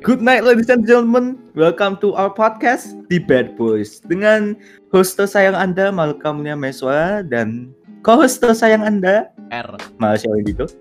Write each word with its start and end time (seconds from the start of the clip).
Good 0.00 0.24
night 0.24 0.48
ladies 0.48 0.72
and 0.72 0.88
gentlemen. 0.88 1.36
Welcome 1.52 2.00
to 2.00 2.16
our 2.16 2.32
podcast 2.32 2.96
The 3.12 3.20
Bad 3.20 3.52
Boys 3.52 4.00
dengan 4.00 4.56
host 4.96 5.20
tersayang 5.20 5.52
Anda 5.52 5.92
Malcolm 5.92 6.40
Meswa 6.40 7.20
dan 7.20 7.76
co-host 8.00 8.40
tersayang 8.40 8.80
Anda 8.80 9.28
R. 9.52 9.76
Malaysia 10.00 10.32
Indigo. 10.32 10.72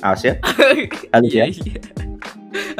Awas 0.00 0.24
ya. 0.24 0.40
Halus 1.12 1.36
ya. 1.36 1.44
Iya, 1.52 1.60
iya. 1.60 1.80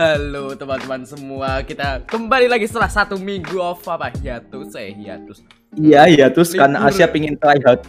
Halo 0.01 0.57
teman-teman 0.57 1.05
semua, 1.05 1.61
kita 1.61 2.01
kembali 2.09 2.49
lagi 2.49 2.65
setelah 2.65 2.89
satu 2.89 3.21
minggu 3.21 3.61
off 3.61 3.85
apa 3.93 4.09
hiatus 4.25 4.73
eh 4.73 4.97
hiatus. 4.97 5.45
Iya, 5.77 6.09
iya 6.09 6.27
terus 6.33 6.57
karena 6.57 6.81
Libur. 6.81 6.97
Asia 6.97 7.07
pingin 7.13 7.37
try 7.37 7.61
hard. 7.69 7.85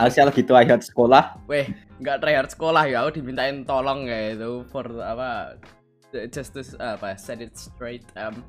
Asia 0.00 0.24
lagi 0.24 0.40
try 0.40 0.64
hard 0.64 0.80
sekolah. 0.80 1.36
Weh, 1.44 1.68
nggak 2.00 2.16
tryhard 2.24 2.48
sekolah 2.48 2.88
ya, 2.88 3.04
aku 3.04 3.20
dimintain 3.20 3.60
tolong 3.68 4.08
ya 4.08 4.32
itu 4.32 4.64
for 4.72 4.88
apa 5.04 5.60
just 6.30 6.54
to 6.56 6.62
apa 6.78 7.14
set 7.16 7.42
it 7.42 7.54
straight. 7.54 8.04
Um, 8.14 8.42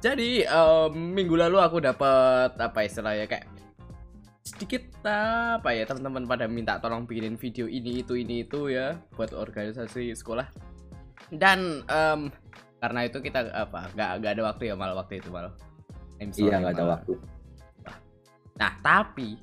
jadi 0.00 0.48
em, 0.48 0.92
minggu 1.12 1.36
lalu 1.36 1.60
aku 1.60 1.80
dapat 1.80 2.56
apa 2.56 2.80
istilahnya 2.84 3.28
kayak 3.28 3.46
sedikit 4.40 4.82
apa 5.04 5.70
ya 5.76 5.84
teman-teman 5.84 6.24
pada 6.24 6.48
minta 6.48 6.80
tolong 6.80 7.04
bikinin 7.04 7.36
video 7.36 7.68
ini 7.68 8.00
itu 8.00 8.16
ini 8.16 8.42
itu 8.48 8.72
ya 8.72 8.96
buat 9.12 9.36
organisasi 9.36 10.16
sekolah 10.16 10.48
dan 11.36 11.84
em, 11.84 12.32
karena 12.80 13.00
itu 13.04 13.20
kita 13.20 13.52
apa 13.52 13.92
nggak 13.92 14.10
nggak 14.24 14.32
ada 14.40 14.42
waktu 14.48 14.62
ya 14.72 14.74
malah 14.74 14.96
waktu 14.96 15.20
itu 15.20 15.28
malah 15.28 15.52
Iya, 16.20 16.60
nggak 16.60 16.76
ada 16.76 16.84
waktu. 16.84 17.12
Nah, 18.60 18.72
tapi 18.84 19.40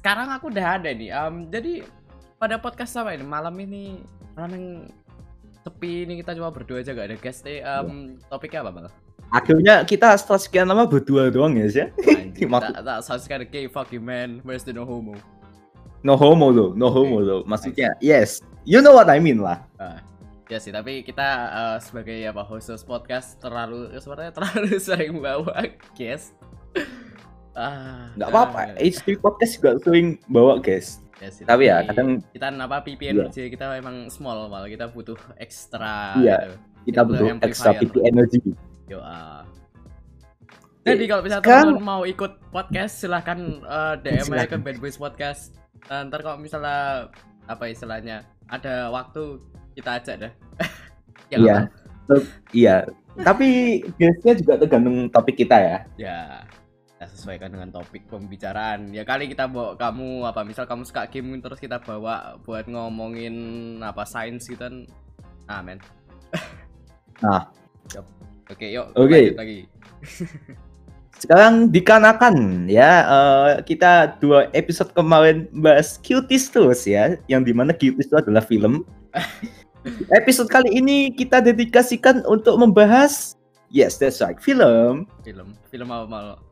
sekarang 0.00 0.32
aku 0.32 0.48
udah 0.48 0.80
ada 0.80 0.90
nih. 0.96 1.12
Em, 1.12 1.52
jadi 1.52 1.84
pada 2.40 2.56
podcast 2.56 2.96
apa 2.96 3.12
ini 3.12 3.24
malam 3.24 3.52
ini 3.60 4.00
malam 4.32 4.50
yang 4.56 4.68
sepi 5.66 6.06
ini 6.06 6.22
kita 6.22 6.38
cuma 6.38 6.54
berdua 6.54 6.78
aja 6.78 6.94
gak 6.94 7.10
ada 7.10 7.18
guest 7.18 7.42
nih. 7.42 7.58
Em, 7.58 8.14
topiknya 8.30 8.62
apa 8.62 8.70
malah? 8.70 8.94
Akhirnya 9.34 9.82
kita 9.82 10.14
setelah 10.14 10.38
sekian 10.38 10.70
lama 10.70 10.86
berdua 10.86 11.26
doang 11.28 11.58
ya, 11.58 11.66
Maksud- 12.46 12.78
that, 12.78 12.86
that 12.86 13.00
sounds 13.02 13.26
kinda 13.26 13.42
gay, 13.42 13.66
fuck 13.66 13.90
you 13.90 13.98
man. 13.98 14.38
Where's 14.46 14.62
the 14.62 14.70
no 14.70 14.86
homo? 14.86 15.18
No 16.06 16.14
homo 16.14 16.54
loh, 16.54 16.70
no 16.78 16.86
homo 16.86 17.18
loh. 17.18 17.40
Maksudnya, 17.42 17.98
yes. 17.98 18.38
You 18.62 18.78
know 18.78 18.94
what 18.94 19.10
I 19.10 19.18
mean 19.18 19.42
lah. 19.42 19.66
Ah, 19.82 19.98
ya 20.46 20.62
sih, 20.62 20.70
tapi 20.70 21.02
kita 21.02 21.26
eh, 21.50 21.76
sebagai 21.82 22.14
apa 22.30 22.46
host 22.46 22.70
podcast 22.86 23.42
terlalu 23.42 23.90
sebenarnya 23.98 24.30
terlalu 24.30 24.78
sering 24.86 25.18
bawa 25.18 25.66
guest. 25.98 26.38
ah, 27.58 28.14
Nggak 28.14 28.28
apa-apa. 28.30 28.60
eh, 28.78 28.94
HD 28.94 29.18
podcast 29.18 29.58
juga 29.58 29.74
sering 29.82 30.22
bawa 30.30 30.62
guys. 30.62 31.02
Ya 31.16 31.28
sih, 31.30 31.42
Tapi 31.44 31.62
ya 31.64 31.80
kadang 31.84 32.20
kita 32.30 32.46
apa 32.52 32.76
PP 32.80 33.00
Iya. 33.02 33.12
energy 33.16 33.42
kita 33.48 33.64
emang 33.74 34.08
small 34.08 34.46
malah 34.46 34.68
kita 34.68 34.88
butuh 34.88 35.16
ekstra 35.36 36.16
Iya. 36.16 36.36
gitu. 36.38 36.54
kita 36.86 37.00
Itu 37.02 37.08
butuh 37.08 37.26
amplifier. 37.34 37.76
PP 37.82 37.94
energy. 38.04 38.38
Yo, 38.86 38.98
ah. 39.00 39.42
Jadi 40.86 41.04
kalau 41.10 41.22
misalnya 41.26 41.42
teman-teman 41.42 41.82
mau 41.82 42.02
ikut 42.06 42.38
podcast 42.54 43.02
silahkan 43.02 43.38
eh, 43.58 43.94
DM 44.06 44.30
aja 44.30 44.46
ke. 44.46 44.56
Bad 44.62 44.78
Boys 44.78 44.94
Podcast. 44.94 45.50
Nah, 45.90 46.06
ntar 46.06 46.22
kalau 46.22 46.38
misalnya 46.38 47.10
apa 47.46 47.64
istilahnya 47.66 48.22
ada 48.46 48.94
waktu 48.94 49.42
kita 49.74 49.98
ajak 49.98 50.16
dah. 50.22 50.32
ya, 51.32 51.36
Iya. 51.42 51.56
Iya. 52.54 52.76
Tapi 53.18 53.48
biasanya 53.98 54.34
juga 54.38 54.52
tergantung 54.62 55.10
topik 55.10 55.34
kita 55.34 55.56
ya. 55.58 55.76
Ya. 55.98 56.18
Kita 56.96 57.12
sesuaikan 57.12 57.52
dengan 57.52 57.68
topik 57.68 58.08
pembicaraan. 58.08 58.88
Ya 58.88 59.04
kali 59.04 59.28
kita 59.28 59.44
bawa 59.52 59.76
kamu 59.76 60.24
apa 60.24 60.40
misal 60.48 60.64
kamu 60.64 60.88
suka 60.88 61.04
game 61.12 61.36
terus 61.44 61.60
kita 61.60 61.76
bawa 61.84 62.40
buat 62.40 62.64
ngomongin 62.64 63.36
apa 63.84 64.08
sains 64.08 64.48
gitu 64.48 64.64
kan. 64.64 64.88
Ah, 65.44 65.60
men. 65.60 65.76
Nah. 67.20 67.52
Oke, 68.48 68.72
yuk. 68.72 68.96
Oke. 68.96 69.36
lanjut 69.36 69.36
lagi. 69.36 69.60
Sekarang 71.20 71.72
dikarenakan 71.72 72.64
ya 72.68 72.90
eh, 73.04 73.52
kita 73.64 74.20
dua 74.20 74.52
episode 74.52 74.92
kemarin 74.92 75.48
bahas 75.52 76.00
Cuties 76.00 76.52
terus 76.52 76.84
ya, 76.84 77.16
yang 77.28 77.44
di 77.44 77.56
mana 77.56 77.72
Cuties 77.76 78.08
itu 78.08 78.16
adalah 78.16 78.40
film. 78.40 78.84
episode 80.18 80.48
kali 80.48 80.72
ini 80.76 81.12
kita 81.12 81.40
dedikasikan 81.40 82.24
untuk 82.24 82.56
membahas 82.56 83.36
yes 83.68 83.96
that's 83.96 84.20
right 84.20 84.40
film, 84.40 85.08
Film. 85.24 85.56
Film 85.72 85.88
apa 85.92 86.04
malah? 86.08 86.45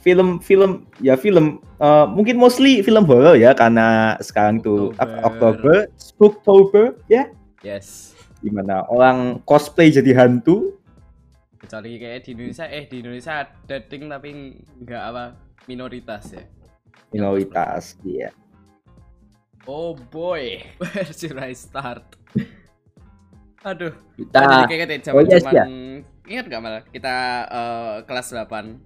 Film 0.00 0.40
film 0.40 0.88
ya 1.04 1.14
film 1.14 1.60
eh, 1.78 2.06
mungkin 2.08 2.40
mostly 2.40 2.80
film 2.80 3.04
horror 3.04 3.36
ya 3.36 3.52
karena 3.52 4.16
sekarang 4.24 4.64
tuh 4.64 4.96
Oktober. 4.96 5.24
Oktober, 5.28 5.76
Spooktober 6.00 6.84
ya, 7.06 7.28
Yes. 7.60 8.16
di 8.40 8.48
mana 8.48 8.88
orang 8.88 9.44
cosplay 9.44 9.92
jadi 9.92 10.16
hantu. 10.16 10.76
kecuali 11.60 12.00
kayak 12.00 12.24
di 12.24 12.32
Indonesia 12.32 12.64
eh 12.72 12.88
di 12.88 13.04
Indonesia 13.04 13.44
ada 13.44 13.52
dating 13.68 14.08
tapi 14.08 14.28
nggak 14.80 15.02
apa 15.12 15.24
minoritas 15.68 16.32
ya. 16.32 16.44
Minoritas 17.12 18.00
iya. 18.00 18.32
Oh 19.68 19.92
boy. 19.92 20.64
Where 20.80 21.04
should 21.12 21.36
I 21.36 21.52
start? 21.52 22.16
Aduh. 23.60 23.92
Kita 24.16 24.40
Tadi 24.40 24.72
kayak 24.72 25.04
gitu 25.04 25.12
oh, 25.12 25.20
yes, 25.20 25.44
zaman 25.44 25.68
ingat 26.24 26.44
nggak 26.48 26.62
malah 26.64 26.82
kita 26.88 27.16
eh, 27.52 27.96
kelas 28.08 28.32
8 28.32 28.80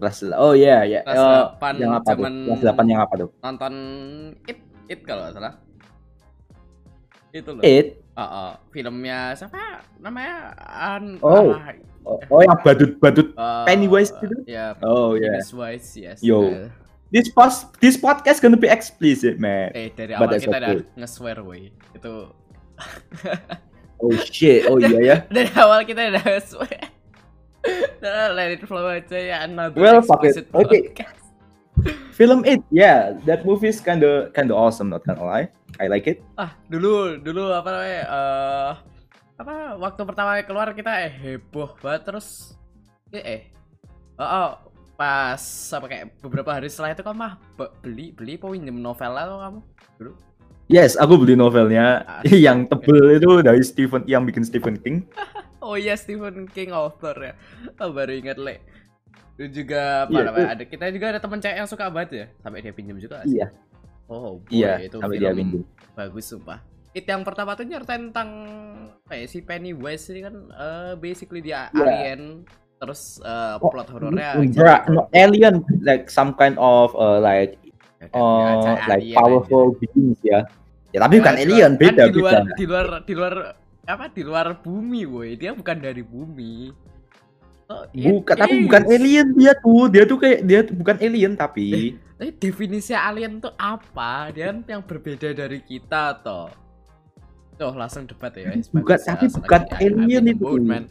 kelas 0.00 0.16
oh 0.32 0.56
iya 0.56 0.82
ya 0.88 1.00
Kelas 1.04 1.20
Eh, 1.20 1.44
8 1.60 1.76
yang 1.84 1.92
apa 1.92 2.10
tuh? 2.16 2.24
kelas 2.24 2.60
8 2.64 2.92
yang 2.92 3.00
apa 3.04 3.14
tuh? 3.20 3.28
nonton 3.44 3.74
it 4.48 4.58
it 4.90 5.00
kalau 5.06 5.28
nggak 5.28 5.36
salah. 5.38 5.54
Itu 7.30 7.54
loh. 7.54 7.62
It? 7.62 8.02
Ah, 8.18 8.24
ah. 8.26 8.50
filmnya 8.74 9.38
siapa? 9.38 9.86
Namanya 10.02 10.50
An 10.66 11.22
Oh. 11.22 11.54
ah, 11.54 11.70
oh, 12.02 12.18
oh, 12.26 12.40
yang 12.42 12.58
badut 12.66 12.98
badut 12.98 13.30
eh, 13.38 13.64
Pennywise 13.70 14.10
gitu? 14.18 14.34
ya 14.50 14.74
oh 14.82 15.14
ya 15.14 15.38
Pennywise 15.38 15.88
yes 15.94 16.18
Yo. 16.24 16.50
Eh, 16.50 16.66
this 17.14 17.30
post 17.30 17.70
this 17.78 17.94
podcast 17.94 18.42
gonna 18.42 18.58
be 18.58 18.66
explicit 18.66 19.38
man. 19.38 19.70
Eh 19.78 19.94
dari 19.94 20.18
awal 20.18 20.36
kita 20.36 20.58
udah 20.58 20.74
okay. 20.74 20.98
nge-swear 20.98 21.38
woy 21.46 21.70
Itu 21.94 22.34
oh 24.02 24.14
shit. 24.26 24.66
Oh 24.66 24.82
iya 24.82 24.98
ya 24.98 25.16
dari 25.34 25.50
awal 25.54 25.86
kita 25.86 26.10
udah 26.10 26.24
nge-swear 26.24 26.99
Nah, 28.02 28.32
let 28.32 28.56
it 28.56 28.64
flow 28.64 28.88
aja 28.88 29.18
ya 29.20 29.36
another 29.44 29.76
Well, 29.76 30.00
fuck 30.00 30.24
it. 30.24 30.48
Okay. 30.48 30.96
film 32.18 32.44
it 32.44 32.60
yeah 32.68 33.16
that 33.24 33.44
movie 33.48 33.72
is 33.72 33.80
kinda 33.80 34.28
kinda 34.36 34.52
awesome 34.52 34.92
not 34.92 35.00
gonna 35.08 35.24
lie 35.24 35.48
I 35.80 35.88
like 35.88 36.04
it 36.04 36.20
Ah 36.36 36.52
dulu 36.68 37.16
dulu 37.16 37.48
apa 37.52 37.68
namanya 37.72 38.00
eh 38.04 38.72
Apa 39.40 39.80
waktu 39.80 40.00
pertama 40.04 40.36
keluar 40.44 40.76
kita 40.76 40.92
eh 41.08 41.12
heboh 41.12 41.72
banget 41.80 42.04
terus 42.12 42.52
Eh 43.08 43.24
eh 43.24 43.40
Oh, 44.20 44.28
oh 44.28 44.50
pas 45.00 45.40
apa 45.72 45.86
kayak 45.88 46.06
beberapa 46.20 46.52
hari 46.52 46.68
setelah 46.68 46.92
itu 46.92 47.00
kamu 47.00 47.16
mah 47.16 47.32
be- 47.56 47.72
beli 47.80 48.12
beli 48.12 48.36
apa 48.36 48.52
pinjem 48.52 48.76
novel 48.76 49.12
atau 49.16 49.40
kamu 49.40 49.60
dulu 49.96 50.12
yes 50.68 50.92
aku 51.00 51.16
beli 51.16 51.40
novelnya 51.40 52.04
Asik. 52.20 52.36
yang 52.44 52.68
tebel 52.68 53.16
itu 53.16 53.40
dari 53.40 53.64
Stephen 53.64 54.04
yang 54.04 54.28
bikin 54.28 54.44
Stephen 54.44 54.76
King 54.76 55.08
Oh 55.60 55.76
iya 55.76 55.94
Stephen 55.94 56.48
King 56.48 56.72
author 56.72 57.12
ya. 57.14 57.32
Oh, 57.78 57.92
baru 57.92 58.16
ingat 58.16 58.36
le. 58.36 58.60
Itu 59.36 59.64
juga 59.64 60.04
apa 60.04 60.12
Iya, 60.12 60.24
namanya? 60.26 60.48
Ada 60.52 60.64
kita 60.64 60.84
juga 60.88 61.06
ada 61.10 61.20
teman 61.20 61.38
cewek 61.38 61.56
yang 61.56 61.68
suka 61.68 61.84
banget 61.88 62.10
ya. 62.12 62.26
Sampai 62.40 62.60
dia 62.60 62.72
pinjam 62.72 62.96
juga. 62.96 63.24
sih. 63.24 63.36
iya 63.36 63.48
Oh, 64.04 64.42
boy, 64.42 64.50
iya 64.50 64.82
itu 64.82 64.98
sampai 64.98 65.16
film 65.16 65.22
dia 65.22 65.32
pinjam 65.32 65.62
bagus 65.94 66.24
sumpah. 66.26 66.58
Itu 66.90 67.06
yang 67.06 67.22
pertama 67.22 67.54
tuh 67.54 67.62
nyeritain 67.62 68.10
tentang 68.10 68.28
kayak 69.06 69.26
si 69.26 69.38
Pennywise 69.40 70.10
ini 70.10 70.20
kan 70.20 70.34
eh, 70.50 70.92
basically 70.96 71.40
dia 71.40 71.70
Iya. 71.70 71.78
alien 71.78 72.20
terus 72.80 73.20
Oh, 73.20 73.68
plot 73.68 73.92
horornya 73.92 74.40
Bra, 74.50 74.88
no, 74.88 75.06
alien 75.12 75.60
like 75.80 76.08
some 76.08 76.32
kind 76.32 76.56
of 76.56 76.90
uh, 76.94 77.20
like 77.20 77.60
jadi- 78.00 78.16
uh, 78.16 78.80
like 78.88 79.04
powerful 79.12 79.76
beings 79.76 80.16
ya 80.24 80.42
ya 80.90 80.98
tapi 80.98 81.16
aja. 81.16 81.22
bukan 81.22 81.36
Ya, 81.36 81.42
alien 81.44 81.70
kan 81.70 81.78
beda 81.78 82.02
di 82.02 82.12
luar 82.16 82.32
beda 82.40 82.54
di 82.56 82.64
luar 82.66 82.86
di 83.04 83.12
luar 83.14 83.34
apa 83.84 84.08
di 84.08 84.22
luar 84.22 84.56
bumi 84.56 85.02
woi 85.04 85.34
dia 85.34 85.52
bukan 85.52 85.76
dari 85.76 86.02
bumi 86.02 86.72
Oh, 87.70 87.86
bukan 87.86 88.34
tapi 88.34 88.66
bukan 88.66 88.82
alien 88.90 89.30
dia 89.38 89.54
tuh 89.54 89.86
dia 89.86 90.02
tuh 90.02 90.18
kayak 90.18 90.42
dia 90.42 90.66
tuh 90.66 90.74
bukan 90.74 90.98
alien 90.98 91.38
tapi 91.38 91.94
Tapi 92.18 92.34
definisi 92.36 92.90
alien 92.90 93.38
tuh 93.38 93.54
apa? 93.54 94.34
Dia 94.34 94.50
kan 94.50 94.66
yang 94.66 94.82
berbeda 94.82 95.30
dari 95.30 95.62
kita 95.62 96.18
toh. 96.20 96.50
Tuh 97.54 97.70
langsung 97.72 98.10
debat 98.10 98.34
ya. 98.34 98.50
guys. 98.50 98.66
Bukan, 98.74 98.98
tapi 98.98 99.30
bukan. 99.30 99.60
I- 99.70 99.86
alien 99.86 100.24
itu. 100.28 100.50
man. 100.60 100.90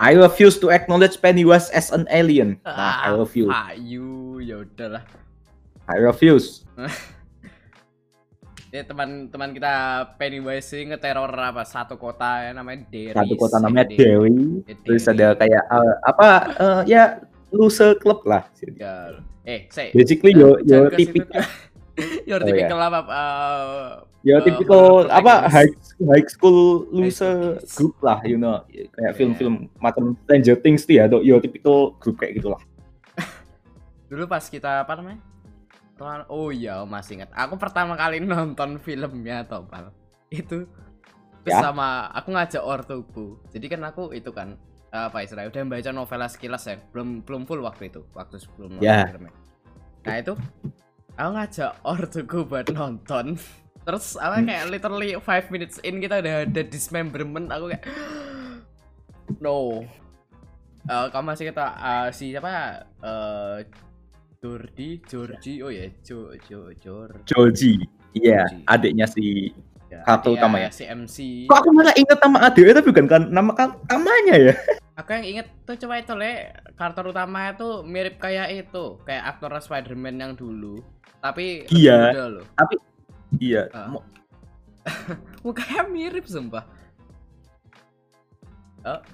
I 0.00 0.16
refuse 0.16 0.56
to 0.56 0.72
acknowledge 0.72 1.20
Pennywise 1.20 1.68
as 1.70 1.92
an 1.92 2.08
alien 2.08 2.56
nah, 2.64 3.04
I 3.04 3.12
Ah, 3.12 3.20
refuse 3.20 3.52
Pak 3.52 3.70
you, 3.76 4.40
ya 4.40 4.64
udahlah. 4.64 5.04
I 5.86 6.00
refuse 6.00 6.64
Ya 8.70 8.86
teman-teman 8.86 9.50
kita 9.50 9.72
Pennywise 10.14 10.70
ini 10.78 10.94
ngeteror 10.94 11.26
apa 11.34 11.66
satu 11.66 11.98
kota 11.98 12.46
ya 12.46 12.54
namanya 12.54 12.86
Derry. 12.86 13.18
satu 13.18 13.34
kota 13.34 13.58
namanya 13.58 13.90
Derry. 13.90 14.62
Derry 14.62 14.78
terus 14.86 15.10
ada 15.10 15.34
kayak 15.34 15.64
uh, 15.66 15.94
apa 16.06 16.28
uh, 16.54 16.80
ya 16.86 17.18
loser 17.50 17.98
club 17.98 18.22
lah 18.22 18.46
Ya. 18.78 19.18
Eh, 19.42 19.66
say. 19.74 19.90
basically 19.90 20.38
yo 20.38 20.54
yo 20.62 20.86
tipikal 20.88 21.42
Your 22.24 22.40
Oh, 22.40 22.46
typical 22.46 22.78
apa 22.78 23.00
uh, 23.04 23.88
Ya 24.22 24.38
Eh, 24.38 24.44
tipikal 24.46 24.78
horror 25.02 25.10
apa 25.10 25.50
high 25.50 25.68
high 26.06 26.26
school 26.30 26.86
loser 26.88 27.02
High 27.02 27.10
school 27.10 27.58
kids. 27.58 27.74
group 27.74 27.94
lah, 28.00 28.18
you 28.22 28.38
know, 28.38 28.62
kayak 28.70 28.86
Iya. 28.94 29.16
film-film 29.18 29.66
macam 29.76 30.14
Stranger 30.22 30.56
Things 30.56 30.86
tuh 30.86 30.94
ya, 30.94 31.10
yo 31.10 31.42
tipikal 31.42 31.98
grup 31.98 32.16
kayak 32.16 32.38
gitulah. 32.38 32.60
Dulu 34.08 34.24
pas 34.24 34.44
kita 34.44 34.84
apa 34.84 34.92
namanya? 34.94 35.18
Oh 36.28 36.48
iya, 36.48 36.82
masih 36.84 37.20
ingat. 37.20 37.30
Aku 37.32 37.54
pertama 37.56 37.94
kali 37.94 38.20
nonton 38.24 38.80
filmnya 38.80 39.44
Topal. 39.44 39.92
Itu 40.28 40.64
Ya. 41.40 41.56
sama 41.64 42.04
aku 42.12 42.36
ngajak 42.36 42.60
ortuku. 42.60 43.40
Jadi 43.48 43.66
kan 43.72 43.80
aku 43.80 44.12
itu 44.12 44.28
kan 44.28 44.60
apa 44.92 45.24
istilahnya 45.24 45.48
udah 45.48 45.72
baca 45.72 45.90
novela 45.90 46.28
sekilas 46.28 46.68
ya. 46.68 46.76
Belum 46.92 47.24
belum 47.24 47.48
full 47.48 47.64
waktu 47.64 47.88
itu, 47.88 48.04
waktu 48.12 48.36
sebelum 48.36 48.76
nonton 48.76 48.84
Ya. 48.84 49.08
filmnya. 49.08 49.32
Nah, 50.04 50.16
itu 50.20 50.32
aku 51.16 51.30
ngajak 51.32 51.72
ortuku 51.80 52.38
buat 52.44 52.68
nonton. 52.68 53.40
Terus 53.88 54.20
apa 54.20 54.44
kayak 54.44 54.68
literally 54.68 55.16
5 55.16 55.48
minutes 55.48 55.80
in 55.80 56.04
kita 56.04 56.20
udah 56.20 56.44
ada 56.44 56.62
dismemberment 56.62 57.48
aku 57.48 57.72
kayak 57.72 57.84
no. 59.40 59.80
Eh 60.84 61.06
kamu 61.08 61.24
masih 61.24 61.48
kita 61.52 61.66
eh, 61.72 62.08
si 62.12 62.36
siapa 62.36 62.84
eh 63.00 63.56
Jordi, 64.40 65.04
Jordi, 65.04 65.60
oh 65.60 65.68
ya, 65.68 65.84
Jo, 66.00 66.32
Jo, 66.48 66.72
Jor, 66.80 67.12
Joji. 67.28 67.76
Iya, 68.16 68.48
adiknya 68.64 69.04
si 69.04 69.52
ya, 69.92 70.00
utama 70.16 70.56
ya? 70.64 70.72
Si 70.72 70.88
MC. 70.88 71.44
Kok 71.44 71.60
aku 71.60 71.68
malah 71.76 71.92
inget 71.92 72.16
nama 72.24 72.48
adiknya 72.48 72.80
tapi 72.80 72.88
bukan 72.88 73.04
kan 73.04 73.22
nama 73.28 73.52
namanya 73.92 74.34
ya? 74.40 74.54
Aku 74.96 75.12
yang 75.12 75.28
inget 75.28 75.46
tuh 75.68 75.76
coba 75.76 76.00
itu 76.00 76.16
le, 76.16 76.56
karakter 76.72 77.04
utama 77.04 77.52
itu 77.52 77.84
mirip 77.84 78.16
kayak 78.16 78.48
itu, 78.64 78.96
kayak 79.04 79.28
aktor 79.28 79.52
Spider-Man 79.60 80.16
yang 80.16 80.32
dulu. 80.32 80.80
Tapi 81.20 81.68
Iya. 81.68 82.16
loh. 82.40 82.44
Iya. 83.36 83.68
Ah. 83.76 83.92
Mo- 83.92 84.08
Mukanya 85.44 85.84
mirip 85.84 86.24
sumpah. 86.24 86.64
Oh, 88.88 89.04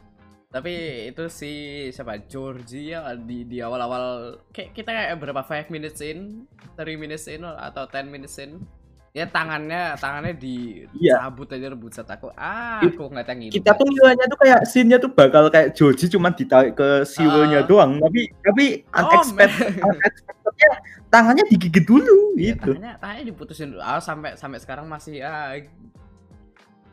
tapi 0.47 0.73
itu 1.09 1.27
si 1.29 1.53
siapa 1.91 2.23
Georgie 2.25 2.95
ya 2.95 3.13
di 3.15 3.45
di 3.45 3.59
awal-awal 3.59 4.05
kayak 4.51 4.73
kita 4.73 4.89
kayak 4.89 5.19
berapa 5.19 5.43
5 5.43 5.69
minutes 5.69 6.01
in, 6.01 6.47
3 6.75 6.97
minutes 6.97 7.27
in 7.27 7.43
atau 7.43 7.85
10 7.85 8.07
minutes 8.07 8.39
in. 8.39 8.63
Ya 9.11 9.25
tangannya 9.25 9.97
tangannya 9.97 10.37
di 10.37 10.85
Iya. 10.93 11.25
cabut 11.25 11.49
aja 11.49 11.73
rebut 11.73 11.89
set 11.89 12.05
aku. 12.05 12.29
Ah, 12.37 12.85
It- 12.85 12.93
aku 12.93 13.09
ngeliat 13.09 13.25
yang 13.27 13.41
itu. 13.43 13.53
kita 13.57 13.73
tuh 13.73 13.89
ngilangnya 13.89 14.27
tuh 14.29 14.39
kayak 14.39 14.61
scene-nya 14.69 14.99
tuh 15.01 15.09
bakal 15.09 15.49
kayak 15.49 15.73
Joji 15.73 16.05
cuma 16.07 16.29
ditarik 16.31 16.77
ke 16.77 17.01
siwelnya 17.03 17.65
Ah. 17.65 17.67
doang, 17.67 17.97
tapi 17.97 18.29
tapi 18.45 18.65
Oh, 18.87 19.01
unexpected, 19.09 19.73
unexpectednya 19.89 20.71
tangannya 21.09 21.45
digigit 21.49 21.85
dulu 21.85 22.37
Iya, 22.37 22.61
gitu. 22.61 22.77
tangannya 22.77 22.93
tangannya 23.01 23.25
diputusin 23.25 23.67
dulu. 23.73 23.81
Ah, 23.81 24.01
sampai 24.01 24.37
sampai 24.37 24.61
sekarang 24.61 24.85
masih 24.85 25.25
ah 25.25 25.57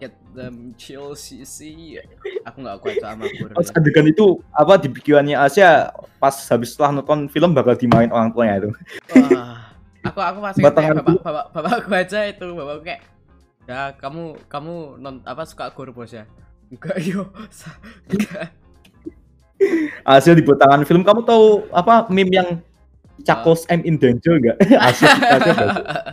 get 0.02 0.14
them 0.34 0.74
chill 0.78 1.18
sih 1.24 1.44
sih. 1.44 2.00
Aku 2.46 2.62
nggak 2.62 2.80
kuat 2.82 2.98
sama 3.02 3.26
gore. 3.30 3.54
Pas 3.54 3.70
adegan 3.74 4.08
itu 4.08 4.40
apa 4.54 4.78
di 4.78 4.90
pikirannya 4.90 5.38
Asia 5.38 5.94
pas 6.18 6.34
habis 6.50 6.74
setelah 6.74 7.02
nonton 7.02 7.28
film 7.30 7.52
bakal 7.52 7.78
dimain 7.78 8.10
orang 8.10 8.30
tuanya 8.32 8.64
itu. 8.64 8.70
Wah, 9.14 9.74
aku 10.04 10.20
aku 10.20 10.40
masih 10.44 10.62
Batangan 10.62 10.96
kayak 11.00 11.06
bapak 11.08 11.24
bapak 11.24 11.46
bapak 11.56 11.74
aku 11.80 11.90
aja 11.96 12.20
itu 12.28 12.48
bapak 12.52 12.76
kayak 12.84 13.02
ya 13.64 13.82
kamu 13.96 14.36
kamu 14.52 15.00
non 15.00 15.24
apa 15.24 15.48
suka 15.48 15.72
gore 15.72 15.96
bos 15.96 16.12
ya 16.12 16.28
enggak 16.68 17.00
yo 17.00 17.32
enggak 18.12 18.52
Asia 20.04 20.36
dibuat 20.36 20.60
tangan 20.60 20.84
film 20.84 21.08
kamu 21.08 21.24
tahu 21.24 21.64
apa 21.72 22.12
meme 22.12 22.36
yang 22.36 22.50
Chakos 23.22 23.70
M 23.70 23.86
in 23.86 24.02
danger 24.02 24.42
enggak? 24.42 24.58
Asia 24.90 25.14
baca. 25.22 25.54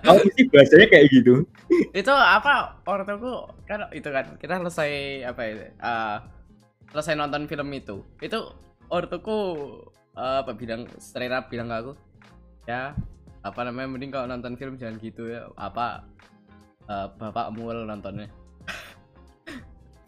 Kalau 0.04 0.20
sih 0.36 0.44
bahasanya 0.52 0.86
kayak 0.92 1.06
gitu. 1.08 1.48
itu 1.96 2.12
apa 2.12 2.76
ortuku 2.84 3.48
kan 3.64 3.88
itu 3.96 4.04
kan 4.12 4.36
kita 4.36 4.60
selesai 4.60 5.24
apa 5.24 5.40
ya 5.48 5.54
eh, 5.72 6.16
selesai 6.92 7.16
nonton 7.16 7.48
film 7.48 7.72
itu 7.72 8.04
itu 8.20 8.38
ortuku 8.92 9.38
eh, 10.12 10.44
apa 10.44 10.52
bilang 10.52 10.84
straight 11.00 11.32
up 11.32 11.48
bilang 11.48 11.72
ke 11.72 11.76
aku 11.80 11.92
ya 12.68 12.92
apa 13.40 13.60
namanya 13.64 13.96
mending 13.96 14.12
kalau 14.12 14.28
nonton 14.28 14.60
film 14.60 14.76
jangan 14.76 15.00
gitu 15.00 15.32
ya 15.32 15.48
apa 15.56 16.04
eh, 16.84 17.08
bapak 17.16 17.56
mual 17.56 17.88
nontonnya 17.88 18.28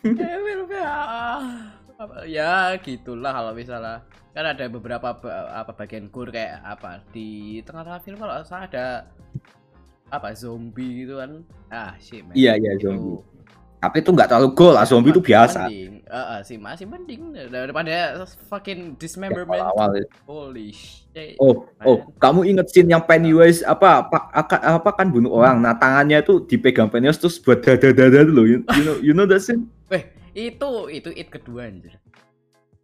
ya 2.27 2.47
ah, 2.47 2.75
ya 2.75 2.81
gitulah 2.83 3.33
kalau 3.33 3.53
misalnya 3.55 4.03
kan 4.33 4.45
ada 4.49 4.65
beberapa 4.67 5.13
apa 5.53 5.73
bagian 5.77 6.09
kur 6.09 6.33
kayak 6.33 6.65
apa 6.65 7.05
di 7.13 7.61
tengah-tengah 7.63 8.01
film 8.01 8.19
kalau 8.19 8.41
salah 8.43 8.65
ada 8.65 8.87
apa 10.13 10.37
zombie 10.37 11.05
gitu 11.05 11.21
kan 11.21 11.41
ah 11.73 11.97
man. 11.97 12.35
Iya, 12.37 12.53
iya, 12.61 12.71
Itu 12.77 12.93
zombie. 12.93 13.21
Tapi 13.83 13.99
itu 13.99 14.15
nggak 14.15 14.31
terlalu 14.31 14.49
goal 14.55 14.79
lah, 14.79 14.87
zombie 14.87 15.11
itu 15.11 15.19
biasa. 15.19 15.67
mending 15.67 16.07
eh, 16.07 16.41
sih 16.47 16.55
masih 16.55 16.87
mending 16.87 17.35
daripada 17.51 18.23
fucking 18.47 18.95
dismemberment 18.95 19.59
Awal-awal. 19.59 20.07
holy 20.23 20.71
shit 20.71 21.35
Oh, 21.43 21.67
oh, 21.83 22.09
kamu 22.17 22.47
inget 22.47 22.73
scene 22.73 22.89
yang 22.89 23.03
Pennywise 23.05 23.61
apa 23.67 24.07
apa 24.07 24.33
apa, 24.33 24.57
apa 24.81 24.91
kan 24.97 25.11
bunuh 25.11 25.35
orang. 25.35 25.61
Nah, 25.61 25.77
tangannya 25.77 26.23
tuh 26.25 26.47
dipegang 26.47 26.89
Pennywise 26.89 27.19
terus 27.21 27.37
buat 27.43 27.61
dada-dada 27.61 28.23
dulu. 28.25 28.49
You, 28.49 28.59
you 28.79 28.83
know, 28.87 28.97
you 29.03 29.13
know 29.13 29.27
that 29.29 29.45
scene? 29.45 29.69
Itu 30.33 30.89
itu 30.89 31.11
it 31.11 31.29
kedua 31.29 31.67
anjir. 31.67 31.97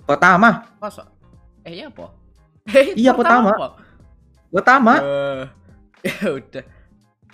Pertama, 0.01 0.65
Masa? 0.79 1.09
Eh, 1.63 1.73
iya 1.75 1.89
apa? 1.89 2.13
Eh, 2.69 2.93
Iya, 2.95 3.13
pertama. 3.13 3.51
apa? 3.51 3.69
pertama. 4.51 4.93
Eh, 5.01 5.43
ya 6.09 6.27
udah. 6.31 6.65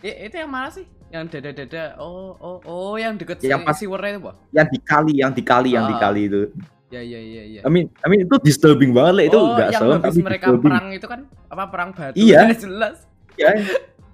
I- 0.01 0.19
itu 0.25 0.35
yang 0.37 0.47
mana 0.49 0.71
sih? 0.71 0.87
Yang 1.09 1.25
dada-dada. 1.33 1.99
Oh, 1.99 2.35
oh, 2.37 2.59
oh, 2.65 2.95
yang 2.95 3.15
deket 3.15 3.39
Yang 3.41 3.63
pas- 3.63 3.75
si 3.75 3.87
Warna 3.87 4.09
itu, 4.09 4.21
Pak? 4.21 4.35
yang 4.51 4.69
dikali, 4.69 5.13
yang 5.17 5.33
dikali, 5.33 5.71
yang 5.73 5.85
Ah. 5.85 5.91
dikali 5.91 6.23
itu. 6.25 6.43
Ya, 6.89 7.03
ya, 7.03 7.19
ya, 7.19 7.43
ya. 7.49 7.61
I 7.63 7.71
mean, 7.71 7.91
I 7.99 8.07
mean 8.07 8.23
itu 8.23 8.35
disturbing 8.41 8.95
banget 8.95 9.15
lah 9.17 9.25
itu 9.27 9.35
oh, 9.37 9.51
nggak 9.53 9.69
yang 9.69 9.83
serem 9.83 9.95
habis 9.97 10.07
tapi 10.07 10.21
mereka 10.23 10.45
disturbing. 10.47 10.71
perang 10.71 10.87
itu 10.93 11.07
kan 11.07 11.21
apa 11.51 11.65
perang 11.67 11.91
batu 11.91 12.15
Iya. 12.15 12.41
jelas. 12.63 12.97
Ya. 13.35 13.51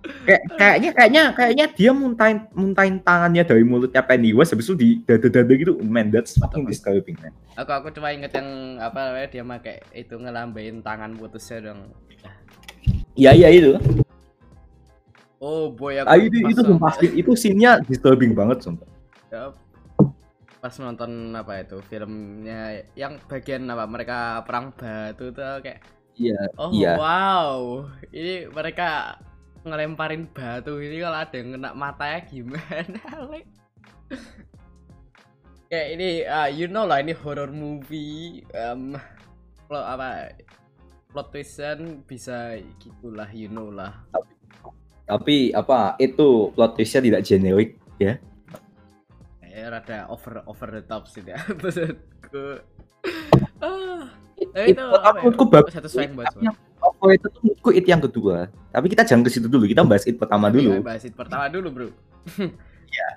Kayak 0.01 0.43
kayaknya 0.57 0.91
kayaknya 0.97 1.23
kayaknya 1.37 1.67
dia 1.77 1.91
muntahin 1.93 2.39
muntahin 2.57 2.97
tangannya 3.05 3.45
dari 3.45 3.61
mulutnya 3.61 4.01
Pennywise 4.01 4.57
habis 4.57 4.65
itu 4.73 4.77
di 4.77 4.89
dada-dada 5.05 5.53
gitu. 5.53 5.77
Man, 5.85 6.09
that's 6.09 6.41
fucking 6.41 6.65
disturbing, 6.65 7.21
man. 7.21 7.37
Aku 7.61 7.69
aku 7.69 7.93
cuma 7.93 8.09
inget 8.09 8.33
yang 8.33 8.81
apa 8.81 9.13
namanya 9.13 9.29
dia 9.29 9.45
pakai 9.45 9.77
itu 9.93 10.17
ngelambain 10.17 10.81
tangan 10.81 11.13
putusnya 11.21 11.69
dong. 11.73 11.93
Iya, 13.13 13.37
iya 13.37 13.49
itu. 13.53 13.77
Oh 15.41 15.73
boy 15.73 16.01
aku 16.01 16.09
Ah, 16.09 16.17
itu 16.21 16.37
itu 16.49 16.61
sumpah 16.65 16.93
itu 17.01 17.31
scene-nya 17.37 17.81
disturbing 17.85 18.33
banget 18.33 18.61
sumpah. 18.65 18.89
Ya, 19.33 19.53
pas 20.61 20.75
nonton 20.77 21.33
apa 21.33 21.65
itu 21.65 21.81
filmnya 21.89 22.85
yang 22.93 23.17
bagian 23.25 23.65
apa 23.69 23.85
mereka 23.89 24.45
perang 24.45 24.73
batu 24.77 25.33
tuh 25.33 25.61
kayak 25.65 25.81
Iya. 26.21 26.37
oh 26.61 26.69
Iya. 26.69 26.93
wow 27.01 27.53
ini 28.13 28.45
mereka 28.53 29.17
ngelemparin 29.61 30.25
batu 30.33 30.81
ini 30.81 31.05
kalau 31.05 31.19
ada 31.21 31.37
yang 31.37 31.49
kena 31.57 31.71
matanya 31.77 32.19
gimana 32.25 33.01
Le? 33.31 33.41
kayak 35.71 35.89
ini 35.95 36.09
ah 36.25 36.49
you 36.51 36.67
know 36.67 36.89
lah 36.89 36.99
ini 36.99 37.13
horror 37.15 37.53
movie 37.53 38.43
um, 38.57 38.97
plot 39.69 39.85
apa 39.87 40.35
plot 41.13 41.29
twistan 41.31 42.03
bisa 42.09 42.59
gitulah 42.81 43.29
you 43.31 43.47
know 43.47 43.69
lah 43.71 43.95
Tapi 45.07 45.51
apa 45.51 45.99
itu 45.99 46.55
plot 46.55 46.79
twist-nya 46.79 47.03
tidak 47.03 47.23
generik 47.27 47.71
ya. 47.99 48.15
eh 49.43 49.67
rada 49.67 50.07
over 50.07 50.47
over 50.47 50.69
the 50.71 50.83
top 50.87 51.11
sih 51.11 51.23
ya 51.27 51.35
maksudku 51.61 52.63
ah 53.59 54.07
Itu 54.39 54.55
itu 54.71 54.85
apa 54.87 55.19
ya? 55.19 55.23
menurutku 55.27 55.45
bagus. 55.51 55.75
satu 55.75 55.91
swing 55.91 56.15
buat 56.15 56.31
Yang 56.81 56.95
Oh, 56.99 57.09
itu 57.11 57.27
tuh 57.27 57.41
menurutku 57.41 57.71
it 57.71 57.85
yang 57.85 58.01
kedua. 58.01 58.37
Tapi 58.69 58.87
kita 58.89 59.03
jangan 59.03 59.23
ke 59.23 59.31
situ 59.31 59.47
dulu. 59.47 59.65
Kita 59.65 59.81
bahas 59.83 60.05
it 60.05 60.17
pertama 60.17 60.49
Tapi 60.49 60.57
dulu. 60.59 60.71
ya, 60.71 60.81
bahas 60.83 61.03
it 61.03 61.13
pertama 61.13 61.45
dulu 61.47 61.69
bro 61.71 61.89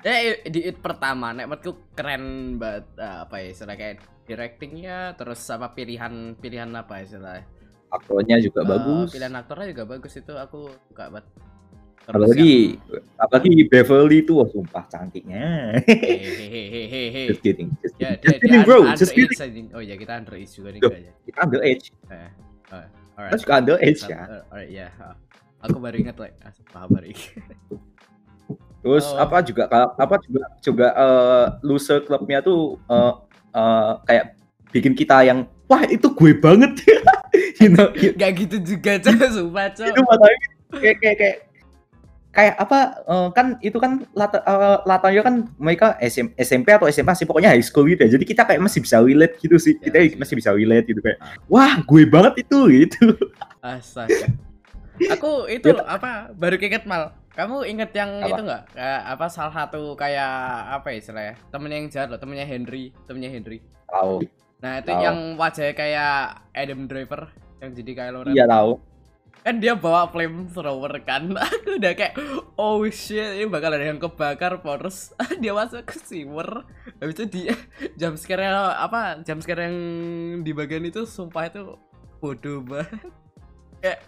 ya 0.04 0.16
di 0.46 0.60
it 0.62 0.78
pertama 0.78 1.32
nek 1.32 1.46
menurutku 1.46 1.72
keren 1.92 2.24
banget 2.56 2.86
ah, 2.96 3.24
apa 3.24 3.36
ya 3.38 3.48
istilah 3.50 3.74
kayak 3.74 3.96
directingnya 4.24 4.98
terus 5.14 5.42
apa 5.48 5.72
pilihan 5.72 6.14
pilihan 6.38 6.70
apa 6.72 7.02
istilah 7.02 7.42
Aktornya 7.90 8.40
juga 8.40 8.62
Eh, 8.62 8.68
bagus. 8.68 9.08
pilihan 9.12 9.34
aktornya 9.34 9.68
juga 9.70 9.84
bagus 9.88 10.14
itu 10.14 10.34
aku 10.34 10.60
suka 10.88 11.10
banget 11.10 11.28
Terus 12.04 12.12
Apalagi 12.12 12.54
apalagi 13.16 13.52
Beverly 13.66 14.18
itu 14.20 14.36
wah 14.36 14.44
sumpah 14.46 14.84
cantiknya. 14.88 15.72
yang- 15.80 16.36
hehehehehe 16.36 17.24
just 17.30 17.40
kidding. 17.40 17.72
Just 17.80 17.96
ya 17.96 18.12
kidding. 18.14 18.20
dia, 18.20 18.28
Just 18.30 18.40
kidding, 18.42 18.62
bro. 18.64 18.78
under- 18.82 19.00
Just 19.00 19.14
kidding. 19.14 19.68
oh 19.72 19.80
ya 19.80 19.96
kita 19.96 20.14
underage 20.14 20.52
juga 20.52 20.70
nih 20.70 20.80
kayaknya 20.82 21.14
Kita 21.24 21.38
under 21.42 21.62
age. 21.62 21.86
Eh, 22.08 22.30
oh, 22.70 22.84
Alright 23.14 23.38
suka 23.38 23.54
under 23.58 23.78
age 23.78 24.00
Sat- 24.00 24.10
ya. 24.10 24.22
alright 24.50 24.70
ya 24.70 24.88
aku 25.60 25.78
baru 25.78 25.96
ingat 25.98 26.18
like 26.18 26.36
ah, 26.42 26.52
paham 26.70 26.90
baru 26.92 27.08
ingat 27.08 27.34
Terus 28.84 29.06
Oh. 29.08 29.16
apa 29.16 29.40
juga 29.40 29.64
apa 29.72 30.16
juga 30.20 30.44
juga 30.60 30.88
eh, 30.92 31.46
loser 31.64 32.04
clubnya 32.04 32.44
tuh 32.44 32.76
eh, 32.84 33.14
eh, 33.54 33.92
kayak 34.04 34.26
bikin 34.76 34.92
kita 34.92 35.24
yang 35.24 35.48
wah 35.72 35.88
itu 35.88 36.12
gue 36.12 36.34
banget. 36.36 36.84
you 37.64 37.72
know, 37.72 37.88
you- 37.96 38.12
Gak 38.14 38.36
gitu 38.36 38.60
juga, 38.60 39.00
Cok. 39.00 39.16
Sumpah, 39.32 39.72
Cok. 39.72 39.88
itu 39.88 40.02
makanya 40.04 40.38
kayak 40.74 40.98
kayak 41.00 41.16
kayak 41.16 41.38
kayak 42.34 42.58
apa 42.58 42.80
eh, 43.04 43.30
kan 43.30 43.48
itu 43.62 43.78
kan 43.78 44.02
latar 44.12 44.42
eh, 44.42 44.78
latarnya 44.84 45.22
kan 45.22 45.36
mereka 45.56 45.94
SM, 46.00 46.34
SMP 46.36 46.74
atau 46.74 46.90
SMA 46.90 47.14
sih 47.14 47.24
pokoknya 47.24 47.54
high 47.54 47.62
school 47.62 47.86
gitu 47.86 48.02
ya 48.02 48.12
jadi 48.12 48.26
kita 48.26 48.42
kayak 48.44 48.58
masih 48.60 48.82
bisa 48.82 48.98
relate 49.00 49.38
gitu 49.38 49.56
sih 49.56 49.78
Ya, 49.78 49.86
kita 49.86 49.98
sih. 50.02 50.12
masih 50.18 50.36
bisa 50.36 50.50
relate 50.50 50.86
gitu 50.88 51.00
kayak 51.00 51.18
Ah. 51.18 51.38
wah 51.46 51.74
gue 51.80 52.04
banget 52.04 52.34
itu 52.42 52.60
gitu 52.70 53.14
Astaga. 53.60 54.28
Aku 55.10 55.48
itu 55.48 55.66
Ya, 55.66 55.74
loh, 55.74 55.86
apa 55.88 56.30
baru 56.32 56.56
keinget 56.56 56.86
mal. 56.86 57.18
Kamu 57.32 57.66
inget 57.66 57.90
yang 57.94 58.20
Apa? 58.20 58.30
itu 58.30 58.42
nggak? 58.44 58.64
Kayak 58.72 59.02
apa 59.10 59.26
salah 59.28 59.54
satu 59.56 59.82
kayak 59.94 60.34
apa 60.70 60.94
ya 60.94 60.98
istilahnya? 61.00 61.34
Temennya 61.50 61.78
yang 61.80 61.90
jahat 61.90 62.08
loh, 62.08 62.20
temennya 62.20 62.46
Henry, 62.46 62.94
temennya 63.04 63.32
Henry. 63.32 63.58
tahu 63.88 64.22
Nah 64.60 64.80
itu 64.80 64.92
Tahu. 64.92 65.02
yang 65.02 65.18
wajahnya 65.34 65.74
kayak 65.74 66.14
Adam 66.52 66.86
Driver 66.86 67.22
yang 67.58 67.72
jadi 67.74 67.92
Kylo 67.92 68.20
Ren. 68.22 68.34
iya 68.34 68.46
tahu 68.46 68.72
Kan 69.44 69.60
dia 69.60 69.76
bawa 69.76 70.08
flamethrower 70.08 71.04
kan. 71.04 71.36
Aku 71.44 71.78
udah 71.78 71.94
kayak 71.94 72.16
oh 72.56 72.82
shit 72.88 73.38
ini 73.38 73.46
bakal 73.52 73.76
ada 73.76 73.84
yang 73.84 74.00
kebakar 74.00 74.64
terus 74.64 75.12
dia 75.44 75.52
masuk 75.52 75.84
ke 75.84 76.00
sewer. 76.00 76.64
Habis 77.04 77.16
itu 77.20 77.26
dia 77.28 77.56
jam 78.00 78.16
scare 78.16 78.48
apa 78.80 79.20
jam 79.28 79.44
scare 79.44 79.68
yang 79.68 79.78
di 80.42 80.56
bagian 80.56 80.88
itu 80.88 81.04
sumpah 81.04 81.52
itu 81.52 81.76
bodoh 82.24 82.64
banget. 82.64 83.12
Kayak 83.84 84.00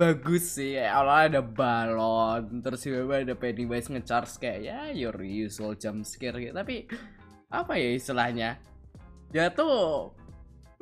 bagus 0.00 0.58
sih 0.58 0.74
kayak 0.74 0.94
awalnya 0.98 1.38
ada 1.38 1.42
balon 1.44 2.44
terus 2.64 2.82
tiba-tiba 2.82 3.22
ada 3.22 3.34
Pennywise 3.38 3.86
ngecharge 3.86 4.40
kayak 4.40 4.58
ya 4.64 4.78
your 4.90 5.14
usual 5.22 5.78
jump 5.78 6.02
scare 6.02 6.34
gitu 6.42 6.50
tapi 6.50 6.90
apa 7.52 7.76
ya 7.78 7.94
istilahnya 7.94 8.58
dia 9.30 9.52
tuh 9.52 10.10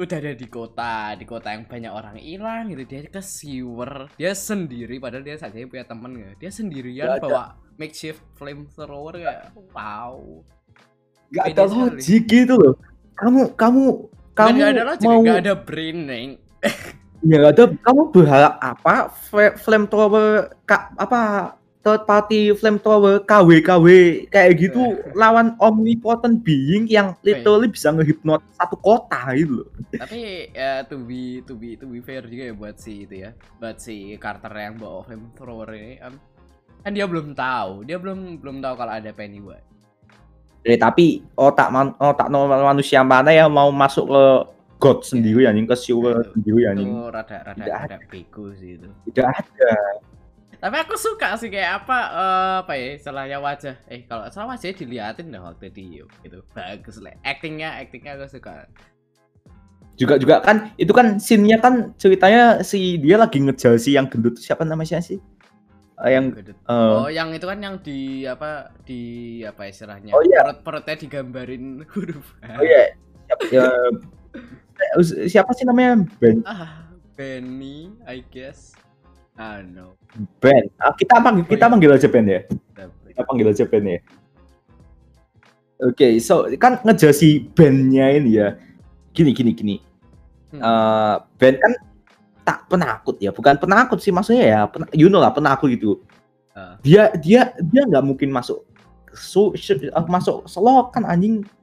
udah 0.00 0.16
ada 0.16 0.33
di 0.33 0.49
kota 0.49 1.12
di 1.12 1.25
kota 1.28 1.52
yang 1.52 1.69
banyak 1.69 1.92
orang 1.92 2.16
hilang 2.16 2.73
gitu. 2.73 2.83
Dia 2.88 3.00
ke 3.12 3.21
sewer 3.21 4.09
dia 4.16 4.33
sendiri 4.33 4.97
padahal 4.97 5.21
dia 5.23 5.37
saja 5.37 5.61
punya 5.69 5.85
temen 5.85 6.12
ya 6.16 6.30
dia 6.40 6.50
sendirian 6.50 7.07
Gak 7.07 7.16
ada. 7.21 7.25
bawa 7.28 7.45
makeshift 7.76 8.25
flamethrower 8.40 9.14
kayak 9.21 9.52
wow. 9.76 10.16
Nggak 11.30 11.45
Pede 11.47 11.61
ada 11.61 11.64
logik 11.69 12.23
gitu 12.26 12.54
loh. 12.57 12.75
Kamu 13.14 13.40
kamu 13.54 13.83
kamu 14.33 14.57
nggak 14.57 14.71
ada 14.73 14.85
logik 14.88 15.07
mau 15.07 15.21
nggak 15.21 15.40
ada 15.45 15.54
brain 15.54 15.99
Neng. 16.09 16.30
ya 17.21 17.37
ada 17.52 17.64
kamu 17.69 18.02
berharap 18.16 18.54
apa? 18.57 19.12
Fla- 19.28 19.57
flamethrower 19.61 20.57
apa 20.97 21.21
third 21.80 22.04
party 22.04 22.52
flamethrower 22.52 23.25
KW 23.25 23.64
KW 23.64 23.87
kayak 24.28 24.52
gitu 24.60 25.00
lawan 25.16 25.56
omnipotent 25.56 26.44
being 26.44 26.84
yang 26.84 27.16
literally 27.25 27.72
bisa 27.72 27.88
ngehipnot 27.88 28.44
satu 28.52 28.76
kota 28.76 29.32
gitu 29.32 29.64
loh. 29.64 29.68
Tapi 29.96 30.52
ya 30.52 30.84
to 30.84 31.00
be 31.00 31.40
to 31.49 31.56
be 31.56 31.80
to 31.80 31.88
be 31.88 32.04
fair 32.04 32.20
juga 32.28 32.52
ya 32.52 32.54
buat 32.54 32.76
si 32.76 33.08
itu 33.08 33.25
ya 33.25 33.32
buat 33.56 33.80
si 33.80 34.12
Carter 34.20 34.52
yang 34.52 34.76
bawa 34.76 35.08
flamethrower 35.08 35.72
ini 35.72 35.96
em, 35.99 36.14
kan 36.84 36.92
dia 36.92 37.08
belum 37.08 37.32
tahu 37.32 37.88
dia 37.88 37.96
belum 37.96 38.44
belum 38.44 38.60
tahu 38.60 38.75
kalau 38.76 38.92
ada 38.92 39.10
Pennywise. 39.16 39.64
Eh, 40.60 40.76
tapi 40.76 41.25
otak 41.32 41.72
man, 41.72 41.96
otak 41.96 42.28
normal 42.28 42.60
manusia 42.76 43.00
mana 43.00 43.32
yang 43.32 43.49
mau 43.49 43.72
masuk 43.72 44.04
ke 44.12 44.25
God 44.76 44.99
sendiri 45.00 45.49
anjing 45.49 45.64
ke 45.64 45.72
sewer 45.72 46.20
Itu- 46.20 46.37
sendiri 46.37 46.60
itu 46.60 46.68
anjing 46.68 46.90
rada 47.08 47.37
rada 47.49 47.64
rada 47.64 47.96
bego 48.12 48.52
sih 48.52 48.76
itu. 48.76 48.88
Tidak 49.08 49.25
ada 49.25 49.72
tapi 50.61 50.76
aku 50.76 50.95
suka 51.00 51.40
sih 51.40 51.49
kayak 51.49 51.85
apa 51.85 51.99
eh, 52.12 52.55
apa 52.61 52.73
ya 52.76 52.88
istilahnya 53.00 53.38
wajah. 53.40 53.76
Eh 53.88 54.05
kalau 54.05 54.29
salah 54.29 54.52
wajahnya 54.52 54.76
diliatin 54.76 55.33
dah 55.33 55.40
waktu 55.40 55.73
di 55.73 56.05
gitu. 56.05 56.45
Bagus 56.52 57.00
lah 57.00 57.17
actingnya 57.25 57.81
actingnya 57.81 58.21
aku 58.21 58.29
suka. 58.29 58.69
Juga 59.97 60.21
juga 60.21 60.45
kan 60.45 60.69
itu 60.76 60.93
kan 60.93 61.17
scene-nya 61.17 61.61
kan 61.61 61.97
ceritanya 61.97 62.61
si 62.61 63.00
dia 63.00 63.17
lagi 63.17 63.40
ngejar 63.40 63.81
si 63.81 63.97
yang 63.97 64.09
gendut 64.12 64.37
siapa 64.37 64.69
namanya 64.69 65.00
sih? 65.00 65.17
Eh, 66.00 66.17
yang 66.17 66.33
eh, 66.33 66.73
oh 66.73 67.09
yang 67.12 67.29
itu 67.37 67.45
kan 67.45 67.61
yang 67.61 67.76
di 67.81 68.25
apa 68.25 68.73
di 68.88 69.00
apa 69.45 69.69
istilahnya 69.69 70.17
Oh, 70.17 70.25
iya. 70.25 70.40
perut 70.45 70.61
perutnya 70.64 70.97
digambarin 70.97 71.64
huruf 71.93 72.37
oh 72.40 72.64
iya. 72.64 72.97
Siapa, 73.29 73.43
ya, 73.52 73.64
eh, 74.97 75.29
siapa 75.29 75.52
sih 75.52 75.69
namanya? 75.69 76.05
Ben? 76.17 76.40
Ah 76.49 76.88
Benny 77.21 77.93
I 78.09 78.25
guess 78.33 78.73
ah 79.40 79.64
no. 79.64 79.97
Ben. 80.37 80.68
Ah, 80.76 80.92
kita 80.92 81.16
panggil 81.16 81.49
kita 81.49 81.56
Oh, 81.56 81.66
iya. 81.66 81.73
panggil 81.73 81.90
aja 81.97 82.06
Ben 82.06 82.26
ya? 82.28 82.40
Kita 83.09 83.20
panggil 83.25 83.47
aja 83.49 83.64
Ben 83.64 83.85
ya? 83.88 83.99
Oke 85.80 86.20
so 86.20 86.44
kan 86.61 86.76
ngejar 86.85 87.16
si 87.16 87.49
Ben-nya 87.56 88.12
ini 88.12 88.37
ya. 88.37 88.61
Gini 89.16 89.32
gini 89.32 89.50
gini. 89.56 89.76
Hmm. 90.52 90.61
Eh, 90.61 91.14
Ben 91.40 91.56
kan 91.56 91.73
tak 92.44 92.68
penakut 92.68 93.16
ya. 93.16 93.32
Bukan 93.32 93.56
penakut 93.56 93.97
sih 93.99 94.12
maksudnya 94.12 94.44
ya. 94.44 94.61
Pen, 94.68 94.85
you 94.92 95.09
know 95.09 95.25
lah 95.25 95.32
penakut 95.32 95.73
gitu. 95.73 96.04
Ah. 96.50 96.76
dia 96.82 97.09
dia 97.16 97.54
dia 97.62 97.82
nggak 97.87 98.04
mungkin 98.04 98.28
masuk 98.28 98.66
su, 99.14 99.54
su- 99.56 99.78
eh, 99.80 100.04
masuk 100.11 100.44
selokan 100.44 101.06
anjing. 101.06 101.40
Ah. 101.40 101.60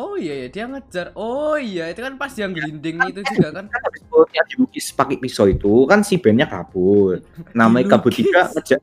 Oh 0.00 0.14
iya 0.16 0.34
ya 0.44 0.48
dia 0.48 0.64
ngejar. 0.64 1.12
Oh 1.12 1.60
iya 1.60 1.92
itu 1.92 2.00
kan 2.00 2.16
pas 2.16 2.32
yang 2.32 2.56
gelinding 2.56 2.96
itu 3.12 3.20
juga 3.20 3.48
kan. 3.60 3.64
kan 3.68 3.80
habis 3.84 4.02
perutnya 4.08 4.42
dilukis 4.48 4.88
pakai 4.96 5.20
pisau 5.20 5.44
itu 5.44 5.84
kan 5.84 6.00
si 6.00 6.16
bandnya 6.16 6.48
kabur. 6.48 7.20
Nah 7.58 7.68
mereka 7.68 8.00
Dilukis. 8.00 8.24
bertiga 8.24 8.40
ngejar 8.56 8.80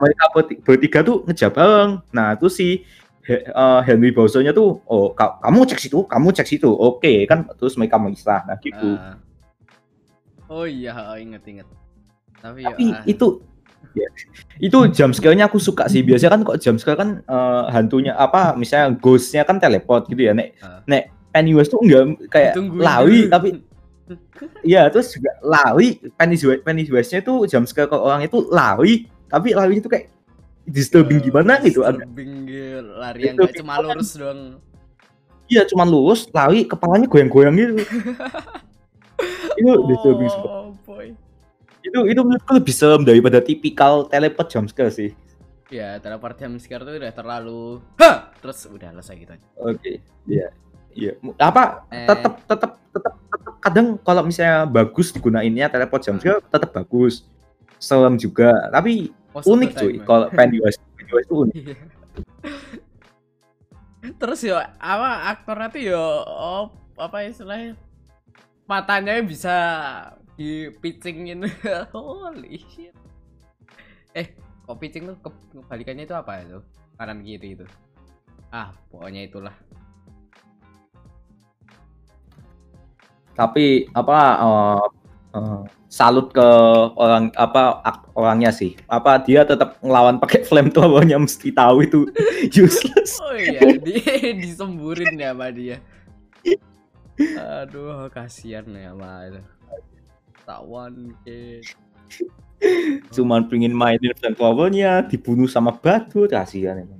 mereka 0.00 0.24
berti- 0.30 0.60
bertiga 0.62 0.98
tuh 1.02 1.16
ngejar 1.26 1.50
bareng. 1.50 1.90
Nah 2.14 2.38
itu 2.38 2.46
si 2.46 2.86
He- 3.20 3.44
eh, 3.44 3.80
Henry 3.84 4.14
Bowser-nya 4.14 4.54
tuh 4.54 4.80
oh 4.86 5.12
ka- 5.12 5.42
kamu 5.42 5.66
cek 5.68 5.80
situ 5.82 5.98
kamu 6.06 6.28
cek 6.32 6.46
situ. 6.46 6.70
Oke 6.70 7.26
kan 7.26 7.50
terus 7.58 7.74
mereka 7.74 7.98
misah 7.98 8.46
nah 8.46 8.56
gitu. 8.56 8.96
Ah. 8.96 9.18
oh 10.50 10.66
iya 10.66 11.14
oh, 11.14 11.18
inget 11.18 11.42
inget 11.46 11.68
tapi, 12.40 12.64
ya, 12.64 12.72
tapi 12.72 12.84
ah, 12.90 13.04
itu 13.04 13.26
ya, 13.92 14.08
itu 14.58 14.78
jump 14.90 15.12
scare-nya 15.12 15.46
aku 15.46 15.58
suka 15.58 15.86
sih 15.86 16.00
biasanya 16.00 16.36
kan 16.36 16.40
kok 16.42 16.58
jump 16.58 16.78
scare 16.78 16.94
kan 16.94 17.10
eh, 17.20 17.62
hantunya 17.70 18.12
apa 18.12 18.54
misalnya 18.54 18.94
ghost-nya 18.96 19.42
kan 19.42 19.56
teleport 19.56 20.06
gitu 20.06 20.26
ya 20.26 20.32
nek 20.32 20.54
Ah. 20.60 20.80
nek 20.84 21.10
Pennywise 21.30 21.70
tuh 21.70 21.78
enggak 21.80 22.02
kayak 22.26 22.52
ditungguin 22.54 22.82
lawi 22.82 23.18
dulu. 23.24 23.30
tapi 23.30 23.48
Iya, 24.66 24.90
terus 24.90 25.14
juga 25.14 25.30
lari 25.40 26.02
Pennywise 26.18 26.66
Pennywise-nya 26.66 27.22
tuh 27.22 27.46
jam 27.46 27.62
scare 27.62 27.86
ke 27.86 27.94
orang 27.94 28.26
itu 28.26 28.42
lari, 28.50 29.06
tapi 29.30 29.54
lari 29.54 29.78
itu 29.78 29.86
kayak 29.86 30.10
disturbing 30.66 31.22
Oh, 31.22 31.24
gimana 31.30 31.62
gitu 31.62 31.82
disturbing 31.82 32.32
gitu. 32.44 32.82
lari 32.94 33.20
yang 33.22 33.38
gak 33.38 33.54
cuma 33.54 33.78
lurus 33.78 34.14
doang 34.14 34.58
Iya, 35.46 35.66
cuman 35.66 35.86
lurus, 35.86 36.30
lari, 36.30 36.62
kepalanya 36.62 37.10
goyang-goyang 37.10 37.54
gitu. 37.54 37.74
itu 39.58 39.72
disturbing 39.86 40.30
banget. 40.30 40.69
Itu 41.80 42.04
itu 42.04 42.20
menurutku 42.20 42.52
lebih 42.52 42.70
serem 42.70 43.02
daripada 43.02 43.40
tipikal 43.40 44.04
teleport 44.06 44.46
jump 44.46 44.68
scare 44.68 44.90
sih. 44.90 45.10
ya 45.70 45.96
teleport 45.96 46.34
jam 46.34 46.58
scare 46.58 46.82
tuh 46.82 46.98
udah 46.98 47.14
terlalu 47.14 47.78
Hah! 47.94 48.34
terus 48.42 48.66
udah 48.66 48.90
selesai 48.90 49.14
gitu 49.16 49.32
aja 49.32 49.46
Oke, 49.56 50.02
iya. 50.26 50.50
Iya, 50.90 51.14
Mu- 51.22 51.38
apa 51.38 51.86
Eh. 51.88 52.02
tetap 52.04 52.42
tetap 52.42 52.70
tetap 52.90 53.14
tetap 53.22 53.54
kadang 53.62 53.94
kalau 53.96 54.26
misalnya 54.26 54.66
bagus 54.66 55.14
digunainnya 55.14 55.70
teleport 55.70 56.02
jump 56.02 56.18
scare 56.18 56.42
tetap 56.42 56.74
bagus. 56.74 57.22
Serem 57.78 58.18
juga, 58.18 58.50
tapi 58.68 59.14
Most 59.30 59.46
unik 59.46 59.70
cuy 59.72 59.94
kalau 60.02 60.26
Pennywise. 60.28 60.74
Pennywise 60.98 61.24
itu 61.24 61.34
unik. 61.38 61.54
Iya. 61.54 61.74
Terus 64.16 64.40
yo 64.42 64.56
apa 64.58 65.10
aktornya 65.30 65.68
tuh 65.68 65.82
yo 65.86 66.02
oh, 66.26 66.64
apa 66.96 67.22
istilahnya 67.22 67.76
matanya 68.64 69.20
bisa 69.20 69.54
di 70.40 70.72
pitchingin 70.72 71.44
holy 71.92 72.56
shit. 72.72 72.96
Eh, 74.16 74.32
kok 74.64 74.80
pitching 74.80 75.12
tuh 75.12 75.16
ke- 75.20 75.44
kebalikannya 75.52 76.08
itu 76.08 76.16
apa 76.16 76.40
itu? 76.40 76.64
Kanan 76.96 77.20
kiri 77.20 77.60
itu. 77.60 77.68
Ah, 78.48 78.72
pokoknya 78.88 79.28
itulah. 79.28 79.52
tapi 83.30 83.88
apa 83.96 84.18
eh, 84.36 84.86
eh, 85.32 85.60
salut 85.88 86.28
ke 86.28 86.44
orang 86.92 87.32
apa 87.32 87.80
orangnya 88.12 88.52
sih 88.52 88.76
apa 88.84 89.16
dia 89.16 89.48
tetap 89.48 89.80
ngelawan 89.80 90.20
pakai 90.20 90.44
flamethrowernya 90.48 91.16
mesti 91.16 91.48
tahu 91.48 91.88
itu 91.88 92.04
useless 92.68 93.16
Oh 93.24 93.32
iya, 93.32 93.64
di 93.80 93.96
disemburin 94.36 95.16
ya 95.16 95.32
sama 95.32 95.48
dia. 95.48 95.80
Aduh, 97.64 98.12
kasihan 98.12 98.66
ya 98.76 98.92
sama 98.92 99.24
itu. 99.24 99.40
Tawan 100.50 101.14
kid. 101.22 101.62
cuman 103.14 103.46
pengen 103.48 103.72
mainin 103.72 104.12
flamethrowernya 104.18 105.06
dibunuh 105.08 105.48
sama 105.48 105.72
batu 105.72 106.26
kasihan 106.28 106.82
emang 106.82 106.98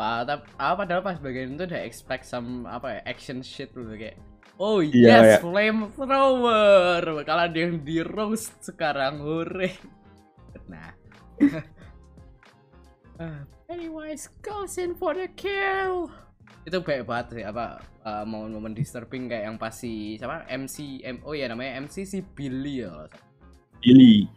Ah, 0.00 0.24
tapi 0.24 0.48
ah, 0.56 0.72
padahal 0.72 1.04
pas 1.04 1.20
bagian 1.20 1.60
itu 1.60 1.68
udah 1.68 1.82
expect 1.84 2.24
some 2.24 2.64
apa 2.64 2.88
ya 2.88 3.00
action 3.04 3.44
shit 3.44 3.68
dulu 3.76 3.92
kayak 4.00 4.16
Oh 4.60 4.84
Iya, 4.84 5.40
yes, 5.40 5.40
flamethrower. 5.40 7.00
Bakal 7.00 7.36
ada 7.48 7.56
yang 7.56 7.80
di 7.80 8.04
roast 8.04 8.60
sekarang, 8.60 9.24
hore. 9.24 9.72
Nah. 10.68 10.92
Ah, 13.20 13.44
Pennywise 13.68 14.32
goes 14.40 14.80
in 14.80 14.96
for 14.96 15.12
the 15.12 15.28
kill. 15.36 16.08
Itu 16.70 16.78
baik 16.80 17.02
banget 17.02 17.26
sih 17.34 17.42
apa 17.42 17.82
uh, 18.00 18.22
momen-momen 18.22 18.70
disturbing 18.72 19.26
kayak 19.26 19.50
yang 19.50 19.56
pas 19.58 19.74
si 19.74 20.14
siapa 20.14 20.46
MC 20.46 21.02
M 21.02 21.18
oh 21.26 21.34
ya 21.34 21.50
namanya 21.50 21.82
MC 21.82 22.06
si 22.06 22.22
Billy 22.22 22.86
ya. 22.86 23.10
Billy 23.82 24.30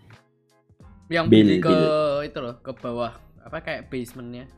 yang 1.11 1.29
Bill, 1.29 1.45
Billy 1.45 1.57
ke 1.61 1.69
Bill. 1.69 2.25
itu 2.25 2.37
loh 2.41 2.55
ke 2.57 2.71
bawah 2.73 3.13
apa 3.43 3.61
kayak 3.61 3.85
basementnya 3.87 4.49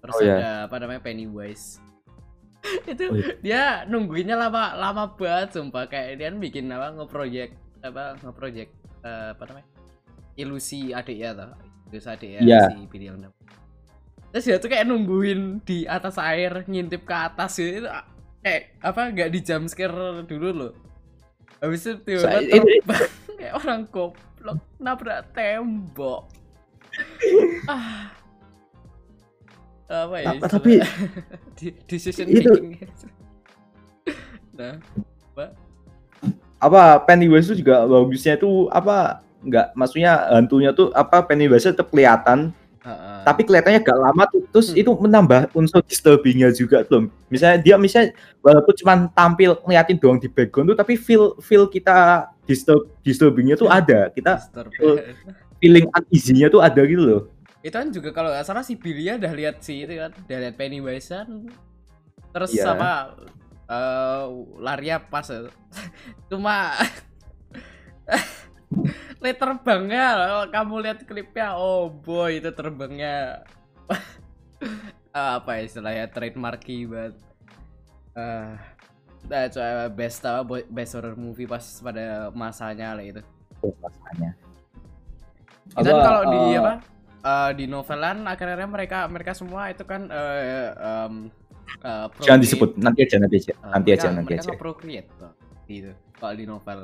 terus 0.00 0.14
Oh, 0.14 0.22
iya. 0.22 0.32
ada 0.32 0.50
apa 0.70 0.76
namanya 0.78 1.00
Pennywise 1.02 1.76
itu 2.88 3.04
Oh, 3.04 3.16
iya. 3.18 3.34
dia 3.44 3.62
nungguinnya 3.84 4.38
lama 4.38 4.72
lama 4.72 5.12
banget 5.12 5.52
sumpah 5.52 5.84
kayak 5.84 6.16
dia 6.16 6.32
kan 6.32 6.38
bikin 6.40 6.72
apa 6.72 6.94
ngeprojek 6.94 7.50
apa 7.82 8.16
ngeprojek 8.22 8.68
eh, 9.02 9.28
apa 9.34 9.42
namanya 9.44 9.68
ilusi 10.34 10.94
adiknya 10.94 11.30
tuh 11.36 11.50
ilusi 11.90 12.08
adiknya 12.08 12.40
Iya. 12.40 12.60
si 12.70 12.86
Billy 12.88 13.06
yang 13.06 13.18
dapet. 13.20 13.44
Terus 14.34 14.50
dia 14.50 14.58
tuh 14.58 14.66
kayak 14.66 14.90
nungguin 14.90 15.62
di 15.62 15.86
atas 15.86 16.18
air 16.18 16.66
ngintip 16.66 17.06
ke 17.06 17.14
atas 17.14 17.54
gitu. 17.54 17.86
Itu 17.86 17.86
ah, 17.86 18.02
kayak 18.42 18.82
apa 18.82 19.00
nggak 19.14 19.30
di 19.30 19.40
jump 19.46 19.70
scare 19.70 20.26
dulu 20.26 20.48
loh. 20.50 20.72
Habis 21.62 21.86
itu 21.86 21.92
tiba-tiba 22.02 22.66
terbang 22.66 23.06
kayak 23.38 23.54
orang 23.62 23.80
goblok 23.94 24.58
nabrak 24.82 25.30
tembok. 25.30 26.26
Ah. 27.70 28.10
Apa 29.86 30.16
ya 30.18 30.34
Apa- 30.34 30.50
tapi- 30.50 30.82
Di- 31.58 31.78
decision 31.86 32.26
Itu- 32.26 32.58
making. 32.58 32.90
Nah 34.58 34.82
apa? 36.58 37.04
Pennywise 37.06 37.52
itu 37.52 37.62
juga 37.62 37.86
bagusnya 37.86 38.34
itu 38.34 38.66
apa 38.72 39.20
nggak 39.44 39.76
maksudnya 39.76 40.26
hantunya 40.32 40.72
tuh 40.72 40.88
apa 40.96 41.22
Pennywise 41.22 41.68
tetap 41.70 41.92
kelihatan 41.92 42.50
tapi 43.24 43.42
kelihatannya 43.42 43.80
gak 43.80 43.96
lama 43.96 44.28
tuh 44.28 44.44
terus 44.52 44.68
Hmm. 44.68 44.80
itu 44.84 44.90
menambah 44.92 45.40
unsur 45.52 45.80
disturbingnya 45.80 46.52
juga 46.52 46.84
tuh 46.84 47.08
misalnya 47.26 47.56
dia 47.58 47.76
misalnya 47.76 48.12
walaupun 48.44 48.74
cuma 48.76 49.08
tampil 49.10 49.56
ngeliatin 49.64 49.96
doang 49.96 50.20
di 50.20 50.28
background 50.28 50.68
tuh 50.68 50.76
tapi 50.76 50.94
feel 50.94 51.32
feel 51.40 51.64
kita 51.64 52.28
disturb 52.44 52.84
disturbingnya 53.00 53.56
tuh 53.56 53.72
ada 53.72 54.12
kita 54.12 54.36
Disturb. 54.36 54.68
feeling 55.56 55.88
uneasy-nya 55.90 56.52
tuh 56.52 56.60
ada 56.60 56.84
gitu 56.84 57.00
loh 57.00 57.22
itu 57.64 57.72
kan 57.72 57.88
juga 57.88 58.12
kalau 58.12 58.28
nggak 58.28 58.44
salah 58.44 58.60
si 58.60 58.76
Billy 58.76 59.08
udah 59.08 59.32
lihat 59.32 59.64
si 59.64 59.80
itu 59.80 59.96
kan 59.96 60.12
udah 60.12 60.38
lihat 60.44 60.54
Pennywise 60.54 61.08
kan 61.08 61.48
terus 62.36 62.52
Iya. 62.52 62.76
apa 62.76 62.92
eh 63.64 64.24
larinya 64.60 65.00
pas 65.00 65.24
cuma 66.28 66.76
lihat 69.22 69.38
terbangnya 69.40 70.06
kamu 70.52 70.74
lihat 70.84 70.98
klipnya 71.08 71.56
oh 71.56 71.88
boy 71.90 72.38
itu 72.38 72.50
terbangnya. 72.54 73.44
Apa 75.14 75.62
istilahnya 75.62 76.10
trademarky 76.10 76.86
banget. 76.90 77.14
Eh 78.18 78.74
that's 79.28 79.56
why 79.56 79.88
best 79.88 80.20
apa 80.24 80.64
best 80.68 80.92
horror 80.96 81.16
movie 81.16 81.48
pas 81.48 81.62
pada 81.80 82.28
masanya 82.32 82.96
lah 82.96 83.04
itu. 83.04 83.22
Oh, 83.64 83.72
kan 83.80 84.36
Apa, 85.80 85.88
kalau 85.88 86.22
di 86.28 86.40
eh, 86.52 86.60
apa 86.60 86.72
eh, 87.24 87.50
di 87.56 87.64
novelan 87.64 88.28
akhirnya 88.28 88.68
mereka 88.68 89.08
mereka 89.08 89.32
semua 89.32 89.72
itu 89.72 89.82
kan 89.88 90.12
eh, 90.12 90.70
em, 90.76 91.32
eh, 91.80 92.06
jangan 92.20 92.40
procreate. 92.40 92.42
disebut 92.44 92.70
nanti 92.76 93.00
aja 93.08 93.16
nanti 93.16 93.36
aja. 93.40 93.52
Nanti 93.64 93.88
mereka, 93.88 94.04
aja 94.04 94.08
nanti 94.12 94.28
mereka 94.28 94.42
aja. 94.44 94.50
nge-procreate 94.52 95.10
tuh 95.16 95.32
gitu 95.64 95.92
kalau 96.20 96.34
di 96.36 96.44
novel 96.44 96.78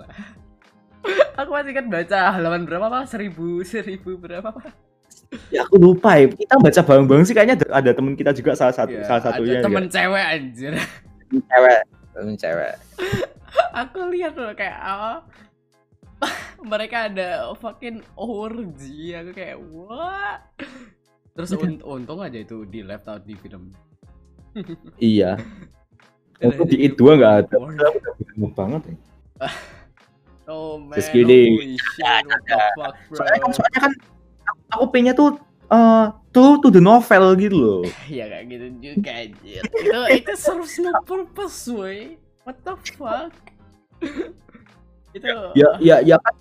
aku 1.35 1.51
masih 1.51 1.73
kan 1.73 1.87
baca 1.89 2.19
halaman 2.33 2.63
berapa 2.65 2.87
pak? 2.87 3.05
Seribu 3.09 3.65
seribu 3.65 4.17
berapa 4.17 4.51
pak? 4.53 4.73
Ya 5.49 5.63
aku 5.63 5.79
lupa 5.79 6.19
ya. 6.19 6.27
Kita 6.27 6.59
baca 6.59 6.81
bareng-bareng 6.83 7.25
sih 7.25 7.35
kayaknya 7.35 7.57
ada, 7.63 7.67
ada 7.83 7.91
teman 7.95 8.15
kita 8.19 8.35
juga 8.35 8.55
salah 8.59 8.75
satu 8.75 8.99
Ya, 8.99 9.07
salah 9.07 9.23
satunya 9.23 9.59
ada 9.59 9.63
ya. 9.63 9.67
temen 9.67 9.85
cewek 9.87 10.25
anjir. 10.27 10.73
Cewek. 11.31 11.81
Temen 12.11 12.35
cewek. 12.35 12.75
Aku 13.75 13.99
lihat 14.11 14.35
loh 14.35 14.53
kayak 14.55 14.79
apa 14.79 15.13
mereka 16.61 17.09
ada 17.09 17.29
fucking 17.57 18.03
orgy. 18.19 19.15
Aku 19.17 19.31
kayak 19.33 19.57
what? 19.63 20.41
Terus 21.33 21.55
un- 21.57 21.85
untung 21.87 22.21
aja 22.21 22.37
itu 22.37 22.67
di 22.67 22.83
left 22.83 23.07
out 23.07 23.23
di 23.25 23.39
film. 23.39 23.71
Iya. 24.99 25.39
Untuk 26.41 26.65
akhirnya 26.67 26.73
di 26.73 26.77
itu 26.89 27.03
nggak 27.05 27.35
ada. 27.47 27.55
udah 27.61 28.53
banget 28.57 28.83
ya. 28.91 28.97
oh 30.51 30.83
man. 30.83 30.99
Just 30.99 31.15
kidding. 31.15 31.79
shit 31.79 32.25
what 32.27 32.43
the 32.45 32.59
fuck 32.75 32.95
bro? 33.09 33.17
Soalnya 33.17 33.39
kan 33.39 33.51
soalnya 33.55 33.81
kan 33.81 33.93
aku, 34.75 34.85
pengennya 34.91 35.15
tuh 35.15 35.31
eh 35.71 36.07
true 36.35 36.59
to 36.59 36.69
the 36.75 36.83
novel 36.83 37.25
gitu 37.39 37.57
loh. 37.57 37.83
Ya 38.11 38.27
kayak 38.27 38.45
gitu 38.51 38.67
juga 38.83 39.11
anjir. 39.15 39.63
Itu 39.63 40.01
itu 40.11 40.33
serves 40.35 40.75
no 40.83 40.91
purpose 41.07 41.71
way 41.71 42.19
what 42.43 42.59
the 42.67 42.75
fuck? 42.99 43.31
Itu 45.17 45.27
ya 45.59 45.71
ya 45.83 45.97
ya 46.03 46.17
kan 46.23 46.35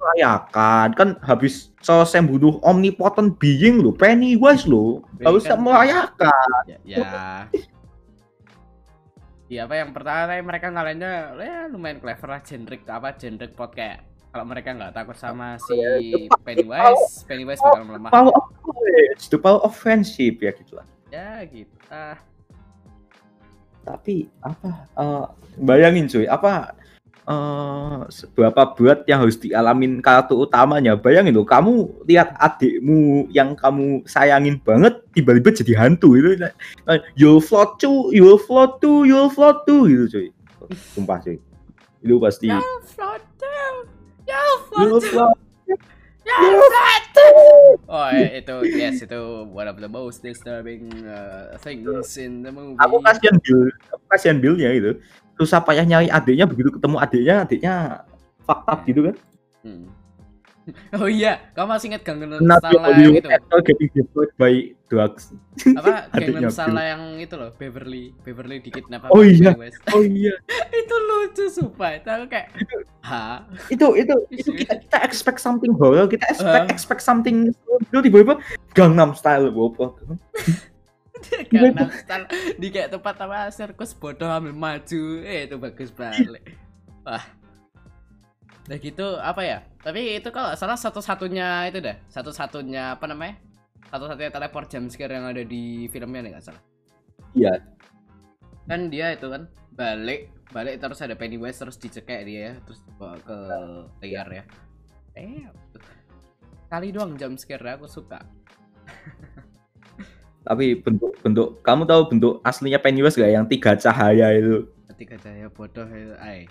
merayakan. 0.00 0.88
Kan 0.96 1.08
habis 1.24 1.72
selesai 1.80 2.24
bunuh 2.24 2.60
omnipotent 2.64 3.36
being 3.40 3.80
lo 3.84 3.92
Pennywise 3.92 4.64
lo 4.68 5.04
Iya 5.20 5.24
harusnya 5.28 5.56
kan. 5.56 5.64
merayakan. 5.64 6.62
Ya, 6.64 6.78
ya. 6.84 7.48
Ya, 9.54 9.70
apa 9.70 9.78
yang 9.78 9.94
pertama 9.94 10.26
tadi 10.26 10.42
mereka 10.42 10.66
ngalahinnya 10.66 11.38
ya 11.38 11.70
lumayan 11.70 12.02
clever 12.02 12.26
lah 12.26 12.42
generic 12.42 12.82
apa 12.90 13.14
generic 13.14 13.54
plot 13.54 13.70
kayak 13.78 14.02
kalau 14.34 14.50
mereka 14.50 14.74
nggak 14.74 14.90
takut 14.90 15.14
sama 15.14 15.54
si 15.62 15.78
Pennywise 16.42 17.22
Pennywise 17.22 17.62
bakal 17.62 17.86
melemah. 17.86 18.10
power 18.10 18.34
of 18.34 18.50
the 19.30 19.38
power 19.38 19.62
of 19.62 19.70
friendship 19.78 20.42
ya 20.42 20.50
gitu 20.58 20.74
lah. 20.74 20.82
Ya 21.14 21.38
gitu. 21.46 21.70
Ah. 21.86 22.18
Tapi 23.86 24.26
apa 24.42 24.90
eh, 24.90 25.24
bayangin 25.62 26.10
cuy 26.10 26.26
apa 26.26 26.74
eh 27.24 27.98
seberapa 28.12 28.76
berat 28.76 29.08
yang 29.08 29.24
harus 29.24 29.40
dialamin 29.40 30.04
karakter 30.04 30.36
utamanya? 30.36 30.92
Bayangin 30.92 31.32
loh 31.32 31.48
kamu 31.48 32.04
lihat 32.04 32.36
adikmu 32.36 33.32
yang 33.32 33.56
kamu 33.56 34.04
sayangin 34.04 34.60
banget 34.60 35.00
tiba-tiba 35.16 35.50
jadi 35.56 35.72
hantu 35.88 36.20
itu 36.20 36.36
you'll 37.16 37.40
float 37.40 37.80
too 37.80 38.12
you'll 38.12 38.36
float 38.36 38.76
too 38.84 39.08
you'll 39.08 39.32
float 39.32 39.64
too 39.64 39.88
gitu 39.88 40.04
cuy. 40.12 40.26
Sumpah 40.92 41.18
cuy. 41.24 41.40
Itu 42.04 42.20
pasti. 42.20 42.52
Ya 42.52 42.60
float 42.84 43.24
ya 43.40 43.68
you'll 44.28 44.60
float 44.68 44.88
float 45.00 45.04
float 45.08 47.04
oh 47.88 48.08
eh, 48.10 48.40
itu 48.40 48.54
yes 48.74 49.04
itu 49.04 49.20
one 49.52 49.68
of 49.68 49.76
the 49.78 49.88
most 49.88 50.24
disturbing 50.24 50.88
uh, 51.04 51.54
things 51.60 52.16
in 52.16 52.42
the 52.42 52.50
movie. 52.50 52.80
Aku 52.80 53.00
kasihan 53.04 53.36
Bill 53.40 53.70
aku 53.92 54.04
kasihan 54.08 54.38
Billnya 54.40 54.70
itu 54.72 54.92
susah 55.34 55.58
payah 55.58 55.82
nyari 55.82 56.08
adiknya 56.08 56.46
begitu 56.46 56.70
ketemu 56.70 56.96
adiknya 56.98 57.36
adiknya 57.42 57.74
up 58.46 58.80
gitu 58.84 59.10
kan 59.10 59.16
Hmm. 59.64 59.88
Oh 60.96 61.04
iya, 61.04 61.44
kamu 61.52 61.76
masih 61.76 61.92
inget 61.92 62.04
Gangnam 62.04 62.40
Style 62.40 62.80
yang 62.96 63.16
itu? 63.16 63.28
getting 63.64 63.90
destroyed 63.92 64.32
by 64.36 64.52
drugs 64.88 65.32
Apa 65.80 66.08
Gangnam 66.10 66.48
Style 66.48 66.80
yang 66.80 67.02
itu 67.16 67.36
loh, 67.36 67.52
Beverly, 67.52 68.16
Beverly 68.24 68.60
dikidnap 68.60 69.08
Oh 69.08 69.20
sama 69.20 69.28
iya. 69.28 69.52
Pennywise. 69.52 69.76
oh 69.92 70.00
iya 70.00 70.34
itu 70.80 70.94
lucu 70.96 71.44
sumpah. 71.48 71.90
Itu 71.96 72.08
aku 72.08 72.26
kayak, 72.28 72.48
"Hah?" 73.00 73.44
itu 73.68 73.86
itu 73.96 74.14
itu 74.32 74.50
kita 74.56 74.80
kita 74.80 74.98
expect 75.04 75.40
something 75.40 75.72
horror 75.76 76.08
kita 76.08 76.24
expect 76.28 76.64
Uh. 76.64 76.72
expect 76.72 77.00
something 77.00 77.52
itu 77.52 77.98
tiba-tiba 78.00 78.40
Gangnam 78.72 79.12
Style 79.12 79.52
bopo 79.52 80.00
Style 82.04 82.26
di 82.60 82.68
kayak 82.68 82.94
tempat 82.94 83.14
apa 83.24 83.48
sirkus 83.50 83.92
bodoh 83.96 84.28
ambil 84.28 84.54
maju. 84.54 85.02
Eh, 85.24 85.48
itu 85.48 85.56
bagus 85.56 85.90
banget. 85.90 86.40
Wah. 87.04 87.24
Nah 88.64 88.76
gitu 88.80 89.20
apa 89.20 89.42
ya? 89.44 89.58
Tapi 89.84 90.20
itu 90.20 90.28
kalau 90.32 90.56
salah 90.56 90.76
satu-satunya 90.80 91.68
itu 91.68 91.84
dah, 91.84 91.96
satu-satunya 92.08 92.96
apa 92.96 93.04
namanya? 93.04 93.36
Satu-satunya 93.92 94.32
teleport 94.32 94.66
jump 94.72 94.88
scare 94.88 95.12
yang 95.16 95.28
ada 95.28 95.44
di 95.44 95.86
filmnya 95.92 96.24
nih 96.24 96.30
nggak 96.36 96.44
salah. 96.44 96.62
Iya. 97.34 97.54
kan 98.64 98.88
dia 98.88 99.12
itu 99.12 99.28
kan 99.28 99.44
balik 99.76 100.32
balik 100.54 100.78
terus 100.78 101.02
ada 101.02 101.18
Pennywise 101.18 101.58
terus 101.58 101.76
dicekek 101.76 102.22
dia 102.24 102.56
terus 102.64 102.80
dibawa 102.86 103.18
ke 103.20 103.38
liar 104.06 104.28
ya 104.30 104.44
eh 105.18 105.44
kali 106.70 106.94
doang 106.94 107.18
jump 107.18 107.36
scare 107.36 107.74
aku 107.74 107.90
suka 107.90 108.22
tapi 110.44 110.76
bentuk 110.76 111.16
bentuk 111.24 111.48
kamu 111.64 111.88
tahu 111.88 112.02
bentuk 112.12 112.34
aslinya 112.44 112.76
Pennywise 112.76 113.16
gak 113.16 113.32
yang 113.32 113.48
tiga 113.48 113.72
cahaya 113.80 114.36
itu. 114.36 114.68
Ketika 114.92 115.16
cahaya 115.24 115.48
bodoh 115.48 115.88
itu 115.88 116.14
ay 116.20 116.44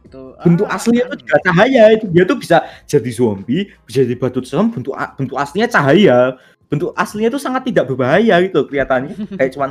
itu 0.00 0.20
bentuk 0.42 0.66
ah, 0.66 0.74
aslinya 0.74 1.06
kan. 1.06 1.10
itu 1.14 1.16
tiga 1.22 1.36
cahaya 1.46 1.82
itu. 1.94 2.06
Dia 2.10 2.24
tuh 2.26 2.38
bisa 2.42 2.56
jadi 2.90 3.10
zombie 3.14 3.70
bisa 3.86 4.02
jadi 4.02 4.18
batu 4.18 4.42
serem 4.42 4.74
bentuk 4.74 4.98
bentuk 5.14 5.38
aslinya 5.38 5.70
cahaya. 5.70 6.34
Bentuk 6.66 6.90
aslinya 6.98 7.30
itu 7.30 7.38
sangat 7.38 7.70
tidak 7.70 7.86
berbahaya 7.86 8.42
gitu 8.42 8.66
kelihatannya. 8.66 9.14
Kayak 9.38 9.50
cuman 9.54 9.70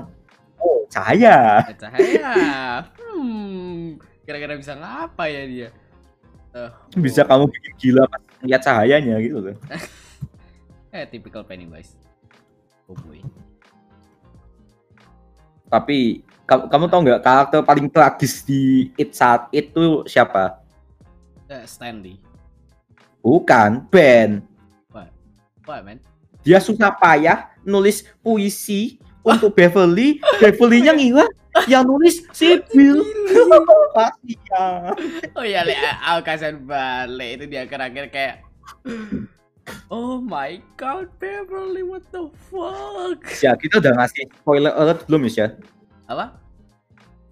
oh 0.63 0.88
cahaya. 0.88 1.67
Cahaya. 1.76 2.34
Hmm 2.95 4.00
kira-kira 4.24 4.56
bisa 4.56 4.78
ngapa 4.80 5.26
ya 5.28 5.43
dia? 5.50 5.69
Bisa 6.95 7.22
oh. 7.22 7.28
kamu 7.28 7.43
bikin 7.52 7.74
gila 7.76 8.04
pas 8.08 8.22
lihat 8.39 8.62
cahayanya 8.63 9.19
gitu 9.19 9.43
loh. 9.43 9.58
Eh 10.89 11.06
typical 11.06 11.45
Pennywise 11.45 11.93
tapi 15.69 16.25
kamu, 16.49 16.63
kamu 16.65 16.86
tahu 16.89 17.02
nggak 17.06 17.21
karakter 17.21 17.60
paling 17.62 17.88
tragis 17.93 18.41
di 18.41 18.89
It 18.97 19.13
saat 19.13 19.49
itu 19.54 20.02
siapa 20.10 20.65
eh, 21.45 21.65
Stanley 21.69 22.17
bukan 23.21 23.86
Ben 23.93 24.49
What 25.69 25.86
man? 25.86 26.02
Dia 26.41 26.58
susah 26.58 26.89
payah 26.97 27.54
nulis 27.62 28.02
puisi 28.25 28.97
untuk 29.21 29.54
Beverly, 29.54 30.17
Beverly-nya 30.41 30.97
ngira 30.97 31.30
yang 31.69 31.86
nulis 31.86 32.25
si 32.34 32.58
Bill. 32.73 33.06
Kasihan. 33.93 34.97
Oh 35.38 35.45
iya, 35.45 35.62
Le, 35.62 35.78
aku 35.78 36.25
kasihan 36.25 36.58
balik 36.65 37.30
itu 37.38 37.43
dia 37.54 37.69
akhir-akhir 37.69 38.06
kayak 38.10 38.36
Oh 39.90 40.22
my 40.22 40.62
god, 40.78 41.10
Beverly, 41.18 41.82
what 41.82 42.06
the 42.14 42.30
fuck? 42.50 43.20
Ya, 43.42 43.58
kita 43.58 43.82
udah 43.82 43.94
ngasih 43.98 44.30
spoiler 44.42 44.74
alert 44.76 45.06
belum 45.10 45.26
ya? 45.30 45.58
Apa? 46.06 46.38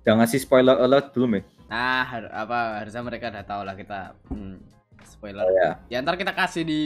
Udah 0.06 0.13
ngasih 0.23 0.39
spoiler 0.41 0.78
alert 0.78 1.13
belum 1.13 1.38
ya? 1.38 1.41
Nah, 1.67 2.08
apa 2.32 2.80
harusnya 2.80 3.04
mereka 3.04 3.28
udah 3.28 3.43
tahu 3.43 3.62
lah 3.67 3.76
kita 3.76 4.15
hmm, 4.32 4.56
spoiler. 5.04 5.43
Oh, 5.43 5.52
ya. 5.52 5.69
Ya 5.91 6.00
ntar 6.00 6.15
kita 6.15 6.32
kasih 6.32 6.63
di 6.63 6.82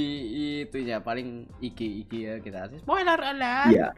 itunya 0.65 0.99
paling 1.01 1.45
IG 1.61 1.79
IG 2.07 2.11
ya 2.17 2.35
kita 2.41 2.67
kasih 2.67 2.81
spoiler 2.81 3.19
alert. 3.19 3.69
Iya. 3.69 3.89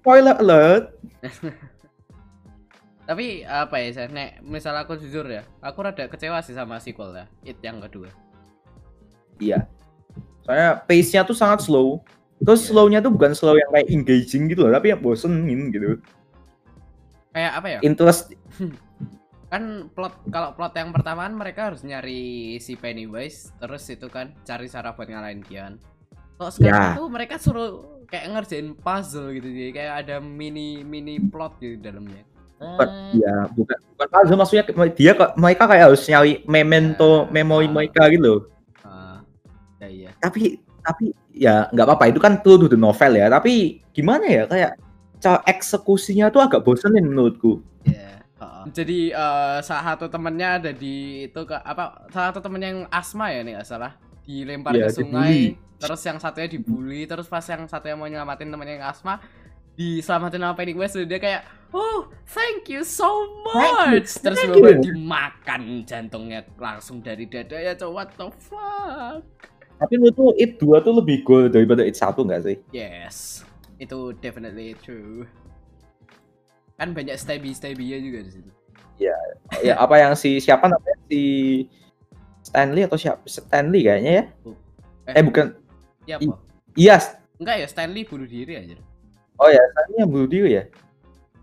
Spoiler 0.00 0.36
alert. 0.40 0.84
Tapi 3.08 3.40
apa 3.48 3.76
ya 3.80 3.88
saya 3.96 4.08
nek 4.12 4.44
misal 4.44 4.76
aku 4.76 5.00
jujur 5.00 5.24
ya, 5.24 5.40
aku 5.64 5.80
rada 5.80 6.12
kecewa 6.12 6.44
sih 6.44 6.52
sama 6.52 6.76
sequel 6.76 7.16
ya, 7.16 7.24
It 7.40 7.56
yang 7.64 7.80
kedua. 7.80 8.12
Iya. 9.40 9.64
Soalnya 10.48 10.80
pace-nya 10.80 11.22
tuh 11.22 11.36
sangat 11.36 11.60
slow. 11.60 12.00
Terus 12.40 12.64
Iya. 12.64 12.68
slow-nya 12.72 12.98
tuh 13.04 13.12
bukan 13.12 13.36
slow 13.36 13.52
yang 13.52 13.68
kayak 13.68 13.88
engaging 13.92 14.48
gitu 14.48 14.64
loh, 14.64 14.72
tapi 14.72 14.88
yang 14.88 15.00
bosenin 15.04 15.68
gitu. 15.68 16.00
Kayak 17.30 17.52
apa 17.60 17.66
ya? 17.68 17.78
Interest 17.84 18.32
Kan 19.48 19.88
plot 19.96 20.28
kalau 20.28 20.52
plot 20.52 20.76
yang 20.76 20.92
pertama 20.92 21.24
kan 21.24 21.32
mereka 21.32 21.72
harus 21.72 21.80
nyari 21.80 22.56
si 22.60 22.76
Pennywise, 22.76 23.48
terus 23.56 23.80
itu 23.88 24.04
kan 24.08 24.36
cari 24.44 24.68
cara 24.68 24.92
buat 24.92 25.08
ngalahin 25.08 25.40
Kian. 25.40 25.80
Kok 26.36 26.52
sekarang 26.52 26.84
Ya. 26.84 26.96
tuh 27.00 27.08
mereka 27.08 27.40
suruh 27.40 27.70
kayak 28.04 28.28
ngerjain 28.28 28.76
puzzle 28.76 29.32
gitu 29.32 29.48
jadi 29.48 29.72
kayak 29.72 29.94
ada 30.04 30.16
mini 30.20 30.80
mini 30.80 31.16
plot 31.18 31.56
gitu 31.60 31.76
di 31.76 31.82
dalamnya. 31.82 32.24
bukan, 32.58 32.88
Eh, 33.14 33.22
ya 33.22 33.34
bukan 33.54 33.78
bukan 33.94 34.08
puzzle 34.10 34.36
maksudnya 34.36 34.64
dia 34.92 35.12
mereka 35.32 35.64
kayak 35.64 35.84
harus 35.94 36.02
nyari 36.04 36.32
memento 36.44 37.24
Ya. 37.24 37.32
memori 37.32 37.68
mereka 37.72 38.04
gitu 38.12 38.20
loh. 38.20 38.40
Iya. 39.88 40.10
Tapi 40.20 40.60
tapi 40.84 41.10
ya 41.34 41.66
nggak 41.72 41.86
apa-apa 41.88 42.04
itu 42.08 42.20
kan 42.22 42.40
true 42.40 42.60
to 42.60 42.66
the 42.68 42.78
novel 42.78 43.12
ya. 43.12 43.26
Tapi 43.28 43.82
gimana 43.90 44.24
ya 44.24 44.42
kayak 44.46 44.72
cara 45.18 45.42
eksekusinya 45.50 46.30
tuh 46.30 46.44
agak 46.44 46.62
bosenin 46.62 47.08
menurutku. 47.08 47.58
Iya. 47.82 48.22
heeh. 48.22 48.62
Jadi 48.70 48.98
eh, 49.10 49.58
salah 49.66 49.84
satu 49.96 50.06
temennya 50.06 50.62
ada 50.62 50.70
di 50.70 51.26
itu 51.26 51.40
ke 51.42 51.56
apa? 51.56 52.06
Salah 52.12 52.30
satu 52.30 52.40
temennya 52.44 52.68
yang 52.70 52.82
asma 52.92 53.32
ya 53.34 53.40
nih 53.42 53.52
nggak 53.58 53.66
salah 53.68 53.92
dilempar 54.22 54.76
Iya, 54.76 54.92
ke 54.92 55.02
sungai. 55.02 55.34
dibully. 55.56 55.66
Terus 55.78 56.00
yang 56.06 56.18
satunya 56.18 56.48
dibully. 56.50 57.00
Terus 57.06 57.26
pas 57.26 57.44
yang 57.48 57.64
satunya 57.66 57.96
mau 57.96 58.06
nyelamatin 58.06 58.50
temennya 58.50 58.74
yang 58.82 58.86
asma 58.90 59.18
diselamatin 59.78 60.42
sama 60.42 60.58
Pennywise 60.58 61.06
dia 61.06 61.22
kayak 61.22 61.46
oh 61.70 62.10
thank 62.34 62.66
you 62.66 62.82
so 62.82 63.06
Thank 63.54 63.78
you, 63.94 64.02
much 64.02 64.10
terus 64.18 64.38
thank 64.42 64.50
tiba 64.58 64.70
you. 64.74 64.82
dimakan 64.90 65.86
jantungnya 65.86 66.42
langsung 66.58 66.98
dari 66.98 67.30
dada 67.30 67.54
ya 67.54 67.78
coba 67.78 68.02
what 68.02 68.10
the 68.18 68.26
fuck 68.42 69.22
Tapi 69.78 69.94
menurutku 69.94 70.34
it 70.34 70.58
2 70.58 70.82
tuh 70.82 70.94
lebih 70.98 71.22
goal 71.22 71.46
daripada 71.46 71.86
it 71.86 71.94
1 71.94 72.14
nggak 72.18 72.42
sih? 72.44 72.56
yes. 72.74 73.46
Itu 73.78 74.12
definitely 74.18 74.74
true. 74.82 75.22
Kan 76.74 76.94
banyak 76.94 77.14
stabby 77.14 77.54
stabby 77.54 77.86
juga 77.98 78.26
di 78.26 78.30
situ. 78.30 78.50
Ya 78.98 79.14
apa 79.78 79.94
yang 79.98 80.18
si 80.18 80.42
siapa 80.42 80.66
namanya? 80.66 80.98
Si 81.06 81.22
Stanley 82.42 82.86
atau 82.90 82.98
siapa 82.98 83.22
Stanley 83.30 83.86
kayaknya 83.86 84.12
ya? 84.12 84.24
Eh. 85.14 85.22
Bukan. 85.22 85.46
Ya 86.10 86.14
apa? 86.18 86.34
iya. 86.74 86.98
Enggak 87.38 87.56
ya 87.62 87.66
Stanley 87.70 88.02
bunuh 88.02 88.26
diri 88.26 88.58
aja. 88.58 88.76
Oh 89.38 89.46
ya 89.46 89.62
Stanley 89.62 89.96
yang 90.02 90.10
bunuh 90.10 90.26
diri 90.26 90.50
ya? 90.58 90.64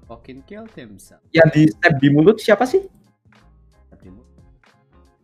fucking 0.06 0.46
killed 0.46 0.72
himself. 0.78 1.22
Yang 1.34 1.50
di 1.52 1.62
stab 1.74 1.94
di 1.98 2.08
mulut 2.14 2.38
siapa 2.38 2.64
sih? 2.70 2.86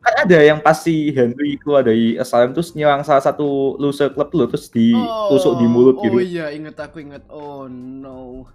Kan 0.01 0.13
ada 0.25 0.37
yang 0.41 0.57
pasti 0.57 1.13
Henry 1.13 1.61
keluar 1.61 1.85
dari 1.85 2.17
asylum 2.17 2.57
terus 2.57 2.73
nyerang 2.73 3.05
salah 3.05 3.21
satu 3.21 3.77
loser 3.77 4.09
club 4.09 4.33
lo 4.33 4.49
terus 4.49 4.67
ditusuk 4.73 5.61
di 5.61 5.65
mulut 5.69 6.01
gitu. 6.01 6.17
Oh 6.17 6.23
iya, 6.23 6.49
inget 6.49 6.77
aku 6.81 7.05
inget. 7.05 7.21
Oh 7.29 7.69
no. 7.69 8.49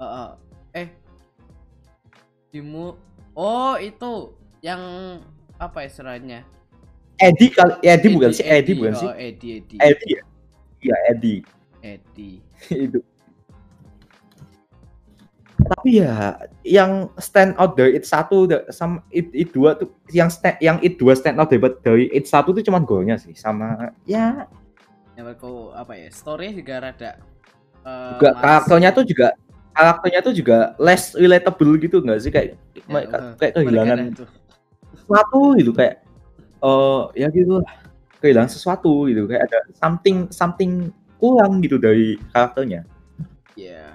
Ah. 0.00 0.34
eh. 0.72 0.88
Di 2.48 2.64
mu 2.64 2.96
Oh, 3.32 3.80
itu 3.80 4.36
yang 4.60 4.80
apa 5.56 5.88
istilahnya? 5.88 6.44
Eddie 7.16 7.48
kali 7.48 7.80
Eddie 7.80 8.12
bukan 8.12 8.30
sih 8.34 8.44
Eddie 8.44 8.76
bukan 8.76 8.92
oh, 8.92 9.00
sih? 9.00 9.08
Eddie, 9.16 9.52
Eddie. 9.60 9.78
Eddie 9.80 10.10
ya? 10.12 10.22
Iya 10.82 10.96
Eddie 11.14 11.40
Eddie. 11.82 12.38
itu. 12.86 13.00
Tapi 15.62 15.90
ya 15.98 16.36
yang 16.62 16.90
stand 17.16 17.54
out 17.56 17.74
dari 17.74 17.94
it 17.94 18.04
satu 18.04 18.44
sama 18.68 19.00
it, 19.08 19.30
it 19.32 19.50
dua 19.50 19.74
tuh 19.74 19.90
yang 20.08 20.26
stand, 20.26 20.58
yang 20.58 20.76
it 20.78 20.96
dua 20.96 21.12
stand 21.12 21.36
out 21.36 21.46
dari, 21.46 21.62
dari 21.80 22.04
it 22.10 22.24
satu 22.24 22.50
tuh 22.50 22.60
cuman 22.60 22.82
golnya 22.82 23.16
sih 23.16 23.32
sama 23.32 23.90
ya 24.02 24.46
Yang 25.12 25.36
aku 25.36 25.70
apa 25.72 25.92
ya? 25.92 26.08
Story 26.08 26.52
juga 26.52 26.74
rada 26.80 27.10
eh, 27.82 28.10
juga 28.12 28.28
masih- 28.30 28.40
karakternya 28.40 28.90
tuh 28.90 29.04
juga 29.04 29.26
karakternya 29.72 30.20
tuh 30.20 30.34
juga 30.34 30.56
less 30.76 31.12
relatable 31.12 31.72
gitu 31.76 31.96
nggak 31.98 32.18
sih 32.18 32.30
kayak 32.30 32.56
Ya, 32.72 32.82
mereka 32.88 33.16
eh, 33.16 33.32
kayak 33.38 33.52
kehilangan 33.56 33.98
tuh. 34.14 34.28
sesuatu 34.94 35.40
gitu 35.56 35.72
kayak 35.72 35.94
eh 36.62 37.02
ya 37.16 37.28
gitu 37.28 37.58
lah 37.58 37.74
kehilangan 38.18 38.50
sesuatu 38.50 39.04
gitu 39.06 39.26
kayak 39.26 39.50
ada 39.50 39.58
something 39.74 40.16
something 40.28 40.72
kurang 41.18 41.58
gitu 41.60 41.76
dari 41.76 42.16
karakternya 42.30 42.82
Iya. 43.52 43.91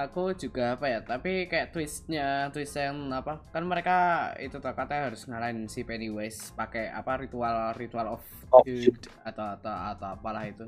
Aku 0.00 0.32
juga 0.32 0.80
apa 0.80 0.88
ya, 0.88 1.04
tapi 1.04 1.44
kayak 1.44 1.76
twistnya, 1.76 2.48
twist 2.54 2.72
yang 2.72 3.12
apa? 3.12 3.44
Kan 3.52 3.68
mereka 3.68 4.30
itu 4.40 4.56
tuh 4.56 4.72
katanya 4.72 5.12
harus 5.12 5.28
ngalahin 5.28 5.68
si 5.68 5.84
Pennywise 5.84 6.56
pakai 6.56 6.88
apa 6.88 7.20
ritual 7.20 7.76
ritual 7.76 8.16
of 8.16 8.24
Of 8.50 8.66
good 8.66 9.06
atau 9.22 9.54
atau 9.54 9.70
atau 9.94 10.08
apalah 10.10 10.42
itu. 10.42 10.66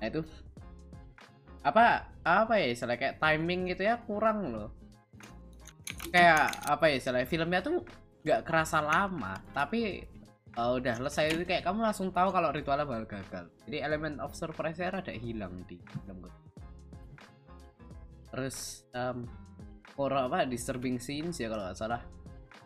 Nah 0.00 0.06
itu 0.08 0.24
apa 1.60 2.08
apa 2.24 2.54
ya 2.56 2.72
istilah 2.72 2.96
kayak 2.96 3.20
timing 3.20 3.68
gitu 3.68 3.84
ya 3.84 4.00
kurang 4.00 4.48
loh. 4.48 4.72
Kayak 6.08 6.56
apa 6.64 6.88
ya 6.88 6.94
istilah 6.96 7.28
filmnya 7.28 7.60
tuh 7.60 7.84
nggak 8.24 8.48
kerasa 8.48 8.80
lama, 8.80 9.36
tapi 9.52 10.08
eh, 10.56 10.70
udah 10.72 10.96
selesai 11.04 11.36
itu 11.36 11.44
kayak 11.44 11.68
kamu 11.68 11.84
langsung 11.84 12.08
tahu 12.08 12.32
kalau 12.32 12.48
ritualnya 12.48 12.88
bakal 12.88 13.20
gagal. 13.20 13.44
Jadi 13.68 13.76
elemen 13.84 14.16
of 14.24 14.32
surprise-nya 14.32 14.88
rada 14.88 15.12
hilang 15.12 15.52
di 15.68 15.76
film 15.76 16.24
gue. 16.24 16.43
Terus 18.34 18.82
um, 18.90 19.30
horror 19.94 20.26
apa 20.26 20.42
disturbing 20.42 20.98
scenes 20.98 21.38
ya 21.38 21.46
kalau 21.46 21.70
nggak 21.70 21.78
salah. 21.78 22.02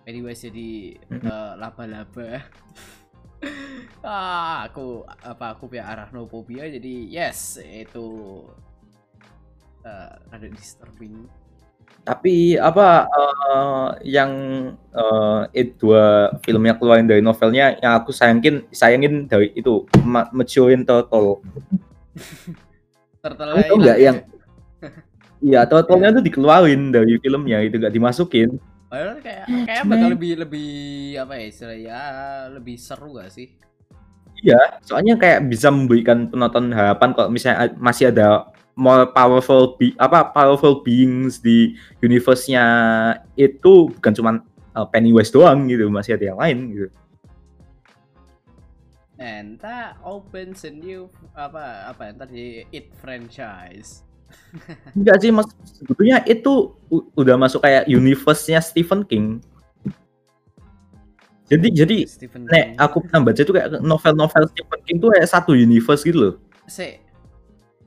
Pennywise 0.08 0.48
jadi 0.48 0.96
eh, 0.96 1.52
laba-laba. 1.60 2.40
ah, 4.02 4.64
aku 4.64 5.04
apa 5.04 5.52
aku 5.52 5.70
punya 5.70 5.84
arachnophobia 5.86 6.66
jadi 6.72 6.94
yes 7.06 7.60
itu 7.60 8.06
eh 9.86 10.10
rada 10.32 10.48
disturbing. 10.50 11.28
tapi 12.02 12.56
apa 12.56 13.04
eh, 13.04 13.88
yang 14.08 14.32
eh, 14.72 15.42
it 15.52 15.76
dua 15.76 16.32
filmnya 16.40 16.74
keluarin 16.80 17.04
dari 17.04 17.20
novelnya 17.20 17.76
yang 17.84 18.00
aku 18.00 18.16
sayangin 18.16 18.64
sayangin 18.72 19.28
dari 19.28 19.52
itu 19.52 19.84
Ma- 20.02 20.30
Maturin 20.32 20.88
Turtle 20.88 21.44
Turtle 23.20 23.50
Kamu 23.52 23.64
tahu 23.68 23.76
nggak 23.82 23.98
yang 24.00 24.16
Iya, 25.38 25.70
turtle-nya 25.70 26.18
tuh 26.18 26.24
dikeluarin 26.26 26.90
dari 26.90 27.14
filmnya 27.22 27.62
itu 27.62 27.78
gak 27.78 27.94
dimasukin. 27.94 28.58
Padahal 28.90 29.20
kayak 29.22 29.46
kayak 29.46 29.84
bakal 29.86 30.08
lebih 30.16 30.32
lebih 30.40 30.70
apa 31.20 31.38
ya 31.38 31.44
istilahnya 31.46 31.84
ya, 31.86 32.02
lebih 32.58 32.76
seru 32.80 33.14
gak 33.14 33.30
sih? 33.30 33.54
Iya, 34.42 34.82
soalnya 34.82 35.14
kayak 35.14 35.46
bisa 35.46 35.70
memberikan 35.70 36.26
penonton 36.26 36.74
harapan 36.74 37.10
kalau 37.14 37.30
misalnya 37.30 37.70
masih 37.78 38.10
ada 38.10 38.50
more 38.78 39.10
powerful 39.10 39.74
be 39.74 39.94
apa 39.98 40.30
powerful 40.30 40.82
beings 40.86 41.42
di 41.42 41.74
universe-nya 42.02 42.64
itu 43.34 43.90
bukan 43.94 44.12
cuman 44.14 44.34
uh, 44.78 44.86
Pennywise 44.90 45.34
doang 45.34 45.66
gitu, 45.66 45.90
masih 45.90 46.14
ada 46.14 46.34
yang 46.34 46.38
lain 46.38 46.58
gitu. 46.70 46.88
And 49.18 49.58
that 49.66 49.98
opens 50.06 50.62
a 50.62 50.70
new 50.70 51.10
apa 51.34 51.90
apa 51.90 52.02
yang 52.10 52.16
tadi 52.22 52.62
It 52.70 52.94
franchise. 53.02 54.06
Enggak 54.96 55.16
sih, 55.20 55.30
mas 55.32 55.46
sebetulnya 55.76 56.24
itu 56.24 56.72
udah 57.14 57.36
masuk 57.36 57.60
kayak 57.60 57.84
universe-nya 57.86 58.60
Stephen 58.64 59.04
King. 59.04 59.44
Jadi 61.48 61.68
jadi 61.72 61.96
Stephen 62.04 62.44
nek 62.44 62.76
King. 62.76 62.76
aku 62.76 62.96
pernah 63.08 63.20
baca 63.32 63.40
tuh 63.40 63.54
kayak 63.56 63.68
novel-novel 63.80 64.44
Stephen 64.52 64.80
King 64.84 64.96
tuh 65.00 65.08
kayak 65.16 65.28
satu 65.28 65.52
universe 65.56 66.04
gitu 66.04 66.18
loh. 66.20 66.34
Se 66.68 67.00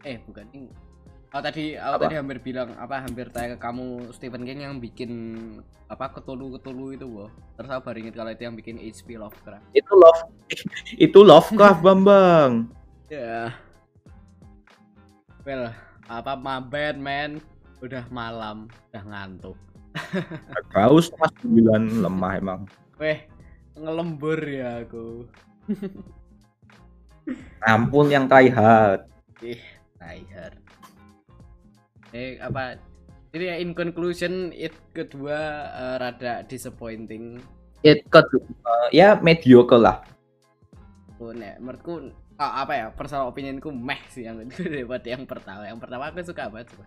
eh 0.02 0.18
bukan 0.26 0.46
King. 0.50 0.66
Oh 1.32 1.40
tadi, 1.40 1.80
aku 1.80 1.96
Apa? 1.96 2.04
tadi 2.12 2.16
hampir 2.20 2.44
bilang 2.44 2.76
apa 2.76 3.08
hampir 3.08 3.32
tanya 3.32 3.56
ke 3.56 3.64
kamu 3.64 4.12
Stephen 4.12 4.44
King 4.44 4.68
yang 4.68 4.76
bikin 4.84 5.12
apa 5.88 6.12
ketulu 6.12 6.60
ketulu 6.60 6.92
itu 6.92 7.08
boh. 7.08 7.32
Terus 7.56 7.70
aku 7.72 7.88
baru 7.88 7.98
inget 8.04 8.16
kalau 8.20 8.32
itu 8.36 8.44
yang 8.44 8.56
bikin 8.60 8.76
HP 8.76 9.16
Lovecraft. 9.16 9.64
Itu 9.72 9.94
love 9.96 10.22
itu 11.08 11.20
Lovecraft 11.24 11.82
Bambang. 11.82 12.52
Ya. 13.12 13.52
Well, 15.44 15.68
apa 16.12 16.36
my 16.36 16.60
bad 16.60 17.00
man. 17.00 17.40
Udah 17.80 18.04
malam, 18.12 18.68
udah 18.92 19.04
ngantuk. 19.08 19.58
Kau 20.76 21.00
setengah 21.00 21.32
sembilan 21.40 21.82
lemah 22.04 22.34
emang. 22.38 22.62
Weh, 23.00 23.26
ngelembur 23.80 24.40
ya 24.44 24.84
aku. 24.84 25.26
Ampun 27.72 28.12
yang 28.12 28.28
try 28.28 28.52
hard. 28.52 29.08
Ih, 29.42 29.64
tired. 29.98 30.60
Eh 32.12 32.38
apa? 32.44 32.76
Jadi 33.32 33.44
ya, 33.48 33.56
in 33.64 33.72
conclusion, 33.72 34.52
it 34.52 34.76
kedua 34.92 35.72
eh, 35.72 35.96
rada 35.98 36.44
disappointing. 36.44 37.40
It 37.82 38.04
kedua 38.12 38.92
ya 38.92 39.16
mediocre 39.18 39.80
lah. 39.80 40.04
Aku 41.16 41.34
nek 41.34 41.58
menurutku 41.64 42.12
ah, 42.42 42.66
apa 42.66 42.74
ya 42.74 42.86
personal 42.90 43.30
opinionku 43.30 43.70
meh 43.70 44.02
sih 44.10 44.26
yang 44.26 44.42
itu 44.42 44.66
daripada 44.74 45.06
yang 45.06 45.24
pertama. 45.30 45.70
Yang 45.70 45.80
pertama 45.86 46.04
aku 46.10 46.18
suka 46.26 46.44
banget 46.50 46.68
suka. 46.74 46.86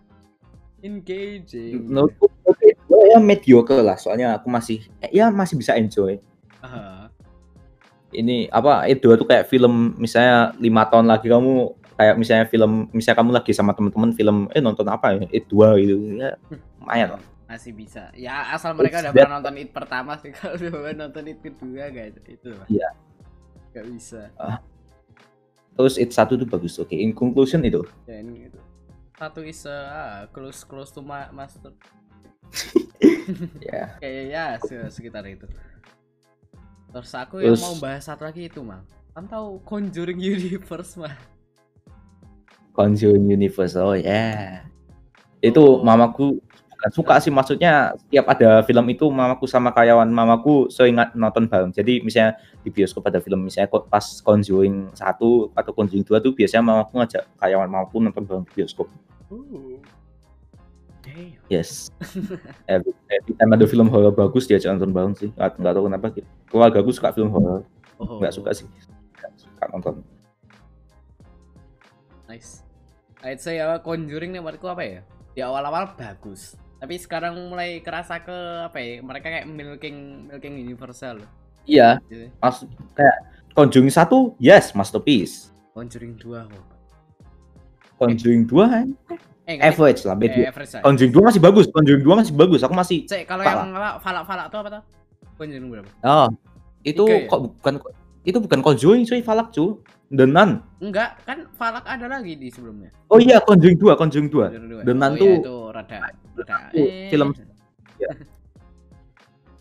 Engaging. 0.83 1.87
Menurutku 1.87 2.27
kedua 2.43 3.01
ya 3.15 3.19
mediocre 3.23 3.79
lah. 3.79 3.95
Soalnya 3.95 4.35
aku 4.35 4.51
masih 4.51 4.83
eh, 4.99 5.09
ya 5.15 5.31
masih 5.31 5.55
bisa 5.55 5.79
enjoy. 5.79 6.19
Aha. 6.59 7.07
Ini 8.11 8.51
apa 8.51 8.87
itu 8.91 9.07
tuh 9.15 9.27
kayak 9.27 9.47
film 9.47 9.95
misalnya 9.95 10.51
lima 10.59 10.87
tahun 10.87 11.07
lagi 11.07 11.27
kamu 11.31 11.73
kayak 11.95 12.15
misalnya 12.19 12.45
film 12.51 12.91
misalnya 12.91 13.17
kamu 13.23 13.31
lagi 13.31 13.51
sama 13.55 13.71
teman-teman 13.71 14.11
film 14.11 14.37
eh 14.51 14.59
nonton 14.59 14.83
apa 14.91 15.15
ya 15.15 15.27
it 15.31 15.47
dua 15.47 15.79
gitu 15.79 15.95
ya 16.19 16.35
lumayan 16.79 17.15
lah. 17.15 17.23
masih 17.45 17.71
bisa. 17.71 18.11
Ya 18.17 18.51
asal 18.51 18.73
mereka 18.75 18.99
udah 19.05 19.13
It's 19.13 19.19
pernah 19.21 19.39
nonton 19.39 19.55
it 19.61 19.69
pertama 19.71 20.11
sih 20.19 20.33
kalau 20.35 20.59
udah 20.59 20.95
nonton 20.95 21.23
it 21.31 21.39
kedua 21.39 21.87
guys 21.91 22.15
itu 22.27 22.51
lah. 22.51 22.67
Iya. 22.67 22.89
Gak 23.75 23.85
bisa. 23.91 24.31
Terus 25.75 25.99
it 25.99 26.11
satu 26.11 26.35
tuh 26.35 26.47
bagus. 26.47 26.79
Oke, 26.79 26.95
in 26.95 27.11
conclusion 27.11 27.59
itu. 27.61 27.83
Ya 28.07 28.23
ini 28.23 28.47
gitu. 28.47 28.59
Satu 29.15 29.43
is 29.43 29.63
uh, 29.63 30.27
close 30.31 30.63
close 30.63 30.91
to 30.91 30.99
ma 30.99 31.27
master. 31.31 31.71
Ya. 33.59 33.95
Kayaknya 34.03 34.43
se- 34.61 34.91
sekitar 34.93 35.25
itu. 35.25 35.49
Terus 36.93 37.11
aku 37.11 37.41
yang 37.41 37.57
Terus- 37.57 37.63
mau 37.65 37.75
bahas 37.81 38.05
satu 38.05 38.23
lagi 38.23 38.47
itu 38.47 38.61
mah. 38.61 38.85
Kan 39.11 39.25
tahu 39.25 39.59
Conjuring 39.65 40.21
Universe 40.21 40.95
mah. 40.95 41.15
Conjuring 42.71 43.25
Universe. 43.25 43.75
Oh 43.75 43.95
ya. 43.95 44.61
Itu 45.41 45.61
Oh. 45.61 45.83
mamaku 45.83 46.37
bukan 46.85 47.01
suka 47.01 47.17
sih 47.17 47.33
maksudnya 47.33 47.97
setiap 47.97 48.29
ada 48.29 48.61
film 48.61 48.85
itu 48.93 49.09
mamaku 49.09 49.49
sama 49.49 49.73
karyawan 49.73 50.05
mamaku 50.05 50.69
sering 50.69 51.01
ngat- 51.01 51.17
nonton 51.17 51.49
bareng. 51.49 51.73
Jadi 51.73 52.05
misalnya 52.05 52.37
di 52.61 52.69
bioskop 52.69 53.01
ada 53.09 53.17
film 53.17 53.41
misalnya 53.41 53.73
pas 53.89 54.05
Conjuring 54.21 54.93
1 54.93 55.49
atau 55.49 55.71
Conjuring 55.73 56.05
2 56.05 56.21
tuh 56.21 56.37
biasanya 56.37 56.61
mamaku 56.61 57.01
ngajak 57.01 57.25
karyawan 57.41 57.65
mamaku 57.65 58.05
nonton 58.05 58.21
bareng 58.21 58.45
di 58.45 58.61
bioskop. 58.61 58.85
Damn. 61.01 61.37
Yes. 61.49 61.89
every, 62.69 62.93
every 63.09 63.33
time 63.33 63.49
ada 63.49 63.65
film 63.65 63.89
horor 63.89 64.13
bagus 64.13 64.45
diajak 64.45 64.77
nonton 64.77 64.93
bareng 64.93 65.13
sih. 65.17 65.33
Nggak, 65.33 65.57
nggak 65.57 65.73
tahu 65.73 65.83
kenapa. 65.89 66.05
Keluarga 66.45 66.77
aku 66.85 66.91
suka 66.93 67.09
film 67.17 67.33
horor, 67.33 67.65
Oh, 67.97 68.21
nggak 68.21 68.33
suka 68.37 68.53
sih. 68.53 68.69
Nggak 69.17 69.31
suka 69.41 69.63
nonton. 69.73 70.05
Nice. 72.29 72.61
I'd 73.25 73.41
say 73.41 73.57
apa 73.57 73.81
Conjuring 73.81 74.37
nih 74.37 74.41
menurutku 74.41 74.69
apa 74.69 74.85
ya? 74.85 75.01
Di 75.33 75.41
awal-awal 75.41 75.97
bagus. 75.97 76.53
Tapi 76.75 76.95
sekarang 76.95 77.33
mulai 77.47 77.79
kerasa 77.79 78.19
ke 78.19 78.37
apa 78.65 78.77
ya? 78.77 78.99
Mereka 78.99 79.25
kayak 79.25 79.45
milking 79.45 79.97
milking 80.27 80.55
universal. 80.59 81.23
Iya, 81.65 81.97
Gitu. 82.05 82.29
maksud 82.37 82.67
kayak 82.93 83.17
Conjuring 83.51 83.87
1 83.87 84.35
yes 84.37 84.75
masterpiece. 84.75 85.49
Conjuring 85.71 86.19
2 86.19 86.43
kok. 86.45 86.65
Conjuring 87.95 88.43
2 88.43 88.65
kan 88.67 88.87
Eh, 89.45 89.55
nggak- 89.55 89.71
average 89.71 90.01
lah. 90.03 90.13
eh, 90.13 90.19
Beda. 90.19 90.35
average 90.51 90.71
aja. 90.73 90.83
Conjuring 90.83 91.13
2 91.13 91.23
masih 91.23 91.39
bagus. 91.39 91.65
Conjuring 91.69 92.03
2 92.03 92.15
masih 92.15 92.33
bagus. 92.33 92.59
Aku 92.61 92.73
masih 92.73 93.07
Cek 93.07 93.23
kalau 93.23 93.41
Falak. 93.41 93.55
yang 93.57 93.71
apa 93.73 93.89
falak-falak 93.99 94.47
tuh 94.49 94.59
apa 94.59 94.69
tuh? 94.69 94.83
Conjuring 95.37 95.67
berapa? 95.69 95.89
Oh, 96.01 96.27
itu 96.81 97.01
Tiga 97.01 97.15
ya? 97.15 97.27
kok 97.27 97.39
bukan 97.47 97.73
itu 98.25 98.37
bukan 98.41 98.59
Conjuring 98.59 99.03
cuy, 99.05 99.21
Falak 99.21 99.49
cuy. 99.49 99.79
The 100.05 100.25
Nun. 100.27 100.61
Enggak, 100.77 101.17
kan 101.25 101.49
falak 101.55 101.81
ada 101.83 102.05
lagi 102.05 102.37
di 102.37 102.51
sebelumnya. 102.51 102.93
Oh 103.09 103.17
iya, 103.17 103.41
Conjuring 103.41 103.73
2, 103.75 103.95
Conjuring 103.95 104.29
2. 104.29 104.51
Conjuring 104.51 104.69
dua. 104.69 104.81
The 104.83 104.93
Nun 104.93 105.01
oh, 105.07 105.17
tuh- 105.17 105.31
iya, 105.31 105.41
itu 105.41 105.55
rada 105.71 105.97
rada 106.37 106.57
itu 106.69 106.81
eh. 106.81 107.07
film- 107.09 107.33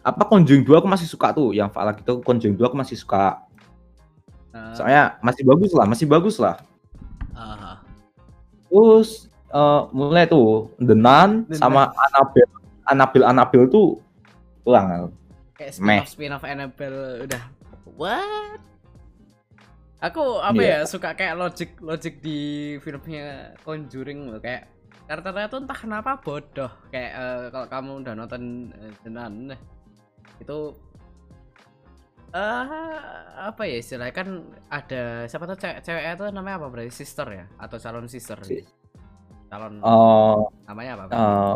Apa 0.04 0.28
Conjuring 0.28 0.62
2 0.62 0.80
aku 0.80 0.88
masih 0.90 1.08
suka 1.08 1.32
tuh. 1.32 1.50
Yang 1.50 1.72
Falak 1.72 1.96
itu 1.98 2.20
Conjuring 2.20 2.54
2 2.54 2.66
aku 2.66 2.76
masih 2.76 2.92
suka. 2.94 3.40
Ah, 4.52 4.76
Soalnya 4.76 5.16
masih 5.18 5.42
bagus 5.42 5.72
lah, 5.72 5.86
masih 5.88 6.04
bagus 6.04 6.36
lah. 6.36 6.60
ah. 7.32 7.80
Terus 8.68 9.26
eh, 9.48 9.80
mulai 9.90 10.26
tuh 10.26 10.68
The 10.76 10.92
Nun 10.92 11.48
The 11.48 11.56
sama 11.56 11.88
Annabelle. 11.90 12.52
Annabelle 12.84 13.26
Annabelle 13.26 13.66
tuh 13.66 14.02
kurang. 14.60 15.14
kayak 15.54 15.78
Meh. 15.78 16.02
spin-off 16.02 16.10
spin-off 16.10 16.44
Annabelle 16.44 17.24
udah 17.24 17.42
what? 17.94 18.58
Aku 20.02 20.20
apa 20.36 20.60
Iya. 20.60 20.82
ya 20.82 20.84
suka 20.84 21.14
kayak 21.14 21.38
logic 21.38 21.80
logic 21.80 22.20
di 22.20 22.38
filmnya 22.78 23.54
Conjuring 23.62 24.28
loh 24.28 24.36
kayak 24.36 24.68
karakternya 25.04 25.46
tuh 25.48 25.60
entah 25.64 25.78
kenapa 25.78 26.10
bodoh. 26.16 26.72
Kayak 26.88 27.12
eh, 27.12 27.44
kalau 27.52 27.66
kamu 27.68 27.90
udah 28.04 28.14
nonton 28.16 28.42
uh, 28.72 28.92
The 29.04 29.10
Nun 29.12 29.52
itu 30.40 30.58
eh 32.34 32.66
apa 33.38 33.62
ya 33.62 33.76
istilahnya? 33.78 34.10
Kan 34.10 34.28
ada 34.66 35.28
siapa 35.30 35.46
tuh 35.46 35.54
cewek 35.54 35.78
ceweknya 35.86 36.12
tuh 36.18 36.28
namanya 36.34 36.56
apa 36.58 36.66
berarti? 36.72 36.90
Sister 36.90 37.26
ya? 37.30 37.44
Atau 37.60 37.78
calon 37.78 38.10
sister? 38.10 38.38
Si- 38.42 38.66
calon 39.46 39.78
Eh, 39.78 40.36
namanya 40.66 40.98
apa 40.98 41.14
eh, 41.14 41.54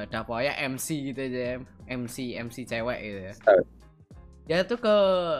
ada 0.00 0.18
pokoknya 0.22 0.54
MC 0.70 1.12
gitu 1.12 1.20
aja 1.28 1.58
MC 1.90 2.38
MC 2.38 2.56
cewek 2.62 2.98
gitu 3.02 3.20
ya. 3.26 3.34
Tahu. 3.42 3.62
dia 4.46 4.66
tuh 4.66 4.82
ke 4.82 4.96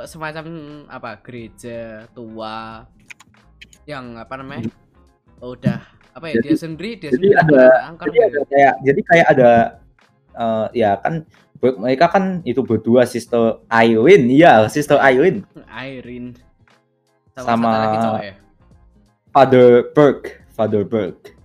semacam 0.07 0.47
apa 0.87 1.19
gereja 1.23 2.07
tua 2.14 2.87
yang 3.87 4.14
apa 4.19 4.35
namanya? 4.38 4.71
Udah 5.43 5.83
apa 6.11 6.25
ya 6.27 6.35
dia 6.38 6.42
Jadi- 6.42 6.59
sendiri 6.59 6.90
dia 6.99 7.11
jadi 7.11 7.16
sendiri 7.16 7.35
ada- 7.38 7.81
angker 7.87 8.07
jadi 8.11 8.18
ada 8.27 8.38
kayak 8.46 8.75
jadi 8.83 9.01
kayak 9.07 9.27
ada 9.31 9.51
eh, 10.31 10.66
ya 10.75 10.90
kan 10.99 11.14
mereka 11.61 12.09
kan 12.09 12.40
itu 12.49 12.64
berdua 12.64 13.05
sister 13.05 13.61
Irene. 13.68 14.33
Iya 14.33 14.64
sister 14.73 14.96
Irene. 14.96 15.44
Irene. 15.68 16.33
Sama, 17.37 17.44
Sama- 17.44 17.77
lagi 17.77 17.96
cowok 18.01 18.23
ya? 18.25 18.35
Father 19.29 19.66
Burke 19.92 20.27
Father 20.57 20.83
Burke. 20.88 21.37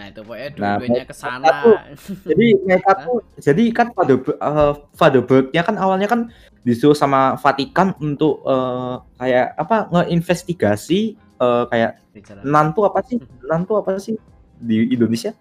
Nah 0.00 0.08
itu 0.08 0.20
pokoknya 0.24 0.48
Nah, 0.56 0.74
dua-duanya 0.80 1.04
ke 1.04 1.12
sana 1.12 1.46
tuh- 1.60 1.80
jadi 2.24 2.46
mereka 2.64 2.90
tuh 3.04 3.16
jadi 3.36 3.64
kan 3.68 3.86
Bu- 3.92 4.32
eh, 4.32 5.20
Burke-nya 5.20 5.60
kan 5.60 5.76
awalnya 5.76 6.08
kan 6.08 6.32
disuruh 6.64 6.96
sama 6.96 7.36
Vatikan 7.36 7.92
untuk 8.00 8.40
eh, 8.42 8.94
kayak 9.20 9.60
apa 9.60 9.76
ngeinvestigasi 9.92 11.00
eh, 11.36 11.64
kayak 11.68 12.00
di 12.16 12.20
jalan 12.24 12.42
nan 12.42 12.66
tuh 12.72 12.88
apa 12.88 13.04
sih 13.04 13.20
nan 13.52 13.68
tuh 13.68 13.76
apa 13.76 14.00
sih 14.00 14.16
di 14.56 14.88
Indonesia 14.88 15.36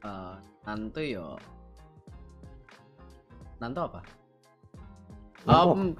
Eh, 0.00 0.34
nanti 0.68 1.16
yo 1.16 1.40
nanti 3.56 3.80
apa 3.80 4.00
Nan 5.48 5.56
tuh 5.56 5.72
Um, 5.72 5.96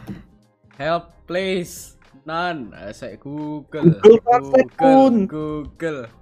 help 0.77 1.17
please. 1.25 1.97
Nan, 2.29 2.77
saya 2.93 3.17
Google. 3.17 3.97
Google 4.05 4.69
Kun. 4.77 5.25
Google. 5.25 6.20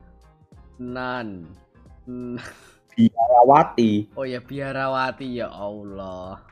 Nan. 0.78 1.44
Biarawati 2.98 4.10
Oh 4.18 4.26
ya 4.26 4.42
biarawati 4.42 5.38
ya 5.38 5.52
Allah. 5.52 6.42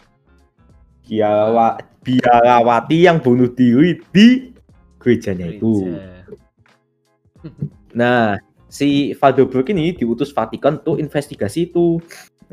Biarawa, 1.06 1.78
Biarawati 2.02 3.06
yang 3.06 3.22
bunuh 3.22 3.46
diri 3.50 4.02
di 4.10 4.50
gerejanya 4.98 5.46
itu. 5.54 5.86
Gereja. 5.86 6.14
Nah, 7.96 8.36
si 8.68 9.16
Burke 9.16 9.72
ini 9.72 9.96
diutus 9.96 10.28
Vatikan 10.28 10.76
tuh 10.76 11.00
investigasi 11.00 11.72
itu. 11.72 11.96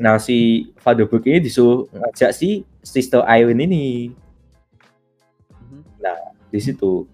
Nah, 0.00 0.16
si 0.16 0.70
Burke 0.80 1.28
ini 1.28 1.44
disuruh 1.44 1.84
ngajak 1.92 2.32
si 2.32 2.64
Sister 2.80 3.20
Irene 3.28 3.68
ini 3.68 3.84
Mhm. 5.52 5.84
di 6.48 6.60
situ. 6.64 7.04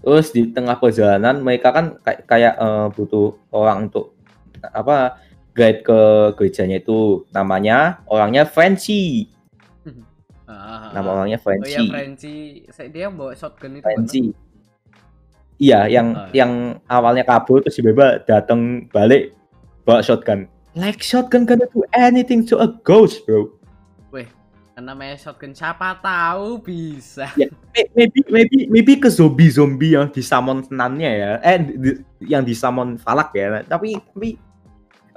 Terus 0.00 0.32
di 0.32 0.48
tengah 0.48 0.76
perjalanan 0.76 1.38
mereka 1.38 1.70
kan 1.70 2.00
kayak, 2.00 2.20
kayak 2.24 2.54
eh, 2.56 2.86
butuh 2.90 3.36
orang 3.52 3.86
untuk 3.86 4.16
apa 4.62 5.20
guide 5.52 5.80
ke 5.82 6.00
gerejanya 6.34 6.80
itu. 6.80 7.24
Namanya 7.30 8.00
orangnya 8.06 8.44
Frenchy. 8.44 9.28
Ah, 10.50 10.90
Nama 10.90 11.08
orangnya 11.14 11.38
Oh 11.38 11.42
ya 11.42 11.44
Frenchy. 11.46 11.86
Frenchy, 11.86 12.36
Saya- 12.74 12.90
dia 12.90 13.06
bawa 13.06 13.32
shotgun 13.32 13.78
itu. 13.78 13.86
Frenchy. 13.86 14.24
iya 15.60 15.84
yang 15.86 16.16
Oh. 16.16 16.26
yang 16.32 16.52
awalnya 16.88 17.20
kabur 17.22 17.60
terus 17.60 17.76
tiba-tiba 17.76 18.24
datang 18.24 18.88
balik 18.88 19.36
bawa 19.84 20.00
shotgun. 20.00 20.48
Like 20.72 21.04
shotgun 21.04 21.44
gonna 21.44 21.68
do 21.68 21.84
anything 21.92 22.42
to 22.48 22.56
a 22.58 22.66
ghost, 22.82 23.22
bro. 23.28 23.52
Kan 24.10 24.26
namanya 24.78 25.18
shotgun 25.18 25.50
siapa 25.50 25.98
tahu 25.98 26.62
bisa. 26.62 27.26
May- 27.36 27.90
Maybe 27.94 28.20
maybe 28.30 28.58
maybe 28.66 28.92
ke 28.98 29.06
zombie-zombie 29.06 29.94
yang 29.94 30.10
di 30.10 30.22
summon 30.22 30.62
senannya 30.66 31.10
ya. 31.10 31.30
Eh 31.42 31.56
di- 31.62 32.00
yang 32.26 32.42
di 32.42 32.54
summon 32.54 32.98
Falak 32.98 33.30
ya. 33.34 33.62
Tapi 33.66 33.94
tapi 33.98 34.28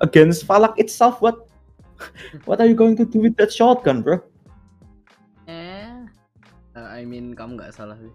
against 0.01 0.45
Falak 0.45 0.77
itself 0.77 1.17
what 1.23 1.49
what 2.49 2.61
are 2.61 2.67
you 2.69 2.77
going 2.77 2.93
to 2.97 3.05
do 3.05 3.21
with 3.21 3.33
that 3.41 3.49
shotgun, 3.49 4.01
bro? 4.05 4.21
Eh, 5.49 5.89
uh, 6.77 6.89
I 6.93 7.05
mean 7.07 7.33
kamu 7.33 7.57
nggak 7.57 7.73
salah 7.73 7.97
sih. 7.97 8.13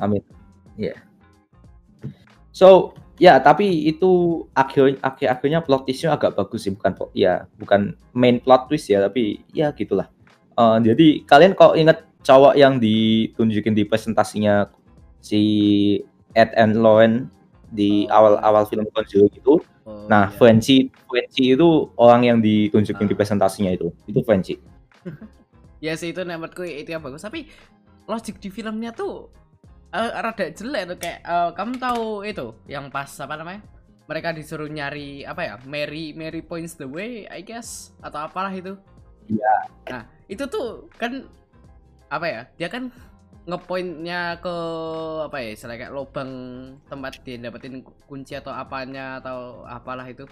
Amin. 0.00 0.24
Ya. 0.80 0.96
So, 2.54 2.94
ya 3.16 3.38
tapi 3.38 3.86
itu 3.86 4.42
akhir 4.54 4.98
akhir 4.98 5.26
akhirnya 5.38 5.60
plot 5.62 5.86
twistnya 5.86 6.14
agak 6.18 6.34
bagus 6.34 6.66
sih 6.66 6.74
bukan 6.74 6.92
ya 7.14 7.46
bukan 7.62 7.94
main 8.10 8.42
plot 8.42 8.66
twist 8.66 8.90
ya 8.90 8.98
tapi 9.04 9.42
ya 9.54 9.70
gitulah. 9.70 10.10
Eh, 10.54 10.78
jadi 10.82 11.06
kalian 11.26 11.54
kalau 11.54 11.74
ingat 11.74 12.06
cowok 12.22 12.54
yang 12.58 12.78
ditunjukin 12.78 13.74
di 13.74 13.84
presentasinya 13.84 14.70
si 15.20 15.42
Ed 16.34 16.50
and 16.58 16.78
Lauren 16.78 17.30
di 17.74 18.06
Oh. 18.06 18.14
awal-awal 18.22 18.64
film 18.70 18.86
Conjuring 18.94 19.34
itu, 19.34 19.58
Oh, 19.84 20.06
nah 20.06 20.30
iya. 20.30 20.36
Frenchie 20.38 20.94
Frenchie 21.10 21.58
itu 21.58 21.90
orang 21.98 22.22
yang 22.22 22.38
ditunjukin 22.38 23.10
di 23.10 23.14
Ah. 23.14 23.18
presentasinya 23.18 23.70
itu, 23.74 23.90
itu 24.06 24.22
Frenchie. 24.22 24.58
ya 25.84 25.92
sih 25.98 26.14
itu 26.14 26.22
menurutku 26.24 26.64
itu 26.64 26.88
yang 26.88 27.02
bagus 27.04 27.20
tapi 27.20 27.44
logik 28.08 28.40
di 28.40 28.48
filmnya 28.48 28.94
tuh 28.94 29.28
eh, 29.94 30.10
rada 30.18 30.46
jelek 30.50 30.82
tuh 30.90 30.98
kayak 30.98 31.20
eh, 31.22 31.50
kamu 31.54 31.74
tahu 31.78 32.26
itu 32.26 32.46
yang 32.66 32.90
pas 32.90 33.08
apa 33.22 33.38
namanya 33.38 33.62
mereka 34.04 34.36
disuruh 34.36 34.68
nyari 34.68 35.24
apa 35.24 35.40
ya 35.46 35.54
Mary 35.64 36.12
Mary 36.12 36.44
points 36.44 36.76
the 36.76 36.84
way 36.84 37.24
I 37.30 37.40
guess 37.40 37.94
atau 38.04 38.20
apalah 38.26 38.52
itu. 38.52 38.76
Iya. 39.24 39.56
nah 39.88 40.02
itu 40.28 40.44
tuh 40.44 40.84
kan 41.00 41.24
apa 42.12 42.26
ya 42.28 42.40
dia 42.60 42.68
kan 42.68 42.92
ngepointnya 43.48 44.40
ke 44.44 44.56
apa 45.24 45.36
ya 45.40 45.48
istilahnya 45.56 45.80
kayak 45.88 45.94
lubang 45.96 46.30
tempat 46.88 47.24
dia 47.24 47.40
dapetin 47.40 47.80
ku- 47.80 47.96
kunci 48.04 48.36
atau 48.36 48.52
apanya 48.52 49.20
atau 49.24 49.64
apalah 49.64 50.04
itu. 50.04 50.28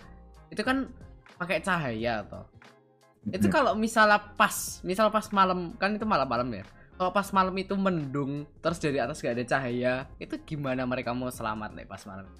Itu 0.52 0.60
kan 0.60 0.92
pakai 1.40 1.64
cahaya 1.64 2.20
toh. 2.28 2.44
Itu 3.32 3.48
kalau 3.48 3.72
misalnya 3.72 4.20
pas 4.36 4.84
misal 4.84 5.08
pas 5.08 5.24
malam 5.32 5.72
kan 5.80 5.96
itu 5.96 6.04
malam-malam 6.04 6.52
ya 6.52 6.64
kalau 7.02 7.10
pas 7.10 7.26
malam 7.34 7.50
itu 7.58 7.74
mendung 7.74 8.46
terus 8.62 8.78
dari 8.78 9.02
atas 9.02 9.18
gak 9.18 9.34
ada 9.34 9.42
cahaya 9.42 10.06
itu 10.22 10.38
gimana 10.46 10.86
mereka 10.86 11.10
mau 11.10 11.26
selamat 11.26 11.74
nih 11.74 11.86
pas 11.90 12.06
malam 12.06 12.30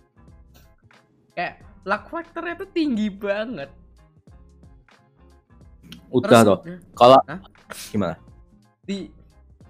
kayak 1.34 1.58
luck 1.82 2.06
factornya 2.06 2.54
tuh 2.62 2.70
tinggi 2.70 3.10
banget 3.10 3.74
Udah 6.12 6.28
Terus, 6.28 6.44
toh. 6.44 6.58
Kalau 6.92 7.18
gimana? 7.88 8.14
di 8.84 9.08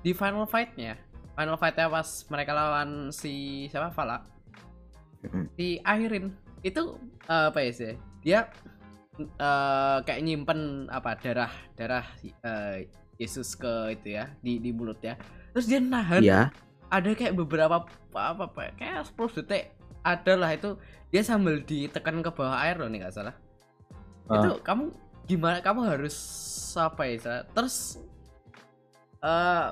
di 0.03 0.11
final 0.13 0.49
fightnya 0.49 0.99
final 1.39 1.55
fightnya 1.55 1.87
pas 1.87 2.09
mereka 2.27 2.53
lawan 2.53 3.15
si 3.15 3.67
siapa 3.71 3.95
Fala 3.95 4.25
Mm-mm. 5.23 5.47
di 5.55 5.79
akhirin 5.85 6.35
itu 6.67 6.99
eh, 7.31 7.47
apa 7.53 7.59
ya 7.63 7.71
sih 7.73 7.95
dia 8.25 8.41
eh, 9.21 9.97
kayak 10.03 10.23
nyimpen 10.25 10.91
apa 10.91 11.15
darah 11.21 11.53
darah 11.79 12.07
eh, 12.25 12.91
Yesus 13.23 13.55
ke 13.55 13.71
itu 13.93 14.13
ya 14.13 14.29
di 14.39 14.59
di 14.59 14.71
mulutnya 14.71 15.15
terus 15.51 15.65
dia 15.65 15.79
nahan. 15.79 16.21
Iya. 16.21 16.43
ada 16.89 17.09
kayak 17.09 17.33
beberapa 17.35 17.89
apa, 18.13 18.21
apa 18.45 18.77
kayak 18.77 19.09
10 19.09 19.41
detik. 19.41 19.73
Ada 20.03 20.33
lah 20.35 20.51
itu. 20.51 20.77
Dia 21.09 21.23
sambil 21.23 21.61
ditekan 21.61 22.21
ke 22.21 22.29
bawah 22.29 22.59
air 22.59 22.77
loh 22.77 22.87
nih 22.87 23.01
nggak 23.01 23.15
salah. 23.15 23.33
Ah. 24.27 24.37
itu 24.39 24.61
kamu 24.61 24.93
gimana 25.25 25.59
kamu 25.59 25.89
harus 25.89 26.17
apa 26.75 27.05
ya 27.05 27.17
Sa? 27.17 27.35
terus 27.49 27.97
eh 29.21 29.67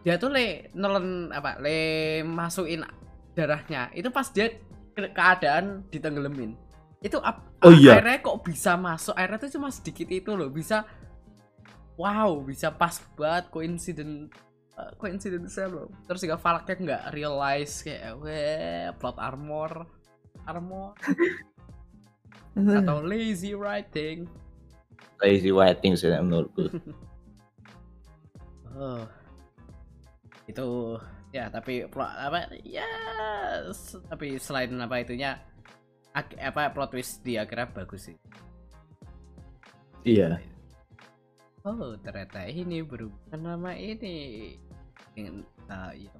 dia 0.00 0.16
tuh 0.16 0.30
le 0.30 0.70
nelen 0.72 1.06
apa 1.30 1.58
le 1.58 1.78
masukin 2.22 2.84
darahnya. 3.32 3.92
Itu 3.92 4.08
pas 4.08 4.28
dia 4.28 4.48
ke- 4.90 5.12
keadaan 5.12 5.84
ditenggelamin 5.88 6.56
itu 7.00 7.16
ap- 7.18 7.48
Oh 7.60 7.72
iya. 7.72 8.00
airnya 8.00 8.20
kok 8.20 8.40
bisa 8.40 8.76
masuk? 8.76 9.12
Airnya 9.12 9.36
tuh 9.36 9.52
cuma 9.52 9.68
sedikit 9.68 10.08
itu 10.08 10.32
loh. 10.32 10.48
Bisa 10.48 10.84
wow 12.00 12.40
bisa 12.40 12.72
pas 12.72 12.96
banget 13.12 13.52
coincident 13.52 14.32
uh, 14.80 14.88
coincidence 14.96 15.60
loh 15.68 15.92
terus 16.08 16.24
juga 16.24 16.40
Falknya 16.40 16.74
nggak 16.80 17.04
realize 17.12 17.84
kayak 17.84 18.16
weh 18.24 18.88
plot 18.96 19.20
armor 19.20 19.84
armor. 20.48 20.96
Atau 22.56 23.04
lazy 23.04 23.54
writing. 23.54 24.26
Lazy 25.20 25.52
writing 25.52 25.94
sih 25.94 26.10
menurutku. 26.10 26.66
oh. 28.76 29.04
Itu 30.48 30.98
ya 31.30 31.46
tapi 31.46 31.86
plot 31.86 32.10
apa 32.10 32.50
ya 32.66 32.82
s- 33.70 34.02
tapi 34.10 34.34
selain 34.42 34.74
apa 34.82 34.98
itunya 34.98 35.38
ak- 36.10 36.40
apa 36.42 36.74
plot 36.74 36.90
twist 36.90 37.22
di 37.22 37.38
akhirnya 37.38 37.70
bagus 37.70 38.10
sih. 38.10 38.16
Iya. 40.02 40.42
Oh 41.64 41.96
ternyata 42.00 42.46
ini 42.48 42.80
berubah 42.84 43.36
nama 43.36 43.76
ini 43.76 44.56
ah 45.68 45.92
iya 45.92 46.10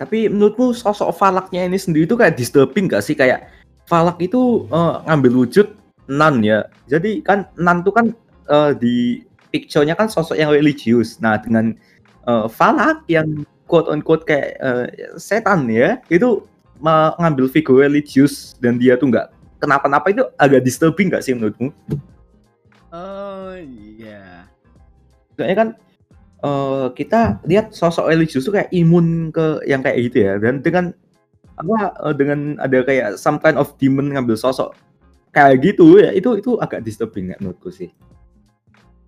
Tapi 0.00 0.32
menurutmu 0.32 0.72
sosok 0.72 1.12
Falaknya 1.12 1.68
ini 1.68 1.76
sendiri 1.76 2.08
itu 2.08 2.16
kayak 2.16 2.40
disturbing 2.40 2.88
gak 2.88 3.04
sih 3.04 3.12
kayak 3.12 3.52
Falak 3.84 4.16
itu 4.22 4.64
eh, 4.72 4.94
ngambil 5.04 5.44
wujud 5.44 5.68
Nan 6.10 6.42
ya. 6.42 6.66
Jadi 6.90 7.22
kan 7.22 7.46
Nan 7.60 7.84
tuh 7.86 7.94
kan 7.94 8.06
eh, 8.48 8.72
di 8.80 9.20
picture-nya 9.50 9.98
kan 9.98 10.06
sosok 10.08 10.38
yang 10.38 10.50
religius. 10.50 11.18
Nah, 11.22 11.36
dengan 11.38 11.76
eh, 12.24 12.46
Falak 12.48 13.04
yang 13.06 13.46
quote 13.68 13.86
on 13.92 14.00
quote 14.02 14.24
kayak 14.26 14.56
eh, 14.58 14.86
setan 15.20 15.70
ya, 15.70 16.00
itu 16.10 16.42
mengambil 16.80 17.46
figur 17.46 17.84
religius 17.84 18.56
dan 18.58 18.80
dia 18.80 18.96
tuh 18.96 19.12
nggak 19.12 19.28
kenapa-napa 19.60 20.08
itu 20.08 20.24
agak 20.40 20.64
disturbing 20.64 21.12
gak 21.12 21.20
sih 21.20 21.36
menurutmu? 21.36 21.68
Oh 22.94 23.54
iya. 23.56 24.46
Soalnya 25.36 25.56
kan 25.56 25.68
eh, 26.44 26.86
kita 26.96 27.40
lihat 27.46 27.72
sosok 27.72 28.10
religius 28.10 28.44
tuh 28.46 28.54
kayak 28.56 28.70
imun 28.72 29.30
ke 29.32 29.62
yang 29.66 29.80
kayak 29.84 29.98
gitu 30.10 30.18
ya. 30.26 30.34
Dan 30.38 30.60
dengan 30.60 30.92
apa 31.60 31.92
eh, 32.08 32.14
dengan 32.16 32.56
ada 32.60 32.78
kayak 32.84 33.16
some 33.20 33.38
kind 33.40 33.56
of 33.60 33.72
demon 33.76 34.12
ngambil 34.12 34.36
sosok 34.36 34.72
kayak 35.30 35.62
gitu 35.62 36.00
ya 36.02 36.10
itu 36.10 36.40
itu 36.40 36.58
agak 36.58 36.82
disturbing 36.82 37.30
ya 37.32 37.36
menurutku 37.38 37.70
sih. 37.70 37.90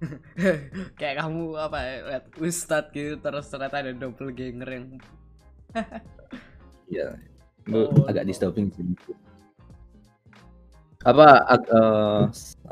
Kayak 0.99 1.23
kamu 1.23 1.55
apa 1.55 1.79
ya, 1.79 1.95
lihat 2.11 2.25
ustad 2.43 2.91
gitu 2.91 3.23
terus 3.23 3.47
ternyata 3.47 3.87
ada 3.87 3.95
doppelganger 3.95 4.69
yang 4.71 4.87
ya 6.91 7.15
itu 7.63 7.79
Oh, 7.79 8.03
agak 8.11 8.27
no. 8.27 8.29
disturbing 8.29 8.67
sih 8.75 8.83
apa 11.03 11.47
ag- 11.47 11.71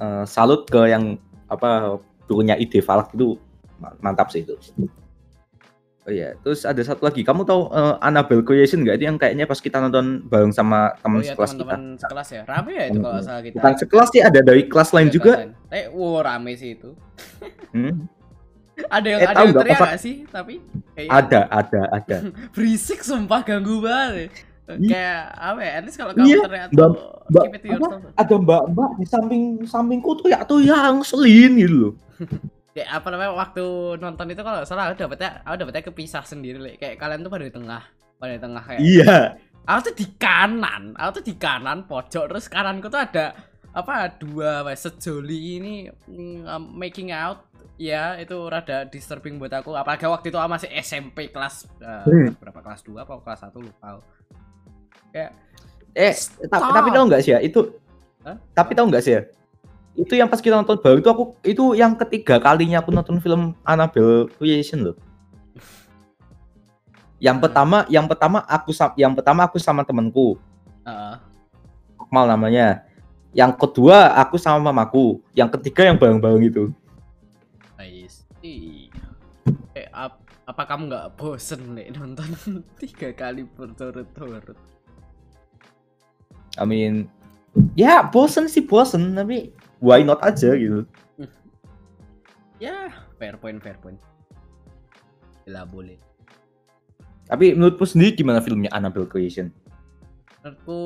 eh, 0.01 0.25
salut 0.25 0.65
ke 0.65 0.89
yang 0.89 1.21
apa 1.47 2.01
punya 2.25 2.57
ide 2.57 2.81
Falak 2.81 3.13
itu. 3.13 3.37
Ma- 3.77 3.97
mantap 4.01 4.29
sih 4.29 4.43
itu. 4.43 4.57
Oh 6.01 6.09
iya 6.09 6.33
terus 6.41 6.65
ada 6.65 6.81
satu 6.81 7.05
lagi. 7.05 7.21
Kamu 7.21 7.45
tahu 7.45 7.69
eh, 7.71 7.95
Annabelle 8.01 8.41
Creation 8.41 8.81
nggak? 8.81 8.97
Itu 8.97 9.05
yang 9.05 9.17
kayaknya 9.17 9.45
pas 9.45 9.61
kita 9.61 9.79
nonton 9.79 10.25
bareng 10.25 10.49
sama 10.49 10.91
oh 10.91 11.01
teman 11.01 11.21
iya 11.21 11.33
sekelas 11.33 11.51
kita. 11.53 11.61
teman-teman 11.61 11.83
sekelas 12.01 12.29
ya. 12.33 12.43
Rame 12.49 12.73
ya 12.73 12.85
itu 12.89 12.99
kalau 12.99 13.13
nggak 13.13 13.25
salah 13.25 13.43
kita. 13.45 13.55
Bukan 13.61 13.73
sekelas 13.77 14.09
sih 14.09 14.23
ada 14.25 14.41
dari 14.41 14.63
kelas 14.65 14.91
lain 14.91 15.09
juga. 15.09 15.33
kelas 15.37 15.43
lain. 15.45 15.53
eh 15.71 15.87
wow 15.93 16.25
rame 16.25 16.53
sih 16.57 16.71
itu. 16.73 16.91
Hmm, 17.71 17.95
ada 18.97 19.07
yang 19.07 19.21
Eh, 19.21 19.29
ada 19.29 19.41
yang 19.45 19.55
teriak 19.55 19.79
nggak 19.79 20.01
sih? 20.01 20.15
Tapi 20.25 20.55
kayak 20.97 21.09
ada 21.13 21.41
ada 21.53 21.81
ada. 21.93 22.17
Berisik 22.57 23.05
sumpah 23.05 23.45
ganggu 23.45 23.85
banget 23.85 24.33
Iya. 24.77 24.89
kayak 24.89 25.23
apa 25.33 25.59
ya 25.59 25.71
at 25.73 25.83
least 25.83 25.99
kalau 25.99 26.13
kamu 26.13 26.27
Iya, 26.27 26.39
teriak 26.41 26.69
Mbak- 26.71 26.99
Mbak, 27.27 27.43
keep 27.43 27.55
it 27.55 27.61
to 27.61 27.69
yourself 27.69 28.03
ada 28.13 28.35
mbak-mbak 28.37 28.91
di 28.95 29.05
samping 29.05 29.43
sampingku 29.65 30.11
tuh 30.15 30.29
ya 30.29 30.41
tuh 30.43 30.61
yang 30.61 31.01
selin 31.01 31.53
gitu 31.57 31.77
loh 31.81 31.93
kayak 32.71 32.89
apa 32.97 33.07
namanya 33.09 33.31
waktu 33.33 33.65
nonton 33.97 34.27
itu 34.29 34.43
kalau 34.43 34.61
salah 34.63 34.89
aku 34.89 34.99
dapetnya 34.99 35.31
aku 35.43 35.55
dapetnya 35.57 35.83
kepisah 35.85 36.23
sendiri 36.23 36.59
Le. 36.59 36.71
kayak 36.75 36.97
kalian 36.97 37.23
tuh 37.23 37.31
pada 37.31 37.43
di 37.43 37.51
tengah 37.51 37.83
pada 38.17 38.33
di 38.35 38.41
tengah 38.41 38.63
kayak 38.63 38.81
iya 38.81 39.17
aku 39.63 39.81
tuh 39.89 39.95
di 39.95 40.07
kanan 40.15 40.83
aku 40.95 41.11
tuh 41.19 41.25
di 41.25 41.35
kanan 41.35 41.79
pojok 41.85 42.25
terus 42.27 42.47
kananku 42.47 42.87
tuh 42.87 42.99
ada 42.99 43.35
apa 43.71 44.11
dua 44.13 44.61
apa, 44.61 44.75
sejoli 44.75 45.39
ini 45.57 45.75
um, 46.43 46.75
making 46.75 47.15
out 47.15 47.47
ya 47.79 48.19
itu 48.19 48.35
rada 48.45 48.85
disturbing 48.85 49.39
buat 49.39 49.55
aku 49.55 49.73
apalagi 49.73 50.05
waktu 50.05 50.29
itu 50.29 50.37
aku 50.37 50.51
masih 50.51 50.69
SMP 50.75 51.31
kelas 51.31 51.65
uh, 51.79 52.03
Hmm. 52.03 52.35
berapa 52.37 52.61
kelas 52.61 52.83
2 52.83 52.99
apa 52.99 53.23
kelas 53.25 53.41
1 53.47 53.57
lupa. 53.57 54.03
Kayak 55.11 55.31
eh 55.95 56.15
tapi, 56.47 56.71
tapi 56.71 56.89
tahu 56.95 57.05
nggak 57.11 57.23
sih 57.23 57.33
ya 57.35 57.41
itu 57.43 57.61
Hah? 58.23 58.37
tapi 58.55 58.73
tahu 58.75 58.87
nggak 58.89 59.03
sih 59.03 59.13
ya 59.19 59.23
itu 59.99 60.13
yang 60.17 60.31
pas 60.31 60.39
kita 60.39 60.55
nonton 60.57 60.79
baru 60.79 61.03
itu 61.03 61.11
aku 61.11 61.25
itu 61.45 61.65
yang 61.75 61.93
ketiga 61.99 62.39
kalinya 62.39 62.79
aku 62.79 62.95
nonton 62.95 63.19
film 63.19 63.53
Annabelle 63.67 64.31
Creation 64.39 64.87
loh 64.87 64.97
Yang 67.21 67.37
pertama, 67.45 67.85
yang 67.93 68.09
pertama 68.09 68.41
aku 68.49 68.73
yang 68.97 69.13
pertama 69.13 69.45
aku 69.45 69.61
sama 69.61 69.85
temanku, 69.85 70.41
Heeh. 70.89 71.15
Akmal 72.01 72.25
namanya. 72.25 72.89
Yang 73.37 73.61
kedua 73.61 74.17
aku 74.17 74.41
sama 74.41 74.73
mamaku. 74.73 75.21
Yang 75.37 75.61
ketiga 75.61 75.87
yang 75.87 76.01
bareng-bareng 76.01 76.49
itu. 76.49 76.65
I 77.77 78.09
see. 78.09 78.89
Eh, 79.77 79.87
ap- 79.93 80.25
apa 80.49 80.63
kamu 80.67 80.91
nggak 80.91 81.07
bosen 81.15 81.77
nih 81.77 81.93
nonton 81.95 82.35
tiga 82.81 83.13
kali 83.13 83.45
berturut-turut? 83.45 84.57
I 86.61 86.65
mean, 86.69 87.09
ya 87.73 88.05
bosen 88.05 88.45
sih 88.47 88.61
bosen, 88.63 89.17
tapi 89.17 89.49
why 89.81 90.05
not 90.05 90.21
aja 90.21 90.53
gitu. 90.53 90.85
Ya, 92.61 92.93
fair 93.17 93.41
point, 93.41 93.57
fair 93.59 93.81
point. 93.81 93.97
Bila 95.49 95.65
boleh. 95.65 95.97
Tapi 97.25 97.57
menurutmu 97.57 97.87
sendiri 97.89 98.13
gimana 98.13 98.45
filmnya 98.45 98.69
Annabelle 98.71 99.09
Creation? 99.09 99.49
Menurutku 100.45 100.81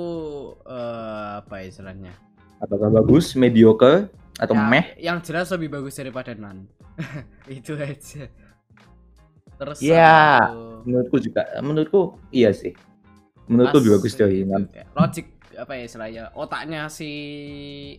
eh, 0.63 1.31
apa 1.43 1.67
istilahnya? 1.67 2.15
Apakah 2.63 2.95
bagus, 2.95 3.35
mediocre, 3.35 4.07
atau 4.39 4.55
Ya, 4.55 4.63
meh? 4.63 4.85
Yang 4.97 5.19
jelas 5.27 5.51
lebih 5.51 5.75
bagus 5.75 5.99
daripada 5.99 6.31
Nan. 6.39 6.71
Itu 7.51 7.75
aja. 7.75 8.31
Terus 9.55 9.79
Ya, 9.83 10.39
itu- 10.47 10.83
Menurutku 10.85 11.17
juga, 11.19 11.43
menurutku 11.59 12.01
iya 12.31 12.51
sih. 12.51 12.75
Menurutku 13.47 13.83
lebih 13.83 13.93
bagus 13.99 14.15
dari 14.15 14.43
Nan. 14.47 14.67
Logik 14.95 15.27
apa 15.57 15.73
ya 15.79 15.83
istilahnya? 15.87 16.23
Otaknya 16.35 16.87
si 16.91 17.11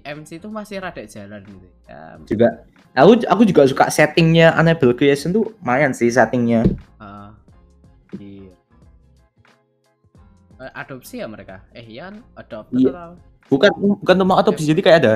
MC 0.04 0.38
itu 0.40 0.48
masih 0.48 0.80
rada 0.80 1.04
jalan 1.04 1.42
gitu. 1.44 1.68
Ya, 1.88 2.02
Juga, 2.28 2.48
aku 2.94 3.12
aku 3.28 3.42
juga 3.44 3.62
suka 3.66 3.86
settingnya 3.90 4.54
Annabelle 4.54 4.96
Creation 4.96 5.32
tuh 5.32 5.52
lumayan 5.62 5.92
sih 5.92 6.12
settingnya. 6.12 6.66
ah, 6.98 7.32
iya. 8.18 8.52
Eh, 10.56 10.72
Adopsi 10.72 11.20
ya 11.20 11.28
mereka? 11.28 11.60
Eh 11.76 11.84
iya 11.84 12.08
kan? 12.12 12.16
Adopt 12.40 12.72
Iya. 12.72 12.92
atau 12.92 13.12
Bukan 13.46 13.70
bukan 14.02 14.16
rumah 14.18 14.42
adopsi, 14.42 14.66
jadi 14.66 14.82
kayak 14.82 15.00
ada 15.06 15.14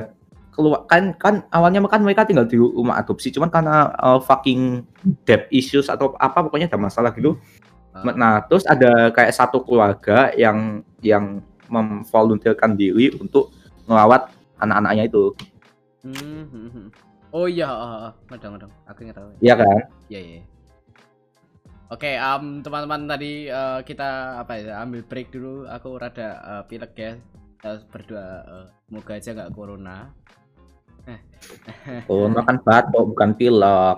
keluar 0.54 0.86
kan 0.86 1.18
kan 1.18 1.42
awalnya 1.50 1.82
kan 1.90 2.06
mereka 2.06 2.30
tinggal 2.30 2.46
di 2.46 2.62
rumah 2.62 3.02
adopsi, 3.02 3.34
cuman 3.34 3.50
karena 3.50 3.90
uh, 3.98 4.22
fucking 4.22 4.86
debt 5.26 5.50
issues 5.50 5.90
atau 5.90 6.14
apa 6.22 6.46
pokoknya 6.46 6.70
ada 6.70 6.78
masalah 6.78 7.10
gitu. 7.18 7.42
Ah. 7.90 8.06
Nah, 8.14 8.46
terus 8.46 8.70
ada 8.70 9.10
kayak 9.10 9.34
satu 9.34 9.66
keluarga 9.66 10.30
yang 10.38 10.86
yang 11.02 11.42
memvolunteerkan 11.70 12.76
diri 12.76 13.14
untuk 13.18 13.54
merawat 13.86 14.34
anak-anaknya 14.60 15.10
itu. 15.10 15.34
Hmm, 16.04 16.44
hmm, 16.50 16.70
hmm. 16.70 16.88
Oh 17.30 17.46
iya, 17.46 17.70
madang, 18.30 18.58
madang. 18.58 18.72
Aku 18.90 19.06
nggak 19.06 19.18
tahu. 19.18 19.30
Iya 19.42 19.54
kan? 19.58 19.80
Iya, 20.10 20.20
iya. 20.20 20.42
Oke, 21.90 22.14
am, 22.14 22.62
teman-teman 22.62 23.10
tadi 23.10 23.50
eh, 23.50 23.80
kita 23.82 24.42
apa 24.46 24.62
ya 24.62 24.86
ambil 24.86 25.02
break 25.06 25.34
dulu. 25.34 25.66
Aku 25.70 25.98
rada 25.98 26.38
eh, 26.38 26.64
pilek 26.70 26.94
ya. 26.94 27.12
Kita 27.58 27.82
berdua 27.90 28.26
eh, 28.46 28.66
semoga 28.86 29.14
aja 29.18 29.30
nggak 29.34 29.54
corona. 29.58 29.98
Corona 32.06 32.46
kan 32.46 32.62
batuk 32.62 33.18
bukan 33.18 33.34
pilek. 33.34 33.98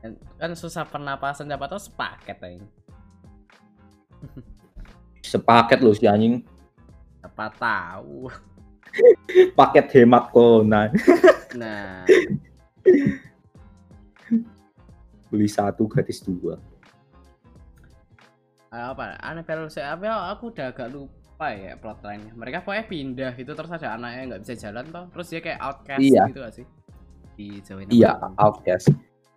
Kan, 0.00 0.12
kan 0.40 0.50
susah 0.56 0.88
pernapasan 0.88 1.52
siapa 1.52 1.68
tahu 1.68 1.80
sepaket 1.80 2.38
aja. 2.40 2.64
Sepaket 5.32 5.78
loh 5.84 5.92
si 5.92 6.08
anjing. 6.08 6.40
Siapa 7.22 7.46
tahu. 7.54 8.26
Paket 9.58 9.86
hemat 9.94 10.34
corona. 10.34 10.90
Nah, 11.54 12.02
Beli 15.30 15.48
satu 15.48 15.86
gratis 15.86 16.18
dua. 16.20 16.58
apa? 18.68 19.16
Annabelle 19.22 19.70
saya 19.70 19.94
apa? 19.94 20.02
ya, 20.10 20.16
Aku 20.34 20.50
udah 20.50 20.74
agak 20.74 20.90
lupa 20.90 21.52
ya 21.54 21.78
plotline-nya. 21.78 22.34
Mereka 22.34 22.66
pokoknya 22.66 22.84
pindah 22.88 23.32
itu 23.38 23.52
terus 23.54 23.70
ada 23.70 23.94
anaknya 23.94 24.34
nggak 24.34 24.42
bisa 24.42 24.54
jalan 24.58 24.84
toh. 24.90 25.04
Terus 25.14 25.26
dia 25.30 25.40
kayak 25.40 25.60
outcast 25.62 26.00
Iya. 26.02 26.22
gitu 26.28 26.38
gak 26.42 26.54
sih? 26.58 26.66
Di 27.32 27.46
Jawa 27.64 27.80
Iya, 27.88 28.12
outcast. 28.36 28.86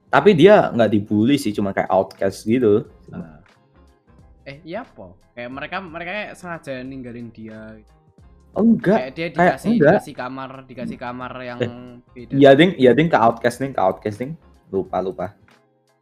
Tapi 0.10 0.30
dia 0.34 0.74
nggak 0.74 0.90
dibully 0.90 1.38
sih, 1.38 1.54
cuma 1.54 1.70
kayak 1.70 1.92
outcast 1.94 2.44
gitu. 2.50 2.90
Ah. 3.14 3.45
Eh 4.46 4.62
iya 4.62 4.86
po 4.86 5.18
kayak 5.34 5.50
mereka 5.52 5.76
mereka 5.82 6.12
kayak 6.14 6.34
sengaja 6.38 6.74
ninggalin 6.82 7.30
dia 7.34 7.82
Oh, 8.56 8.64
enggak. 8.64 8.96
kayak 8.96 9.14
dia 9.20 9.28
dikasih 9.36 9.68
enggak. 9.76 9.92
dikasih 10.00 10.14
kamar 10.16 10.52
dikasih 10.64 10.98
kamar 10.98 11.32
yang 11.44 11.60
beda 12.16 12.32
Iya 12.40 12.52
ding, 12.56 12.72
iya 12.80 12.92
ding 12.96 13.12
ke 13.12 13.18
outcasting, 13.20 13.76
ke 13.76 13.82
outcasting. 13.84 14.40
Lupa 14.72 15.04
lupa. 15.04 15.36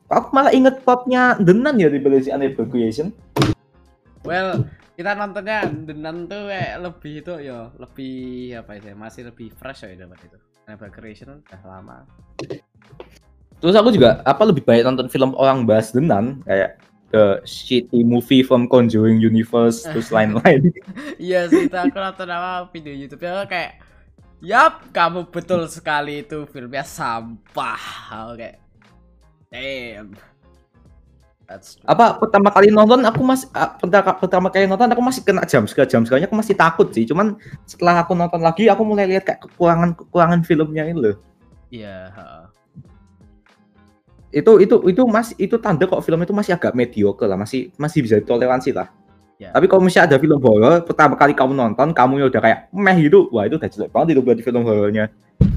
Aku 0.06 0.30
malah 0.30 0.54
inget 0.54 0.86
plotnya 0.86 1.34
Denan 1.42 1.82
ya 1.82 1.90
di 1.90 1.98
si 1.98 2.30
Creation. 2.70 3.10
well 4.22 4.62
kita 4.94 5.18
nontonnya 5.18 5.66
denan 5.68 6.30
tuh 6.30 6.46
kayak 6.48 6.78
lebih 6.80 7.14
itu 7.26 7.34
ya 7.42 7.74
lebih 7.82 8.16
apa 8.62 8.78
ya 8.78 8.94
masih 8.94 9.26
lebih 9.28 9.50
fresh 9.58 9.90
ya 9.90 9.98
dapat 9.98 10.22
itu 10.30 10.38
Creation 10.94 11.42
udah 11.42 11.62
lama 11.66 11.98
Terus 13.58 13.76
aku 13.80 13.90
juga 13.96 14.22
apa 14.22 14.44
lebih 14.46 14.62
banyak 14.64 14.86
nonton 14.86 15.08
film 15.10 15.34
orang 15.40 15.66
bahas 15.66 15.90
Denan 15.90 16.46
kayak 16.46 16.83
the 17.14 17.40
shitty 17.46 18.02
movie 18.02 18.42
from 18.42 18.66
Conjuring 18.66 19.22
Universe 19.22 19.86
terus 19.86 20.10
lain-lain. 20.16 20.74
iya 21.22 21.46
sih 21.48 21.70
aku 21.70 21.94
nonton 21.94 22.28
apa 22.28 22.68
video 22.74 22.92
YouTube 22.98 23.22
ya 23.22 23.46
kayak 23.46 23.80
Yap, 24.44 24.92
kamu 24.92 25.32
betul 25.32 25.72
sekali 25.72 26.20
itu 26.20 26.44
filmnya 26.52 26.84
sampah. 26.84 27.80
Oke. 28.28 28.60
Damn. 29.48 30.20
That's 31.48 31.80
true. 31.80 31.88
apa 31.88 32.20
pertama 32.20 32.52
kali 32.52 32.72
nonton 32.72 33.04
aku 33.04 33.20
masih 33.20 33.52
ah, 33.52 33.76
pertama, 33.76 34.16
pertama 34.16 34.48
kali 34.48 34.64
nonton 34.64 34.88
aku 34.96 35.04
masih 35.04 35.28
kena 35.28 35.44
jam 35.44 35.68
sekali 35.68 35.92
jam 35.92 36.08
sekalinya 36.08 36.32
aku 36.32 36.40
masih 36.40 36.56
takut 36.56 36.88
sih 36.96 37.04
cuman 37.04 37.36
setelah 37.68 38.00
aku 38.00 38.16
nonton 38.16 38.40
lagi 38.40 38.72
aku 38.72 38.88
mulai 38.88 39.12
lihat 39.12 39.28
kayak 39.28 39.44
kekurangan 39.44 39.92
kekurangan 39.92 40.40
filmnya 40.48 40.88
itu 40.88 41.00
loh 41.04 41.16
Iya, 41.68 42.14
heeh. 42.16 42.44
Itu 44.34 44.52
itu 44.60 44.76
itu 44.90 45.02
masih 45.06 45.36
itu 45.38 45.56
tanda 45.62 45.86
kok 45.86 46.02
film 46.02 46.20
itu 46.20 46.34
masih 46.34 46.58
agak 46.58 46.74
mediocre 46.74 47.30
lah 47.30 47.38
masih 47.38 47.70
masih 47.78 48.02
bisa 48.02 48.18
ditoleransi 48.18 48.74
lah 48.74 48.90
Ya. 49.42 49.50
tapi 49.50 49.66
kalau 49.66 49.82
misalnya 49.84 50.14
ada 50.14 50.18
film 50.22 50.38
horor 50.40 50.86
pertama 50.86 51.18
kali 51.18 51.34
kamu 51.34 51.58
nonton 51.58 51.90
kamu 51.92 52.30
udah 52.30 52.40
kayak 52.40 52.60
meh 52.70 52.96
gitu 53.02 53.28
wah 53.34 53.44
itu 53.44 53.58
udah 53.58 53.66
jelek 53.66 53.90
banget 53.90 54.16
itu 54.16 54.22
berarti 54.24 54.44
film 54.46 54.62
horornya 54.64 55.10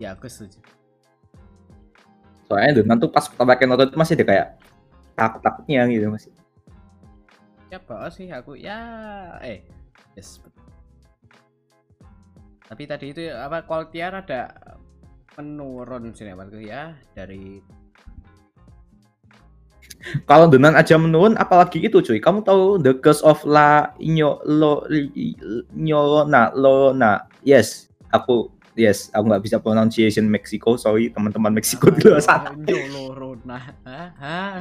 Ya, 0.00 0.14
aku 0.14 0.30
setuju. 0.30 0.62
soalnya 2.46 2.80
dengan 2.80 2.96
tuh 2.96 3.10
pas 3.10 3.26
pertama 3.26 3.58
kali 3.58 3.66
nonton 3.66 3.92
itu 3.92 3.98
masih 3.98 4.14
ada 4.14 4.24
kayak 4.24 4.46
takut 5.18 5.40
takutnya 5.42 5.82
gitu 5.90 6.06
masih 6.08 6.30
Ya, 7.68 7.78
bawa 7.82 8.08
sih 8.14 8.30
aku 8.30 8.54
ya 8.56 8.78
eh 9.42 9.66
yes. 10.14 10.38
Tapi 12.62 12.88
tadi 12.88 13.12
itu 13.12 13.26
apa 13.28 13.66
quality 13.66 13.98
ada 14.00 14.48
menurun 15.40 16.12
sih 16.12 16.28
menurutku 16.28 16.60
ya 16.60 16.96
dari 17.16 17.62
kalau 20.26 20.50
dengan 20.50 20.74
aja 20.74 20.98
menurun 20.98 21.38
apalagi 21.38 21.78
itu 21.78 22.02
cuy 22.02 22.18
kamu 22.18 22.42
tahu 22.42 22.80
The 22.82 22.98
Curse 22.98 23.22
of 23.22 23.42
La 23.46 23.94
Inyo 24.02 24.42
Lo 24.44 24.82
Nyolona 25.72 26.50
Lona 26.58 27.22
yes 27.46 27.86
aku 28.10 28.50
yes 28.74 29.12
aku 29.12 29.24
nggak 29.28 29.44
bisa 29.44 29.56
pronunciation 29.60 30.26
Mexico 30.26 30.74
sorry 30.80 31.12
teman-teman 31.12 31.52
Meksiko 31.52 31.92
di 31.92 32.02
luar 32.08 32.24
sana? 32.24 32.56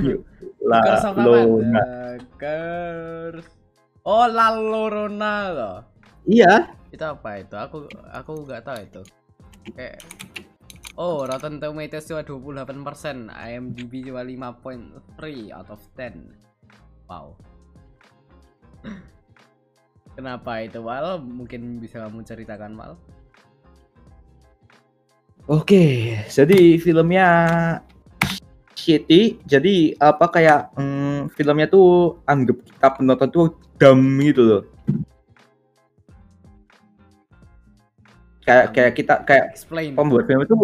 Yo, 0.03 0.19
La? 0.67 0.81
Lona 1.15 1.83
Curse. 2.35 3.49
Oh, 4.01 4.25
La 4.25 4.49
Llorona 4.57 5.35
loh. 5.53 5.77
iya 6.25 6.73
Itu 6.89 7.05
apa 7.05 7.39
itu? 7.39 7.55
Aku 7.55 7.87
aku 8.11 8.31
nggak 8.45 8.61
tahu 8.65 8.77
itu. 8.83 9.01
Kayak 9.77 10.01
Oh, 10.99 11.23
Rotten 11.23 11.59
Tomatoes 11.63 12.07
cuma 12.07 12.21
28%, 12.23 13.31
IMDb 13.31 14.11
cuma 14.11 14.23
5.3 14.27 15.55
out 15.55 15.69
of 15.71 15.81
10. 15.95 16.35
Wow. 17.07 17.39
Kenapa 20.19 20.63
itu, 20.63 20.83
Mal? 20.83 21.19
Mungkin 21.23 21.79
bisa 21.79 22.03
kamu 22.03 22.27
ceritakan, 22.27 22.75
Mal? 22.75 22.99
oke 25.51 25.85
jadi 26.31 26.79
filmnya 26.79 27.27
shitty 28.71 29.43
jadi 29.45 29.99
apa 29.99 30.25
kayak 30.31 30.73
hmm, 30.79 31.33
filmnya 31.35 31.67
tuh 31.69 32.21
anggap 32.23 32.57
kita 32.63 32.87
penonton 32.97 33.29
tuh 33.29 33.45
dumb 33.75 34.01
gitu 34.23 34.41
loh 34.41 34.61
kayak 38.41 38.65
kayak 38.73 38.93
kita 38.97 39.13
kayak 39.25 39.45
Explain. 39.53 39.93
pembuat 39.93 40.25
film 40.25 40.41
itu 40.43 40.55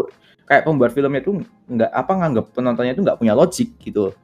kayak 0.48 0.64
pembuat 0.64 0.92
filmnya 0.96 1.22
itu 1.22 1.32
nggak 1.68 1.92
apa 1.92 2.12
nganggap 2.18 2.46
penontonnya 2.56 2.94
itu 2.96 3.04
nggak 3.04 3.20
punya 3.20 3.34
logik 3.36 3.70
gitu. 3.84 4.16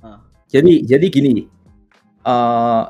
Ah. 0.00 0.22
Jadi 0.46 0.86
jadi 0.86 1.06
gini, 1.10 1.50
eh 2.22 2.82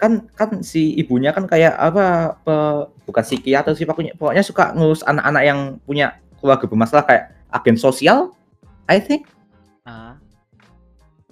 kan 0.00 0.26
kan 0.34 0.50
si 0.66 0.98
ibunya 0.98 1.30
kan 1.30 1.46
kayak 1.46 1.78
apa 1.78 2.34
pe- 2.42 2.86
bukan 3.06 3.22
psikiater 3.22 3.78
sih 3.78 3.86
pokoknya 3.86 4.18
pokoknya 4.18 4.42
suka 4.42 4.74
ngurus 4.74 5.06
anak-anak 5.06 5.42
yang 5.46 5.60
punya 5.86 6.18
keluarga 6.42 6.66
bermasalah 6.66 7.06
kayak 7.06 7.24
agen 7.52 7.78
sosial, 7.78 8.34
I 8.90 8.98
think. 8.98 9.30
Ah, 9.86 10.18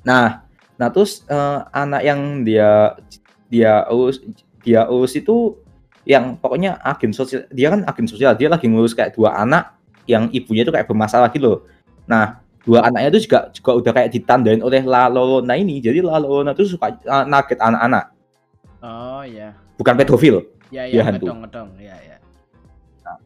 Nah 0.07 0.51
Nah 0.81 0.89
terus 0.89 1.29
eh, 1.29 1.61
anak 1.77 2.01
yang 2.01 2.41
dia 2.41 2.97
dia 3.53 3.85
urus 3.93 4.17
dia 4.65 4.89
urus 4.89 5.13
itu 5.13 5.61
yang 6.09 6.37
pokoknya 6.37 6.81
agen 6.81 7.13
sosial 7.13 7.45
dia 7.53 7.69
kan 7.69 7.85
agen 7.85 8.07
sosial 8.09 8.33
dia 8.35 8.49
lagi 8.49 8.67
ngurus 8.67 8.97
kayak 8.97 9.13
dua 9.13 9.37
anak 9.37 9.77
yang 10.09 10.27
ibunya 10.33 10.65
itu 10.65 10.73
kayak 10.73 10.89
bermasalah 10.89 11.29
gitu 11.31 11.45
loh. 11.45 11.59
Nah 12.09 12.41
dua 12.61 12.85
anaknya 12.85 13.09
itu 13.15 13.29
juga 13.29 13.49
juga 13.53 13.71
udah 13.81 13.93
kayak 13.95 14.11
ditandain 14.13 14.61
oleh 14.61 14.85
La 14.85 15.09
Llorona 15.09 15.57
ini 15.57 15.81
jadi 15.81 16.01
La 16.01 16.21
Llorona 16.21 16.53
itu 16.53 16.65
suka 16.69 16.93
uh, 17.05 17.25
nugget 17.25 17.57
anak-anak 17.57 18.13
Oh 18.81 19.25
ya. 19.25 19.53
bukan 19.77 19.93
pedofil 19.97 20.45
Ya 20.71 20.85
Dia 20.87 21.01
ya 21.01 21.03
hantu. 21.05 21.25
ngedong 21.29 21.41
ngedong. 21.45 21.69
Ya 21.81 21.97
ya. 21.99 22.17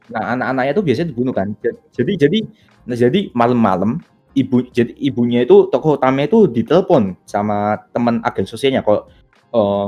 nah 0.09 0.33
anak-anaknya 0.33 0.73
itu 0.73 0.83
biasanya 0.83 1.09
dibunuh 1.13 1.35
kan 1.35 1.53
Ja- 1.61 1.77
jadi 1.93 2.13
jadi 2.27 2.39
nah 2.85 2.97
jadi 2.97 3.21
malam-malam 3.35 4.01
ibu 4.33 4.65
jadi 4.71 4.93
ibunya 4.97 5.45
itu 5.45 5.69
tokoh 5.69 5.95
utamanya 5.95 6.27
itu 6.31 6.47
ditelepon 6.49 7.15
sama 7.25 7.79
teman 7.93 8.19
agen 8.23 8.47
sosialnya 8.47 8.81
kok 8.81 9.07
eh, 9.53 9.87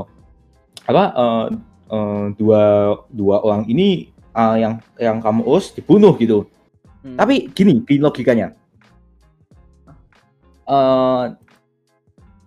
apa 0.85 1.03
eh, 1.11 1.45
eh, 1.87 2.25
dua 2.35 2.61
dua 3.09 3.35
orang 3.43 3.63
ini 3.67 4.11
eh, 4.13 4.55
yang 4.59 4.73
yang 4.99 5.17
kamu 5.23 5.41
urus 5.47 5.71
dibunuh 5.73 6.13
gitu 6.19 6.45
Hmm. 7.07 7.15
Tapi 7.15 7.47
gini, 7.55 7.79
gini 7.87 8.03
logikanya. 8.03 8.51
eh 10.67 11.23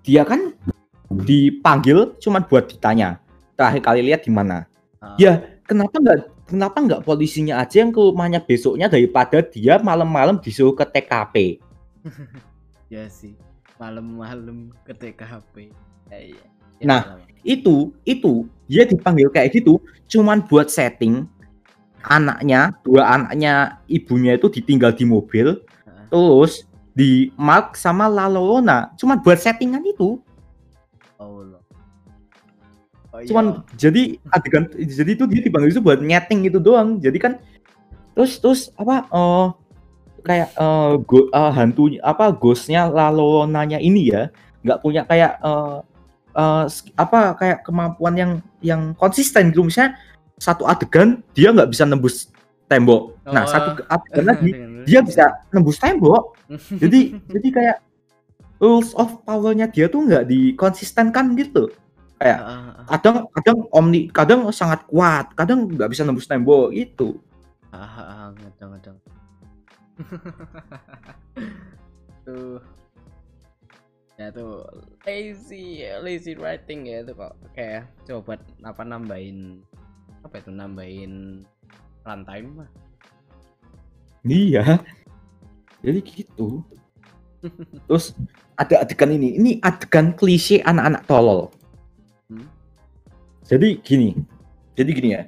dia 0.04 0.22
kan 0.28 0.52
dipanggil 1.08 2.12
cuma 2.20 2.44
buat 2.44 2.68
ditanya. 2.68 3.16
Terakhir 3.56 3.80
kali 3.80 4.00
lihat 4.04 4.28
di 4.28 4.32
mana? 4.32 4.68
Ah. 5.00 5.16
Ya, 5.16 5.40
kenapa 5.64 5.96
nggak 5.96 6.18
kenapa 6.44 6.76
nggak 6.76 7.02
polisinya 7.08 7.64
aja 7.64 7.80
yang 7.80 7.88
ke 7.88 8.00
rumahnya 8.00 8.44
besoknya 8.44 8.92
daripada 8.92 9.40
dia 9.40 9.80
malam-malam 9.80 10.36
disuruh 10.36 10.76
ke 10.76 10.84
TKP? 10.84 11.34
Ya 12.90 13.06
sih. 13.06 13.38
Malam-malam 13.78 14.74
ke 14.82 14.90
TKP. 14.90 15.70
Ya, 16.10 16.18
iya. 16.18 16.44
Ya, 16.82 16.84
Nah. 16.84 17.02
Itu 17.40 17.96
itu 18.04 18.50
dia 18.70 18.86
dipanggil 18.86 19.26
kayak 19.34 19.50
gitu 19.58 19.82
cuman 20.06 20.46
buat 20.46 20.70
setting 20.70 21.26
anaknya, 22.06 22.72
dua 22.80 23.12
anaknya 23.12 23.82
ibunya 23.90 24.38
itu 24.38 24.48
ditinggal 24.48 24.94
di 24.94 25.04
mobil 25.04 25.58
terus 26.06 26.64
di 26.94 27.34
mark 27.34 27.74
sama 27.74 28.06
La 28.06 28.30
Llorona 28.30 28.94
cuman 28.94 29.18
buat 29.18 29.42
settingan 29.42 29.82
itu 29.82 30.22
Allah. 31.18 31.60
Oh, 33.10 33.18
iya. 33.18 33.26
cuman 33.26 33.66
jadi 33.74 34.22
adegan 34.30 34.70
jadi 34.70 35.10
itu 35.18 35.24
dia 35.26 35.42
dipanggil 35.42 35.74
itu 35.74 35.82
buat 35.82 35.98
nyeting 35.98 36.46
gitu 36.46 36.62
doang 36.62 37.02
jadi 37.02 37.18
kan 37.18 37.32
terus 38.14 38.38
terus 38.38 38.70
apa 38.78 39.06
eh 39.10 39.46
kayak 40.22 40.48
eh 40.54 40.92
go, 41.02 41.26
eh, 41.26 41.52
hantu 41.52 41.84
apa 42.06 42.30
ghostnya 42.30 42.86
La 42.86 43.10
Llorona-nya 43.10 43.82
ini 43.82 44.14
ya 44.14 44.30
nggak 44.62 44.78
punya 44.78 45.02
kayak 45.06 45.42
eh 45.42 45.78
sk- 46.66 46.94
apa 46.94 47.34
kayak 47.34 47.58
kemampuan 47.66 48.14
yang 48.14 48.32
yang 48.60 48.94
konsisten 48.94 49.50
gitu. 49.50 49.62
Misalnya 49.62 49.98
satu 50.36 50.64
adegan 50.64 51.20
dia 51.34 51.50
nggak 51.50 51.68
bisa 51.68 51.84
nembus 51.84 52.30
tembok. 52.66 53.18
Nah 53.26 53.44
Oh. 53.44 53.50
satu 53.50 53.68
adegan 53.84 54.24
lagi 54.26 54.50
dia 54.88 55.00
bisa 55.02 55.24
nembus 55.50 55.76
tembok. 55.76 56.38
Jadi 56.82 57.18
jadi 57.28 57.48
kayak 57.50 57.76
rules 58.60 58.92
of 58.94 59.24
powernya 59.24 59.66
dia 59.68 59.88
tuh 59.88 60.04
nggak 60.04 60.28
dikonsistenkan 60.28 61.32
gitu. 61.34 61.72
Kayak 62.20 62.38
Ah, 62.44 62.52
ah, 62.52 62.84
kadang 62.92 63.16
kadang 63.32 63.58
omni 63.72 64.00
kadang 64.12 64.40
sangat 64.52 64.84
kuat 64.84 65.32
kadang 65.32 65.64
nggak 65.64 65.88
bisa 65.88 66.04
nembus 66.04 66.28
tembok 66.28 66.68
gitu. 66.70 67.16
Ah, 67.72 67.80
ah, 67.80 67.96
ah, 67.96 68.28
ngedong 68.36 68.70
ngedong. 68.76 68.98
tuh 72.24 72.60
ya 74.20 74.28
tuh 74.36 74.68
lazy 75.08 75.80
lazy 76.04 76.36
writing 76.36 76.84
ya 76.84 77.00
itu 77.00 77.16
kok. 77.16 77.32
Kayak 77.56 77.88
coba 78.04 78.36
apa 78.68 78.82
nambahin 78.84 79.64
apa 80.20 80.44
itu 80.44 80.52
nambahin 80.52 81.40
runtime 82.04 82.48
mah 82.64 82.70
iya. 84.28 84.80
Jadi 85.80 86.00
gitu. 86.04 86.60
Terus 87.88 88.12
ada 88.60 88.84
adegan 88.84 89.16
ini. 89.16 89.40
Ini 89.40 89.50
adegan 89.64 90.12
klise 90.12 90.60
anak-anak 90.60 91.08
tolol. 91.08 91.48
Hmm. 92.28 92.46
jadi 93.48 93.80
gini. 93.80 94.14
Jadi 94.76 94.90
gini 94.92 95.08
ya. 95.16 95.24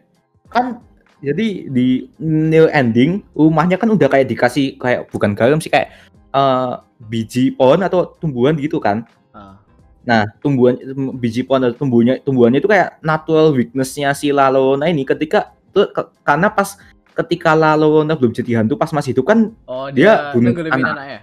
Kan 0.52 0.84
jadi 1.22 1.70
di 1.70 2.10
new 2.20 2.66
ending 2.68 3.22
rumahnya 3.32 3.78
kan 3.78 3.88
udah 3.94 4.10
kayak 4.10 4.28
dikasih 4.28 4.76
kayak 4.76 5.08
bukan 5.08 5.32
garam 5.38 5.62
sih 5.62 5.70
kayak 5.70 5.94
eh, 6.32 6.72
biji 6.98 7.52
pohon 7.52 7.80
atau 7.80 8.08
tumbuhan 8.16 8.56
gitu 8.56 8.80
kan 8.80 9.04
ah 9.32 9.60
Nah, 10.02 10.26
tumbuhan 10.42 10.74
biji 11.14 11.46
pohon 11.46 11.62
atau 11.62 11.78
tumbuhnya 11.78 12.18
tumbuhannya 12.18 12.58
itu 12.58 12.66
kayak 12.66 12.98
natural 13.06 13.54
weakness-nya 13.54 14.10
si 14.12 14.34
Lalona 14.34 14.90
ini 14.90 15.06
ketika 15.06 15.54
tuh 15.70 15.94
ke- 15.94 16.10
karena 16.26 16.50
pas 16.50 16.74
ketika 17.14 17.54
Lalona 17.54 18.18
belum 18.18 18.34
jadi 18.34 18.58
hantu 18.58 18.74
pas 18.74 18.90
masih 18.90 19.14
hidup 19.14 19.30
kan 19.30 19.54
oh 19.62 19.94
Dia 19.94 20.34
dia, 20.34 20.34
bunuh 20.34 20.50
anak. 20.58 20.90
anaknya 20.90 21.20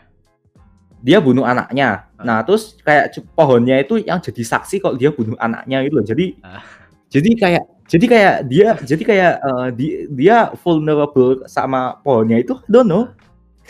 dia 0.99 1.18
bunuh 1.20 1.43
anaknya. 1.43 2.12
Ah. 2.20 2.24
Nah, 2.28 2.38
terus 2.43 2.76
kayak 2.80 3.20
pohonnya 3.32 3.80
itu 3.80 4.03
yang 4.03 4.20
jadi 4.20 4.43
saksi 4.43 4.80
kalau 4.80 4.99
dia 4.99 5.12
bunuh 5.16 5.36
anaknya 5.39 5.80
gitu 5.84 5.95
loh. 5.95 6.05
Jadi 6.07 6.26
Ah. 6.39 6.60
jadi 7.07 7.30
kayak 7.36 7.64
jadi 7.84 8.05
kayak 8.07 8.36
dia 8.47 8.68
jadi 8.80 9.03
kayak 9.03 9.34
eh, 9.39 9.68
di- 9.76 9.99
dia 10.12 10.51
vulnerable 10.60 11.43
sama 11.47 11.99
pohonnya 11.99 12.39
itu 12.39 12.55
don't 12.68 12.88
know. 12.88 13.12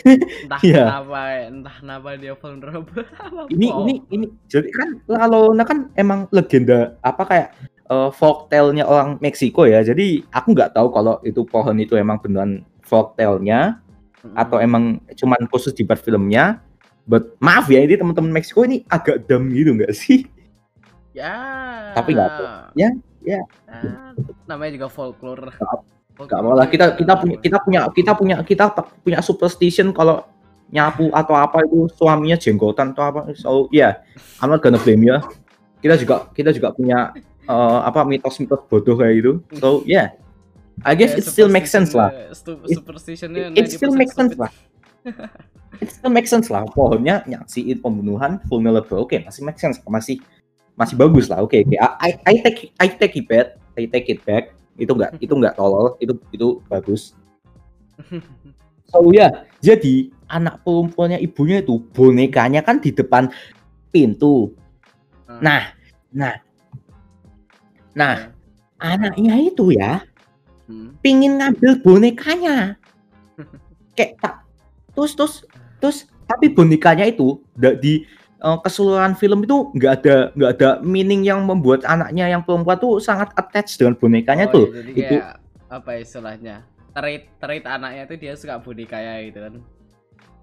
Entah 0.04 0.60
Iya. 0.60 0.84
kenapa 0.86 1.20
entah 1.46 1.74
kenapa 1.78 2.08
dia 2.14 2.34
vulnerable 2.34 3.04
Ini 3.54 3.66
pohon? 3.68 3.82
ini 3.84 3.94
ini 4.08 4.26
jadi 4.46 4.68
kan 4.70 4.88
Lalona 5.06 5.62
kan 5.62 5.88
emang 5.94 6.26
legenda 6.30 6.96
apa 7.00 7.22
kayak 7.24 7.48
eh, 7.86 8.10
folktale-nya 8.10 8.84
orang 8.84 9.18
Meksiko 9.18 9.64
ya. 9.64 9.80
Jadi 9.80 10.22
aku 10.30 10.54
nggak 10.54 10.72
tahu 10.72 10.88
kalau 10.90 11.18
itu 11.22 11.42
pohon 11.42 11.76
itu 11.76 11.94
emang 11.94 12.18
beneran 12.18 12.62
folktale-nya 12.80 13.78
Mm-mm. 14.20 14.36
atau 14.36 14.58
emang 14.58 14.98
cuman 15.14 15.40
khusus 15.48 15.72
dibuat 15.72 15.98
filmnya. 15.98 16.60
But 17.04 17.34
maaf 17.38 17.66
ya 17.66 17.82
ini 17.82 17.98
teman-teman 17.98 18.30
Meksiko 18.30 18.62
ini 18.62 18.86
agak 18.86 19.26
dam 19.26 19.50
gitu 19.50 19.74
nggak 19.74 19.90
sih? 19.92 20.28
ya 21.10 21.34
Tapi 21.92 22.14
nggak 22.14 22.28
apa. 22.28 22.44
Ya, 22.78 22.90
ya. 23.20 23.42
Ah, 23.66 24.14
namanya 24.46 24.78
juga 24.78 24.86
folklore 24.86 25.50
Gak 26.20 26.40
mau 26.44 26.52
lah 26.52 26.68
kita 26.68 27.00
kita 27.00 27.16
punya 27.16 27.36
kita 27.40 27.58
punya 27.64 27.80
kita 27.88 28.12
punya 28.12 28.36
kita 28.44 28.64
punya 29.00 29.18
superstition 29.24 29.88
kalau 29.96 30.20
nyapu 30.68 31.08
atau 31.10 31.34
apa 31.34 31.64
itu 31.64 31.88
suaminya 31.96 32.36
jenggotan 32.36 32.92
atau 32.92 33.04
apa. 33.08 33.20
So 33.36 33.72
yeah 33.72 34.04
I'm 34.44 34.52
not 34.52 34.60
gonna 34.60 34.76
blame 34.76 35.00
you. 35.00 35.16
Kita 35.80 35.96
juga 35.96 36.28
kita 36.36 36.52
juga 36.52 36.76
punya 36.76 37.16
eh, 37.48 37.80
apa 37.80 38.04
mitos-mitos 38.04 38.68
bodoh 38.68 39.00
kayak 39.00 39.14
gitu. 39.20 39.32
So 39.56 39.80
yeah. 39.88 40.12
I 40.80 40.96
guess 40.96 41.12
it 41.12 41.28
still 41.28 41.52
makes 41.52 41.68
sense 41.68 41.92
lah. 41.92 42.08
It- 42.08 42.40
superstitionnya 42.72 43.52
it 43.52 43.68
still 43.68 43.92
makes 43.92 44.16
sense 44.16 44.32
lah. 44.36 44.48
It 45.80 45.88
still 45.92 46.12
makes 46.12 46.28
sense 46.28 46.48
lah. 46.52 46.68
Pohonnya 46.68 47.24
nyaksiin 47.24 47.80
pembunuhan 47.80 48.40
vulnerable. 48.48 49.04
Oke 49.04 49.20
masih 49.24 49.44
make 49.44 49.60
sense. 49.60 49.80
Masih 49.84 50.20
masih 50.76 50.96
bagus 50.96 51.28
lah. 51.28 51.40
Oke 51.44 51.64
oke. 51.64 51.76
I, 51.76 52.16
I 52.24 52.34
take 52.44 52.72
I 52.80 52.88
take 52.92 53.16
it 53.16 53.28
back. 53.28 53.56
I 53.76 53.88
take 53.88 54.08
it 54.12 54.20
back 54.24 54.59
itu 54.80 54.92
enggak 54.96 55.12
itu 55.20 55.32
enggak 55.36 55.54
tolol 55.54 55.94
itu 56.00 56.16
itu 56.32 56.58
bagus. 56.72 57.12
So 58.88 59.12
ya 59.16 59.44
jadi 59.60 60.08
anak 60.32 60.64
perempuannya 60.64 61.20
ibunya 61.20 61.60
itu 61.60 61.84
bonekanya 61.92 62.64
kan 62.64 62.80
di 62.80 62.90
depan 62.90 63.28
pintu. 63.92 64.56
Nah 65.44 65.76
nah 66.10 66.34
nah 67.92 68.32
anaknya 68.80 69.36
itu 69.52 69.76
ya 69.76 70.02
Hmm. 70.70 70.94
pingin 71.02 71.42
ngambil 71.42 71.82
bonekanya. 71.82 72.78
Kayak 73.98 74.22
tak 74.22 74.34
terus 74.94 75.18
terus 75.18 75.34
terus 75.82 75.98
tapi 76.30 76.46
bonekanya 76.46 77.10
itu 77.10 77.42
nggak 77.58 77.82
di 77.82 78.06
eh, 78.40 78.58
keseluruhan 78.60 79.12
film 79.14 79.44
itu 79.44 79.68
nggak 79.72 79.92
ada 80.00 80.16
nggak 80.32 80.50
ada 80.56 80.68
meaning 80.80 81.22
yang 81.22 81.44
membuat 81.44 81.84
anaknya 81.84 82.28
yang 82.28 82.42
perempuan 82.42 82.76
tuh 82.76 82.98
sangat 82.98 83.30
attached 83.36 83.76
dengan 83.76 83.94
bonekanya 83.94 84.48
Oh, 84.50 84.52
tuh. 84.52 84.66
iya, 84.66 84.76
jadi 84.80 84.90
itu 84.90 85.16
kayak 85.16 85.28
apa 85.70 85.90
istilahnya 85.96 86.56
trait 86.90 87.22
trait 87.38 87.62
anaknya 87.62 88.02
itu 88.04 88.14
dia 88.18 88.32
suka 88.34 88.58
budi 88.58 88.84
kaya 88.84 89.22
gitu 89.28 89.38
kan. 89.38 89.54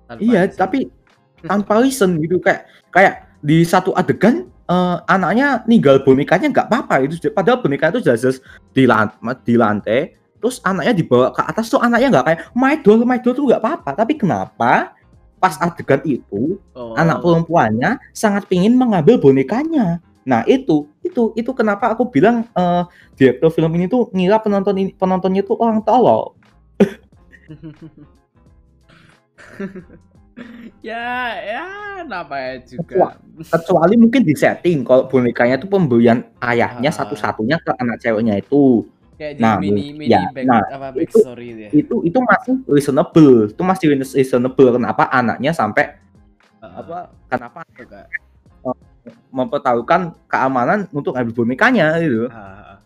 Tanpa 0.07 0.21
iya 0.23 0.41
reason. 0.47 0.55
tapi 0.55 0.79
tanpa 1.51 1.73
reason 1.83 2.09
gitu 2.21 2.37
kayak 2.39 2.65
kayak 2.89 3.13
di 3.43 3.61
satu 3.61 3.91
adegan 3.93 4.47
eh, 4.65 4.97
anaknya 5.05 5.61
ninggal 5.67 5.99
bonekanya 6.01 6.47
nggak 6.49 6.67
apa-apa 6.71 7.05
itu 7.05 7.27
padahal 7.29 7.59
boneka 7.59 7.91
itu 7.91 8.01
jelas 8.01 8.39
di 8.71 8.87
lantai, 8.87 9.35
di 9.43 9.55
lantai 9.59 9.99
terus 10.37 10.61
anaknya 10.61 10.93
dibawa 10.93 11.33
ke 11.33 11.41
atas 11.41 11.65
tuh 11.67 11.81
anaknya 11.81 12.13
nggak 12.13 12.25
kayak 12.29 12.39
my 12.53 12.77
doll 12.79 13.01
my 13.03 13.17
doll 13.17 13.33
tuh 13.33 13.45
nggak 13.49 13.57
apa-apa. 13.61 13.89
Tapi 13.97 14.13
kenapa 14.15 14.93
pas 15.37 15.53
adegan 15.61 16.01
itu 16.03 16.57
Oh, 16.73 16.93
anak 16.97 17.21
perempuannya 17.21 17.97
sangat 18.13 18.49
pingin 18.49 18.73
mengambil 18.77 19.21
bonekanya. 19.21 20.01
Nah 20.27 20.43
itu 20.49 20.89
itu 21.05 21.31
itu 21.37 21.51
kenapa 21.55 21.93
aku 21.93 22.09
bilang 22.11 22.43
eh, 22.51 22.83
direktur 23.15 23.49
film 23.53 23.71
ini 23.77 23.87
tuh 23.87 24.09
ngira 24.11 24.41
penonton 24.43 24.75
ini 24.77 24.91
penontonnya 24.93 25.41
tuh 25.45 25.57
orang 25.61 25.79
tolol. 25.85 26.35
Ya 30.85 31.33
ya 31.41 31.65
namanya 32.05 32.61
juga? 32.61 33.17
Kecuali 33.41 33.97
mungkin 33.97 34.21
di 34.21 34.37
setting 34.37 34.85
kalau 34.85 35.09
bonekanya 35.09 35.57
itu 35.57 35.65
pembelian 35.65 36.21
ayahnya 36.37 36.93
Ah. 36.93 36.97
satu-satunya 37.01 37.57
ke 37.57 37.73
anak 37.73 37.97
ceweknya 37.97 38.37
itu 38.37 38.85
kayak 39.17 39.33
di 39.35 39.41
Nah, 39.41 39.57
mini 39.57 39.91
mini 39.91 40.13
ya, 40.13 40.29
back 40.29 40.45
nah, 40.45 40.61
apa 40.63 40.87
itu- 40.95 41.17
backstory 41.17 41.45
itu 41.49 41.59
ya? 41.59 41.69
itu 41.73 41.95
itu 42.05 42.19
masih 42.21 42.53
reasonable. 42.65 43.31
Itu 43.49 43.61
masih 43.61 43.85
reasonable. 43.97 44.69
Kenapa 44.71 45.03
anaknya 45.09 45.51
sampai 45.51 45.97
Ah, 46.57 46.81
apa 46.81 46.97
kenapa 47.27 47.59
juga. 47.73 48.05
mempertaruhkan 49.29 50.11
keamanan 50.27 50.83
untuk 50.91 51.15
ambil 51.15 51.31
bonekanya 51.33 51.95
gitu. 51.97 52.27
Ah. 52.27 52.83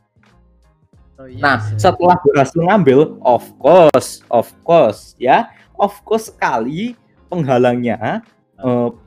Oh, 1.17 1.25
iya 1.25 1.38
nah 1.39 1.57
sih. 1.61 1.77
setelah 1.77 2.17
berhasil 2.19 2.57
ngambil 2.57 3.17
of 3.21 3.45
course 3.57 4.25
of 4.27 4.49
course 4.61 5.13
ya 5.17 5.49
of 5.75 5.93
course 6.01 6.29
sekali 6.29 6.93
penghalangnya 7.25 8.25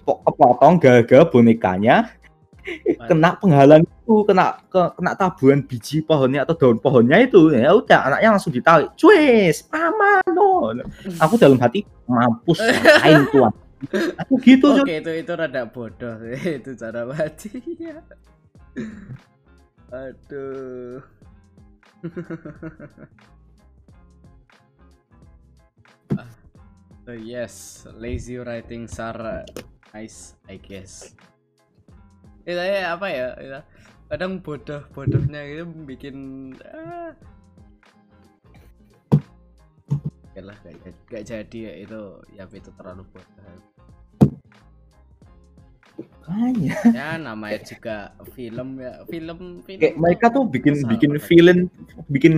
po- 0.02 0.22
kepotong 0.22 0.78
gara-gara 0.78 1.22
bonekanya 1.22 2.10
kena 3.10 3.34
penghalang 3.36 3.82
itu 4.04 4.20
kena 4.28 4.60
ke- 4.68 4.92
kena 5.00 5.16
taburan 5.16 5.64
biji 5.64 6.04
pohonnya 6.04 6.44
atau 6.44 6.52
daun 6.52 6.76
pohonnya 6.76 7.24
itu 7.24 7.48
ya 7.56 7.72
udah 7.72 8.12
anaknya 8.12 8.36
langsung 8.36 8.52
ditarik 8.52 8.92
cues 9.00 9.64
paman 9.64 10.20
no 10.28 10.76
aku 11.16 11.40
dalam 11.40 11.56
hati 11.56 11.88
mampus 12.04 12.60
ngapain 12.60 13.24
tuan 13.32 13.52
aku 14.20 14.34
gitu 14.44 14.76
Oke 14.76 14.84
Jun. 14.84 15.00
itu 15.00 15.10
itu 15.24 15.32
rada 15.32 15.64
bodoh 15.64 16.20
itu 16.36 16.76
cara 16.76 17.08
mati 17.08 17.52
ya. 17.80 18.00
Aduh. 19.92 21.04
Ah, 26.16 26.32
oh 27.06 27.16
yes, 27.16 27.86
lazy 27.94 28.40
writing 28.40 28.88
are 28.98 29.44
nice, 29.92 30.34
I 30.50 30.58
guess. 30.58 31.14
Itu 32.42 32.58
ya 32.58 32.98
apa 32.98 33.06
ya? 33.08 33.28
ya, 33.38 33.60
Kadang 34.08 34.42
bodoh 34.44 34.82
bodohnya 34.92 35.40
itu 35.44 35.64
bikin 35.88 36.16
ah. 36.64 37.12
Lah, 40.34 40.58
gak, 40.66 40.92
gak- 41.06 41.24
jadi 41.30 41.58
ya 41.70 41.72
itu, 41.86 42.00
ya 42.34 42.44
itu 42.50 42.70
terlalu 42.74 43.06
bodoh. 43.14 43.54
Makanya. 46.24 46.74
ya 46.90 47.08
namanya 47.20 47.60
juga 47.60 48.16
film 48.32 48.80
ya 48.80 49.04
film 49.06 49.60
film 49.60 49.76
kayak 49.78 50.00
mereka 50.00 50.32
tuh 50.32 50.48
bikin 50.48 50.74
Masalah 50.80 50.90
bikin 50.96 51.12
villain 51.20 51.60
bikin 52.08 52.32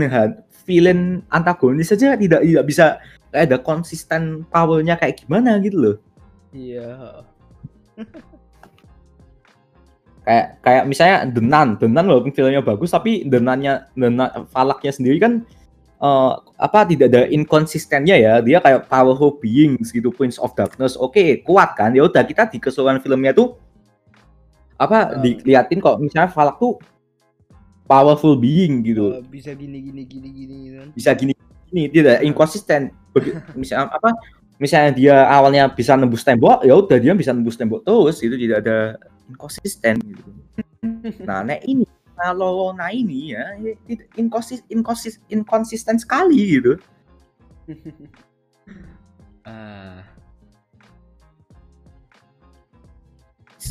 villain 0.66 1.00
antagonis 1.30 1.94
saja 1.94 2.18
tidak 2.18 2.42
tidak 2.42 2.64
bisa 2.66 2.98
kayak 3.30 3.46
ada 3.46 3.56
konsisten 3.62 4.42
powernya 4.50 4.98
kayak 4.98 5.22
gimana 5.22 5.62
gitu 5.62 5.78
loh 5.78 5.96
iya 6.50 7.22
kayak 10.26 10.46
kayak 10.60 10.82
misalnya 10.90 11.16
The 11.30 11.38
Nun. 11.38 11.78
Walaupun 11.78 12.34
filmnya 12.34 12.58
bagus 12.60 12.90
tapi 12.90 13.22
The 13.24 13.38
Nun- 13.38 14.50
Falaknya 14.50 14.90
sendiri 14.90 15.22
kan 15.22 15.46
eh, 15.96 16.32
apa 16.58 16.84
tidak 16.84 17.06
ada 17.14 17.30
inkonsistennya 17.30 18.18
ya. 18.18 18.42
Dia 18.42 18.58
kayak 18.58 18.90
powerful 18.90 19.38
beings 19.38 19.94
gitu 19.94 20.10
Prince 20.10 20.36
of 20.36 20.52
Darkness. 20.52 20.98
Oke 20.98 21.40
kuat 21.40 21.78
kan? 21.78 21.94
Ya 21.94 22.02
udah 22.02 22.26
kita 22.26 22.50
di 22.50 22.58
keseluruhan 22.58 22.98
filmnya 22.98 23.30
tuh 23.30 23.54
apa 24.76 25.16
Hmm. 25.16 25.22
diliatin 25.24 25.80
kok 25.80 25.96
misalnya 25.96 26.28
Falak 26.28 26.60
tuh 26.60 26.76
powerful 27.86 28.34
being 28.36 28.82
gitu. 28.82 29.16
Eh, 29.16 29.24
bisa 29.24 29.54
gini 29.54 29.78
gini 29.80 30.02
gini 30.04 30.28
gini 30.28 30.54
gitu 30.68 30.76
kan? 30.82 30.88
Bisa 30.92 31.10
gini 31.14 31.32
gini 31.70 31.82
tidak 31.88 32.20
inkonsisten. 32.26 32.90
Begi- 33.14 33.32
misalnya 33.62 33.88
apa 33.94 34.10
misalnya 34.56 34.90
dia 34.92 35.16
awalnya 35.28 35.68
bisa 35.68 35.96
nembus 35.96 36.24
tembok 36.24 36.64
ya 36.64 36.72
udah 36.72 36.96
dia 36.96 37.12
bisa 37.12 37.28
nembus 37.32 37.56
tembok 37.56 37.84
terus 37.84 38.20
itu 38.24 38.36
tidak 38.40 38.64
ada 38.64 38.96
inkonsisten 39.30 39.98
gitu. 40.02 40.30
Nah 41.26 41.42
nek 41.42 41.62
ini 41.66 41.86
kalau 42.16 42.72
nah 42.72 42.88
ini 42.88 43.36
ya 43.36 43.44
inkonsis 44.16 44.64
inkonsis 44.72 45.20
inkonsisten 45.28 46.00
sekali 46.00 46.58
gitu. 46.58 46.72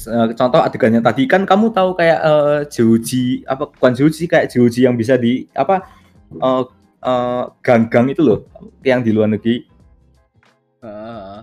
Eh, 0.05 0.27
contoh 0.37 0.61
adegannya 0.61 1.01
tadi 1.01 1.25
kan 1.25 1.43
kamu 1.49 1.73
tahu 1.73 1.97
kayak 1.97 2.19
eh, 2.21 2.59
Joji 2.69 3.41
apa 3.49 3.69
bukan 3.69 3.93
Joji 3.95 4.29
kayak 4.29 4.53
Joji 4.53 4.85
yang 4.85 4.95
bisa 4.95 5.17
di 5.17 5.49
apa 5.57 5.81
eh, 6.35 7.43
gang-gang 7.65 8.13
itu 8.13 8.21
loh 8.21 8.39
yang 8.85 9.01
di 9.01 9.11
luar 9.13 9.33
negeri. 9.33 9.65
Ah, 10.85 11.41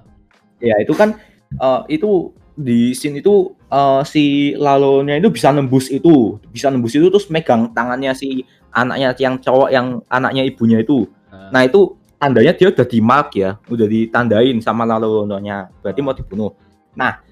ya 0.63 0.79
itu 0.79 0.95
kan 0.95 1.19
eh, 1.59 1.81
itu 1.91 2.31
di 2.55 2.95
scene 2.95 3.19
itu 3.19 3.57
eh, 3.73 4.01
si 4.05 4.25
Lalonya 4.55 5.17
itu 5.17 5.33
bisa 5.33 5.49
nembus 5.49 5.89
itu 5.89 6.37
bisa 6.53 6.69
nembus 6.69 6.93
itu 6.93 7.09
terus 7.09 7.27
megang 7.33 7.73
tangannya 7.73 8.13
si 8.13 8.45
anaknya 8.69 9.17
yang 9.17 9.41
cowok 9.41 9.69
yang 9.73 9.87
anaknya 10.09 10.45
ibunya 10.45 10.81
itu. 10.81 11.09
Ah. 11.33 11.49
nah 11.49 11.65
itu 11.65 11.97
tandanya 12.21 12.53
dia 12.53 12.69
udah 12.69 12.87
di 12.87 12.99
mark 13.01 13.33
ya 13.35 13.57
udah 13.67 13.87
ditandain 13.89 14.57
sama 14.61 14.85
Lalonya 14.85 15.73
berarti 15.81 16.01
mau 16.05 16.13
dibunuh. 16.13 16.53
Nah 16.93 17.25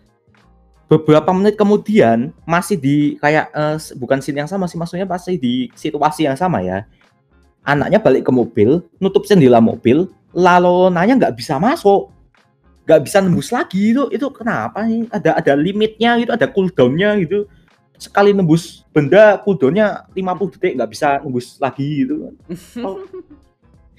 beberapa 0.90 1.30
menit 1.30 1.54
kemudian 1.54 2.34
masih 2.42 2.74
di 2.74 2.96
kayak 3.22 3.52
s- 3.78 3.94
bukan 3.94 4.18
scene 4.18 4.42
yang 4.42 4.50
sama 4.50 4.66
sih 4.66 4.74
maksudnya 4.74 5.06
pasti 5.06 5.38
di 5.38 5.70
situasi 5.76 6.26
yang 6.26 6.34
sama 6.34 6.64
ya. 6.64 6.88
Anaknya 7.62 8.00
balik 8.00 8.24
ke 8.26 8.32
mobil 8.32 8.80
nutup 8.98 9.28
jendela 9.28 9.60
mobil 9.60 10.08
Lalonanya 10.32 11.14
nggak 11.20 11.36
bisa 11.36 11.60
masuk 11.60 12.08
nggak 12.90 13.06
bisa 13.06 13.22
nembus 13.22 13.54
lagi 13.54 13.94
itu 13.94 14.10
itu 14.10 14.26
kenapa 14.34 14.82
nih 14.82 15.06
ada 15.14 15.38
ada 15.38 15.52
limitnya 15.54 16.18
gitu 16.18 16.34
ada 16.34 16.50
cooldownnya 16.50 17.22
gitu. 17.22 17.46
Sekali 17.94 18.34
nembus 18.34 18.82
benda 18.90 19.38
cooldownnya 19.46 20.10
50 20.10 20.58
detik 20.58 20.74
nggak 20.74 20.90
bisa 20.90 21.22
nembus 21.22 21.54
lagi 21.62 22.02
gitu. 22.02 22.34
Oh. 22.82 22.98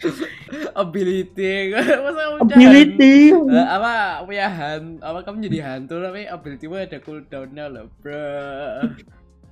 ability. 0.83 1.71
Masa 1.71 2.43
ability. 2.43 3.31
Eh, 3.31 3.67
apa 3.71 4.27
punya 4.27 4.51
han 4.51 4.99
apa 4.99 5.23
kamu 5.23 5.47
jadi 5.47 5.59
hantu 5.63 6.03
tapi 6.03 6.27
ability 6.27 6.67
mu 6.67 6.75
ada 6.75 6.99
cooldownnya 6.99 7.71
loh 7.71 7.87
bro. 8.03 8.91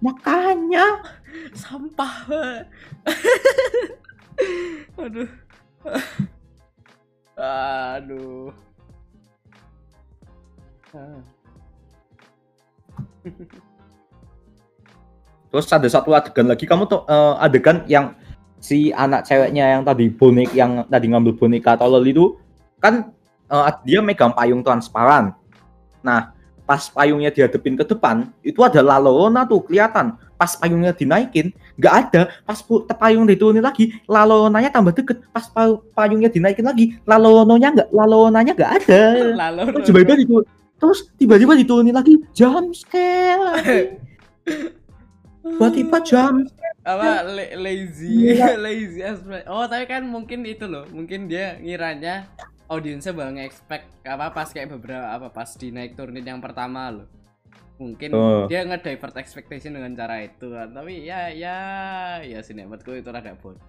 Makanya. 0.03 0.99
Sampah. 1.55 2.27
Aduh. 5.03 5.31
Aduh. 7.39 8.51
Terus 15.49 15.65
ada 15.73 15.87
satu 15.89 16.13
adegan 16.13 16.45
lagi 16.45 16.69
kamu 16.69 16.85
tuh 16.85 17.01
eh, 17.09 17.35
adegan 17.41 17.81
yang 17.89 18.13
si 18.59 18.91
anak 18.93 19.25
ceweknya 19.25 19.79
yang 19.79 19.81
tadi 19.87 20.11
bonek 20.11 20.51
yang 20.53 20.85
tadi 20.85 21.09
ngambil 21.09 21.33
boneka 21.39 21.73
tolol 21.79 22.05
itu 22.05 22.37
kan 22.77 23.09
eh, 23.49 23.71
dia 23.85 23.99
megang 24.03 24.35
payung 24.35 24.61
transparan. 24.61 25.33
Nah 26.05 26.31
pas 26.69 26.85
payungnya 26.85 27.33
dihadapin 27.33 27.73
ke 27.73 27.81
depan 27.81 28.29
itu 28.45 28.61
ada 28.61 28.85
Lalona 28.85 29.41
tuh 29.49 29.65
kelihatan. 29.65 30.13
Pas 30.37 30.53
payungnya 30.55 30.93
dinaikin 30.93 31.49
nggak 31.81 31.93
ada. 31.97 32.21
Pas 32.45 32.61
payung 32.95 33.25
diturunin 33.25 33.65
lagi 33.65 33.97
Lalonanya 34.05 34.69
tambah 34.69 34.93
deket. 34.93 35.25
Pas 35.33 35.49
pa- 35.49 35.81
payungnya 35.97 36.29
dinaikin 36.29 36.63
lagi 36.63 36.93
Lalonanya 37.09 37.73
nggak 37.73 37.89
Lalonanya 37.89 38.53
nggak 38.53 38.71
ada. 38.85 39.01
Terus 39.73 39.85
tiba-tiba 39.89 40.15
ditu- 40.15 40.47
terus 40.79 41.11
tiba-tiba 41.15 41.53
diturunin 41.53 41.93
lagi 41.93 42.17
jam 42.31 42.71
scare 42.71 43.99
tiba-tiba 45.43 45.97
jam 46.01 46.47
apa 46.79 47.21
la- 47.21 47.53
lazy. 47.59 48.33
Iya. 48.33 48.55
lazy 48.65 49.03
aspect 49.03 49.45
oh 49.45 49.67
tapi 49.67 49.85
kan 49.85 50.07
mungkin 50.07 50.41
itu 50.47 50.65
loh. 50.65 50.87
Mungkin 50.89 51.27
dia 51.27 51.59
ngiranya 51.59 52.31
audiensnya 52.65 53.11
bakal 53.11 53.35
nge-expect 53.35 53.85
apa 54.07 54.31
pas 54.31 54.49
kayak 54.49 54.73
beberapa 54.73 55.05
apa 55.11 55.27
pas 55.29 55.49
di 55.53 55.69
naik 55.69 55.93
turunin 55.93 56.23
yang 56.23 56.39
pertama 56.41 56.89
loh. 56.89 57.07
Mungkin 57.77 58.09
Oh. 58.11 58.43
dia 58.47 58.63
nge-divert 58.63 59.15
expectation 59.15 59.75
dengan 59.75 59.91
cara 59.93 60.23
itu 60.23 60.49
kan. 60.49 60.71
Tapi 60.71 61.03
ya 61.03 61.29
ya 61.29 61.57
ya 62.23 62.39
sinematku 62.39 62.95
itu 62.95 63.09
rada 63.11 63.35
bodoh. 63.35 63.59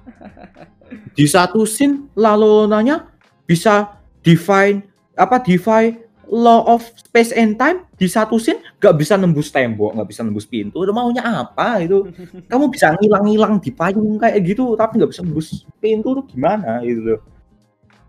Di 1.16 1.24
satu 1.24 1.62
scene 1.64 2.10
Lalonanya 2.16 3.06
bisa 3.46 3.99
define 4.20 4.84
apa 5.16 5.40
define 5.40 5.96
law 6.30 6.62
of 6.70 6.86
space 6.94 7.34
and 7.34 7.58
time 7.58 7.82
di 7.98 8.06
satu 8.06 8.38
scene 8.38 8.62
nggak 8.78 8.94
bisa 8.94 9.18
nembus 9.18 9.50
tembok 9.50 9.98
nggak 9.98 10.08
bisa 10.08 10.22
nembus 10.22 10.46
pintu 10.46 10.78
Lu 10.86 10.94
maunya 10.94 11.26
apa 11.26 11.82
itu? 11.82 12.06
Kamu 12.50 12.70
bisa 12.70 12.94
ngilang-ngilang 12.94 13.58
di 13.58 13.74
payung 13.74 14.14
kayak 14.16 14.38
gitu 14.46 14.78
tapi 14.78 15.02
nggak 15.02 15.10
bisa 15.10 15.26
nembus 15.26 15.66
pintu 15.82 16.14
tuh 16.14 16.24
gimana 16.30 16.80
gitu 16.86 17.00
loh. 17.02 17.20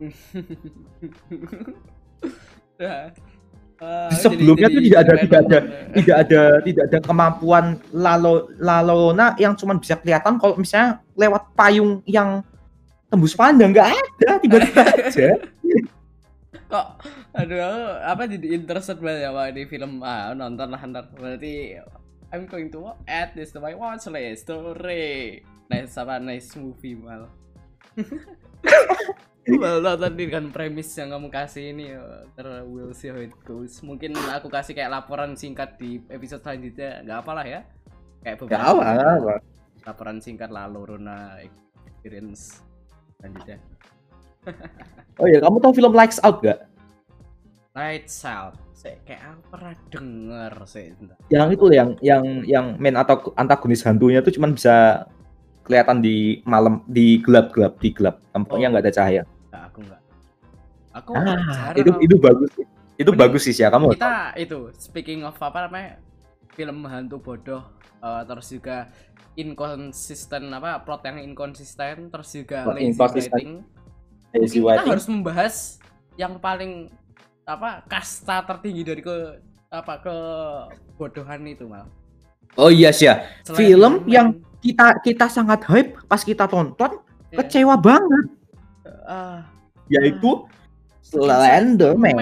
Ah, 3.81 4.13
sebelumnya 4.13 4.69
jadi- 4.69 4.77
tuh 4.77 4.81
jadi 4.85 4.93
tidak 4.93 5.01
ada 5.01 5.13
tidak 5.17 5.39
ada 5.41 5.57
tidak 5.97 6.17
ada 6.21 6.41
tidak 6.61 6.83
ada 6.85 6.97
kemampuan 7.01 7.65
Lalo 7.89 8.53
Lalona 8.61 9.33
yang 9.41 9.57
cuman 9.57 9.81
bisa 9.81 9.97
kelihatan 9.97 10.37
kalau 10.37 10.53
misalnya 10.53 11.01
lewat 11.17 11.49
payung 11.57 12.05
yang 12.05 12.45
tembus 13.09 13.33
pandang 13.33 13.73
nggak 13.73 13.89
ada 13.89 14.37
tiba-tiba 14.37 14.85
aja 14.85 15.33
kok 16.71 16.87
aduh 17.35 17.99
apa 18.07 18.31
jadi 18.31 18.47
interested 18.55 18.97
banget 19.03 19.27
ya 19.27 19.51
di 19.51 19.67
film 19.67 19.99
ah 19.99 20.31
nonton 20.31 20.71
lah 20.71 20.81
ntar 20.87 21.11
berarti 21.11 21.75
I'm 22.31 22.47
going 22.47 22.71
to 22.71 22.95
add 23.11 23.35
this 23.35 23.51
to 23.51 23.59
my 23.59 23.75
watch 23.75 24.07
list 24.07 24.47
story 24.47 25.43
nice 25.67 25.99
apa 25.99 26.23
nice 26.23 26.55
movie 26.55 26.95
mal 26.95 27.27
Well, 29.41 29.81
nonton 29.81 30.13
dengan 30.13 30.53
premis 30.53 30.93
yang 30.93 31.17
kamu 31.17 31.33
kasih 31.33 31.73
ini 31.73 31.97
ya, 31.97 32.29
ter 32.37 32.61
we'll 32.61 32.93
see 32.93 33.09
how 33.09 33.17
it 33.17 33.33
goes. 33.41 33.81
Mungkin 33.81 34.13
aku 34.13 34.53
kasih 34.53 34.77
kayak 34.77 34.93
laporan 34.93 35.33
singkat 35.33 35.81
di 35.81 35.97
episode 36.13 36.45
selanjutnya, 36.45 37.01
nggak 37.01 37.19
apa 37.25 37.31
lah 37.33 37.45
ya. 37.49 37.59
Kayak 38.21 38.37
beberapa 38.37 38.69
apa, 38.69 38.85
apa. 39.17 39.35
laporan 39.81 40.21
singkat 40.21 40.53
lah 40.53 40.69
Lorona 40.69 41.41
experience 41.81 42.61
selanjutnya. 43.17 43.57
Oh 45.15 45.27
iya, 45.29 45.37
kamu 45.37 45.57
tahu 45.59 45.73
film 45.75 45.93
Lights 45.93 46.17
Out 46.23 46.41
gak? 46.41 46.65
Lights 47.71 48.25
Out. 48.25 48.57
Saya 48.73 48.97
kayak 49.05 49.21
aku 49.21 49.41
pernah 49.53 49.73
denger 49.93 50.53
sih. 50.65 50.85
Yang 51.29 51.47
itu 51.53 51.65
yang 51.69 51.89
yang 52.01 52.23
yang 52.43 52.65
main 52.81 52.97
atau 52.97 53.29
antagonis 53.37 53.85
hantunya 53.85 54.25
tuh 54.25 54.33
cuman 54.33 54.57
bisa 54.57 55.05
kelihatan 55.61 56.01
di 56.01 56.41
malam 56.43 56.81
di 56.89 57.21
gelap-gelap 57.21 57.77
di 57.77 57.93
gelap. 57.93 58.17
Kampungnya 58.33 58.67
Oh. 58.67 58.71
nggak 58.73 58.83
ada 58.89 58.93
cahaya. 58.93 59.23
Nah, 59.53 59.69
aku 59.69 59.77
enggak. 59.85 60.01
Aku 60.91 61.09
Ah, 61.13 61.71
itu 61.77 61.91
itu 62.01 62.15
bagus. 62.17 62.49
sih. 62.57 62.65
Itu 62.97 63.13
Mending 63.13 63.21
bagus 63.21 63.41
sih 63.45 63.53
ya 63.55 63.69
kamu. 63.69 63.93
kita 63.93 64.13
itu 64.35 64.59
speaking 64.75 65.21
of 65.21 65.37
apa 65.37 65.69
namanya 65.69 66.01
film 66.51 66.81
hantu 66.83 67.21
bodoh 67.21 67.61
eh, 68.01 68.21
terus 68.25 68.49
juga 68.49 68.89
inconsistent 69.37 70.49
apa 70.51 70.81
plot 70.81 71.01
yang 71.05 71.17
inconsistent 71.21 72.09
terus 72.09 72.29
juga 72.31 72.65
Plot 72.65 72.77
lazy 72.77 72.97
writing 72.97 73.63
Mungkin 74.33 74.47
kita 74.63 74.83
harus 74.87 75.07
membahas 75.07 75.55
yang 76.15 76.37
paling 76.37 76.87
apa 77.43 77.83
kasta 77.85 78.39
tertinggi 78.41 78.81
dari 78.81 79.01
ke 79.01 79.15
apa 79.67 79.99
ke 79.99 80.15
bodohan 80.95 81.43
itu 81.45 81.65
mal 81.65 81.87
Oh 82.53 82.67
iya 82.67 82.91
sih 82.91 83.07
ya. 83.07 83.23
Film 83.45 84.01
main- 84.01 84.07
yang- 84.07 84.33
Kita 84.61 84.93
kita 84.99 85.25
sangat 85.25 85.65
hype 85.65 86.05
pas 86.05 86.21
kita 86.21 86.45
tonton, 86.45 87.01
ya, 87.27 87.41
kecewa 87.41 87.73
banget. 87.75 88.25
ah, 89.03 89.41
Yaitu 89.89 90.45
Man. 91.01 91.01
Slenderman. 91.01 92.13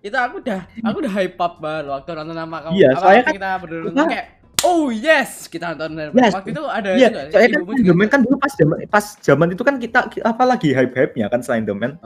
itu 0.00 0.16
aku 0.16 0.40
udah 0.40 0.64
aku 0.80 0.96
udah 0.98 1.12
hype 1.12 1.36
up 1.36 1.60
banget 1.60 1.84
waktu 1.86 2.10
nonton 2.16 2.32
sama 2.32 2.56
kamu 2.58 2.74
Iya, 2.74 2.88
soalnya 2.96 3.22
kan- 3.22 3.34
kita 3.36 3.48
berdua 3.60 4.04
kayak 4.08 4.26
oh 4.60 4.88
yes 4.88 5.46
kita 5.46 5.72
nonton 5.72 6.12
Yes. 6.12 6.32
waktu 6.32 6.50
itu 6.50 6.62
ada 6.62 6.88
Iya, 6.92 7.08
juga 7.08 7.20
soalnya 7.28 7.48
kan 7.48 7.62
Slenderman 7.68 8.08
kan 8.08 8.20
dulu 8.20 8.36
pas 8.36 8.52
zaman 8.52 8.76
pas 8.86 9.04
zaman 9.18 9.46
itu 9.50 9.62
kan 9.62 9.74
kita 9.76 9.98
apa 10.22 10.42
lagi 10.44 10.70
hype-hype-nya 10.70 11.26
kan 11.26 11.40
Slenderman. 11.40 11.98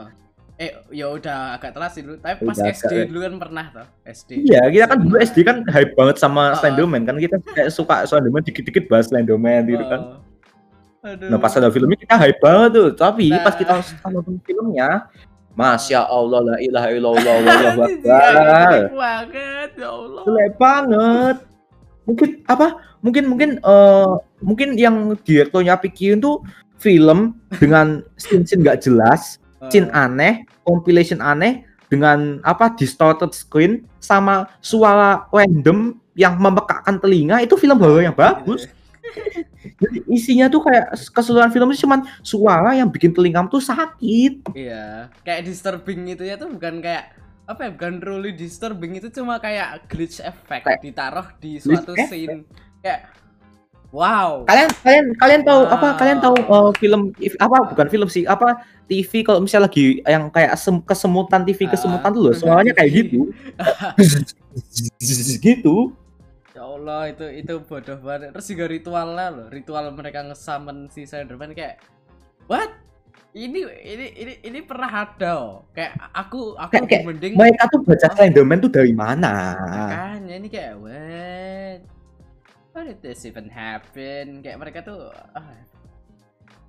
eh 0.55 0.69
ya 0.91 1.09
udah 1.09 1.57
agak 1.57 1.73
telat 1.73 1.91
sih 1.91 2.01
dulu 2.01 2.13
tapi 2.15 2.39
pas 2.39 2.53
Udah 2.53 2.69
SD 2.69 2.93
agak- 2.93 3.07
dulu 3.09 3.19
kan 3.19 3.33
pernah 3.39 3.65
tuh 3.69 3.87
SD 4.05 4.29
Iya, 4.43 4.61
kita 4.69 4.85
kan 4.85 4.97
dulu 5.01 5.15
SD 5.19 5.37
kan 5.41 5.57
hype 5.67 5.93
banget 5.93 6.15
sama 6.17 6.43
Ah. 6.45 6.55
Slenderman 6.55 7.01
kan 7.03 7.15
kita 7.17 7.35
kayak 7.47 7.69
suka 7.69 8.05
Slenderman 8.05 8.41
dikit-dikit 8.41 8.85
bahas 8.85 9.09
Slenderman 9.09 9.65
gitu 9.65 9.81
kan. 9.83 10.01
Oh. 10.03 10.21
Aduh. 11.03 11.27
Nah 11.27 11.37
pas 11.37 11.51
ada 11.51 11.67
filmnya 11.67 11.97
kita 11.97 12.15
hype 12.15 12.39
banget 12.39 12.69
tuh, 12.71 12.89
tapi 12.93 13.27
Nah. 13.27 13.41
pas 13.41 13.51
kita 13.53 13.75
nonton 14.05 14.39
filmnya, 14.39 15.09
Masya 15.51 15.99
Allah 16.01 16.39
la 16.41 16.55
ilaha 16.57 16.87
illallah 16.91 17.33
wallahu 17.43 17.81
akbar. 17.81 17.89
jelek 17.99 18.93
banget 18.93 19.69
ya 19.75 19.89
Allah 19.89 20.21
Jelek 20.23 20.51
banget. 20.55 21.37
Mungkin 22.03 22.43
apa? 22.47 22.79
Mungkin 23.03 23.23
mungkin 23.27 23.49
eh 23.63 24.13
mungkin 24.43 24.75
yang 24.79 25.15
direkturnya 25.23 25.79
pikirin 25.79 26.19
tuh 26.19 26.43
film 26.79 27.39
dengan 27.59 28.03
scene-scene 28.19 28.63
nggak 28.63 28.83
jelas, 28.83 29.39
scene 29.71 29.87
aneh, 29.95 30.43
compilation 30.67 31.23
aneh 31.23 31.63
dengan 31.87 32.43
apa 32.43 32.75
distorted 32.75 33.31
screen 33.31 33.87
sama 34.03 34.51
suara 34.59 35.29
random 35.31 35.95
yang 36.17 36.35
memekakkan 36.37 36.99
telinga 36.99 37.39
itu 37.39 37.55
film 37.55 37.79
horor 37.79 38.03
yang 38.03 38.15
bagus. 38.15 38.67
Jadi 39.63 40.03
isinya 40.11 40.51
tuh 40.51 40.63
kayak 40.63 40.95
keseluruhan 41.11 41.51
film 41.51 41.71
itu 41.71 41.87
cuman 41.87 42.03
suara 42.23 42.75
yang 42.75 42.91
bikin 42.91 43.15
telingamu 43.15 43.47
tuh 43.47 43.63
sakit. 43.63 44.51
Iya, 44.55 45.11
kayak 45.23 45.47
disturbing 45.47 46.07
itu 46.11 46.23
ya 46.27 46.35
tuh 46.35 46.51
bukan 46.51 46.83
kayak 46.83 47.15
apa 47.43 47.67
ya, 47.67 47.69
bukan 47.75 47.93
truly 47.99 48.31
disturbing 48.31 48.95
itu 48.95 49.11
cuma 49.11 49.35
kayak 49.35 49.83
glitch 49.91 50.23
effect 50.23 50.63
Kayak 50.63 50.79
ditaruh 50.79 51.27
di 51.43 51.59
glitch 51.59 51.83
suatu 51.83 51.91
effect. 51.91 52.09
scene. 52.09 52.47
Kayak 52.79 53.11
wow. 53.91 54.47
Kalian 54.47 54.69
kalian 54.79 55.05
kalian 55.19 55.41
tahu 55.43 55.61
apa? 55.67 55.87
Kalian 55.99 56.19
tahu 56.23 56.35
uh, 56.47 56.71
film 56.79 57.11
apa 57.37 57.57
bukan 57.75 57.87
film 57.91 58.07
sih, 58.07 58.23
apa 58.23 58.63
TV 58.87 59.27
kalau 59.27 59.43
misalnya 59.43 59.67
lagi 59.67 59.99
yang 60.07 60.31
kayak 60.31 60.55
sem- 60.55 60.83
kesemutan 60.87 61.43
TV 61.43 61.67
Ah, 61.67 61.69
kesemutan 61.75 62.09
tuh 62.15 62.21
loh, 62.25 62.33
suaranya 62.33 62.73
kayak 62.75 62.91
gitu. 62.95 63.27
gitu. 65.43 65.91
Ya 66.53 66.63
Allah 66.63 67.09
itu 67.09 67.25
itu 67.33 67.53
bodoh 67.65 67.97
banget. 67.99 68.29
Terus 68.31 68.47
juga 68.55 68.65
ritualnya 68.69 69.27
loh, 69.33 69.47
ritual 69.49 69.89
mereka 69.91 70.21
ngesamen 70.21 70.87
si 70.93 71.03
Slenderman 71.03 71.51
kayak 71.51 71.81
what? 72.47 72.71
Ini 73.33 73.59
ini 73.65 74.05
ini 74.13 74.33
ini 74.45 74.59
pernah 74.61 75.09
ada 75.09 75.31
oh. 75.41 75.65
Kayak 75.73 75.97
aku 76.13 76.53
aku 76.53 76.85
Kayak- 76.85 77.01
mending 77.09 77.33
Mereka 77.33 77.65
tuh 77.73 77.81
baca 77.81 78.07
Slenderman 78.13 78.61
tuh 78.61 78.69
dari 78.69 78.93
mana? 78.93 79.57
makanya 79.57 80.33
ini 80.37 80.47
kayak 80.53 80.77
what? 80.77 81.79
How 82.77 82.85
did 82.85 83.01
this 83.01 83.25
even 83.25 83.49
happen? 83.49 84.45
Kayak 84.45 84.57
mereka 84.61 84.79
tuh 84.85 85.09
ah, 85.33 85.49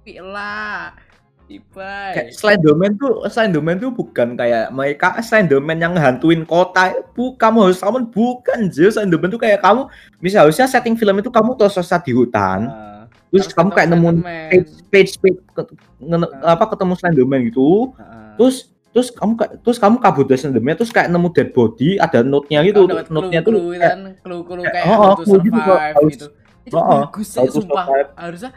Pila 0.05 0.97
Tiba 1.45 2.17
Kayak 2.17 2.33
Slenderman 2.33 2.97
tuh 2.97 3.29
Slenderman 3.29 3.77
tuh 3.77 3.93
bukan 3.93 4.33
kayak 4.33 4.73
mereka 4.73 5.21
Slenderman 5.21 5.77
yang 5.77 5.93
hantuin 5.93 6.49
kota. 6.49 6.97
Bu, 7.13 7.37
kamu 7.37 7.69
harus 7.69 7.77
summon 7.77 8.09
bukan 8.09 8.73
Jil. 8.73 8.89
Slenderman 8.89 9.29
tuh 9.29 9.37
kayak 9.37 9.61
kamu 9.61 9.85
misalnya 10.25 10.65
setting 10.65 10.97
film 10.97 11.21
itu 11.21 11.29
kamu 11.29 11.61
tersesat 11.61 12.01
di 12.09 12.17
hutan. 12.17 12.73
Ah, 12.73 12.94
terus 13.35 13.45
harus 13.45 13.53
kamu 13.53 13.71
kayak 13.73 13.89
Slenderman. 13.91 14.17
page 14.23 14.71
page, 14.89 15.13
page 15.19 15.39
ke- 15.51 15.69
nge- 15.99 16.33
Ah. 16.39 16.55
apa 16.55 16.65
ketemu 16.71 16.93
Slenderman 16.95 17.41
gitu. 17.45 17.69
Ah. 17.97 18.39
Terus 18.39 18.57
terus 18.89 19.09
kamu 19.11 19.33
ka- 19.35 19.53
terus 19.59 19.77
kamu 19.77 19.97
kabur 19.99 20.23
dari 20.23 20.39
Slenderman 20.39 20.75
terus 20.75 20.89
kayak 20.89 21.11
nemu 21.11 21.29
dead 21.29 21.51
body 21.51 21.99
ada 21.99 22.23
note-nya 22.23 22.63
gitu. 22.63 22.81
Oh, 22.81 23.03
note-nya 23.11 23.41
clue, 23.43 23.59
tuh 23.59 23.71
kan, 23.77 24.01
clue-clue 24.23 24.63
kayak, 24.63 24.75
kayak 24.87 24.87
oh, 24.87 25.13
to 25.13 25.23
clue 25.25 25.41
gitu, 25.43 25.59
survive 25.59 25.95
harus- 25.99 26.13
gitu. 26.15 26.27
Itu 26.65 26.75
oh, 26.75 26.81
oh, 26.81 27.01
bagus 27.03 27.27
sih, 27.27 27.39
to 27.41 27.53
sumpah. 27.53 27.85
survive. 27.85 28.09
Harusnya 28.15 28.51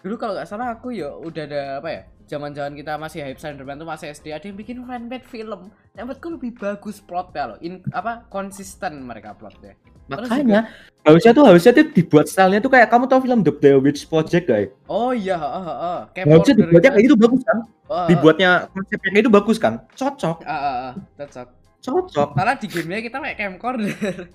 dulu 0.00 0.14
kalau 0.14 0.32
nggak 0.32 0.46
salah 0.46 0.68
aku 0.70 0.88
ya 0.90 1.10
udah 1.10 1.42
ada 1.42 1.62
apa 1.82 1.90
ya? 1.90 2.02
Zaman-zaman 2.24 2.72
kita 2.72 2.96
masih 2.96 3.20
hype 3.20 3.36
Slenderman 3.36 3.76
tuh 3.76 3.84
masih 3.84 4.08
SD 4.08 4.30
ada 4.30 4.40
yang 4.40 4.54
bikin 4.54 4.80
fanmade 4.80 5.26
film. 5.26 5.68
Yang 5.92 6.04
menurutku 6.08 6.28
lebih 6.30 6.50
bagus 6.54 6.96
plotnya 6.98 7.52
loh. 7.52 7.58
In, 7.60 7.84
apa 7.90 8.24
konsisten 8.28 9.02
mereka 9.02 9.34
plotnya. 9.34 9.76
Makanya 10.04 10.60
harusnya 11.04 11.32
tuh 11.32 11.44
harusnya 11.44 11.72
tuh 11.72 11.84
dibuat 11.92 12.26
stylenya 12.28 12.60
tuh 12.60 12.72
kayak 12.72 12.88
kamu 12.88 13.04
tahu 13.04 13.20
film 13.24 13.40
The 13.44 13.52
Blair 13.52 13.76
Witch 13.80 14.04
Project 14.04 14.44
guys. 14.48 14.68
Oh 14.84 15.12
iya, 15.12 15.36
heeh, 15.36 15.62
heeh. 15.64 15.98
Kayak 16.12 16.26
Harusnya 16.28 16.54
dibuatnya 16.60 16.90
kayak 16.92 17.04
gitu 17.04 17.16
bagus 17.16 17.42
kan? 17.44 17.58
Oh, 17.60 17.94
heeh. 17.96 18.06
Dibuatnya 18.08 18.50
konsepnya 18.72 19.08
kayak 19.12 19.22
itu 19.24 19.32
bagus 19.32 19.56
kan? 19.60 19.74
Cocok, 19.92 20.36
Ah, 20.44 20.52
ah, 20.52 20.74
ah, 20.88 20.92
cocok. 21.20 21.48
cocok. 21.80 22.28
Malah 22.32 22.56
di 22.56 22.66
gamenya 22.68 23.00
kita 23.04 23.16
pakai 23.20 23.36
camcorder. 23.36 24.32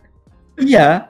Iya. 0.60 1.10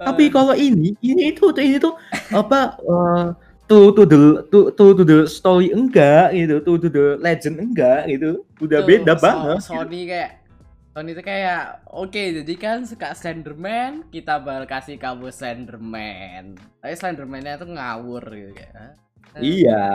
Tapi 0.00 0.32
kalau 0.32 0.56
ini, 0.56 0.96
ini 1.04 1.28
itu 1.28 1.52
tuh 1.52 1.60
ini 1.60 1.76
tuh 1.76 1.92
apa 2.32 2.80
eh, 2.80 3.24
to 3.68 3.92
to 3.92 4.08
the 4.08 4.20
to, 4.48 4.72
to 4.72 4.96
to 4.96 5.02
the 5.04 5.18
story 5.28 5.68
enggak 5.70 6.32
gitu, 6.32 6.56
to 6.64 6.72
to 6.80 6.88
the 6.88 7.04
legend 7.20 7.60
enggak 7.60 8.08
gitu. 8.08 8.42
Udah 8.58 8.80
Tuh, 8.80 8.88
beda 8.88 9.12
So- 9.12 9.20
banget. 9.20 9.58
Sony 9.60 10.00
kayak 10.08 10.39
Sony 10.90 11.14
itu 11.14 11.22
kayak 11.22 11.86
oke 11.86 12.18
jadi 12.42 12.54
kan 12.58 12.82
suka 12.82 13.14
Slenderman 13.14 14.10
kita 14.10 14.42
bakal 14.42 14.66
kasih 14.66 14.98
kamu 14.98 15.30
Slenderman 15.30 16.58
tapi 16.82 16.94
Slenderman-nya 16.98 17.62
tuh 17.62 17.70
ngawur 17.70 18.24
gitu 18.26 18.52
kayak 18.58 18.74
"Hah? 18.74 18.92
Iya. 19.38 19.86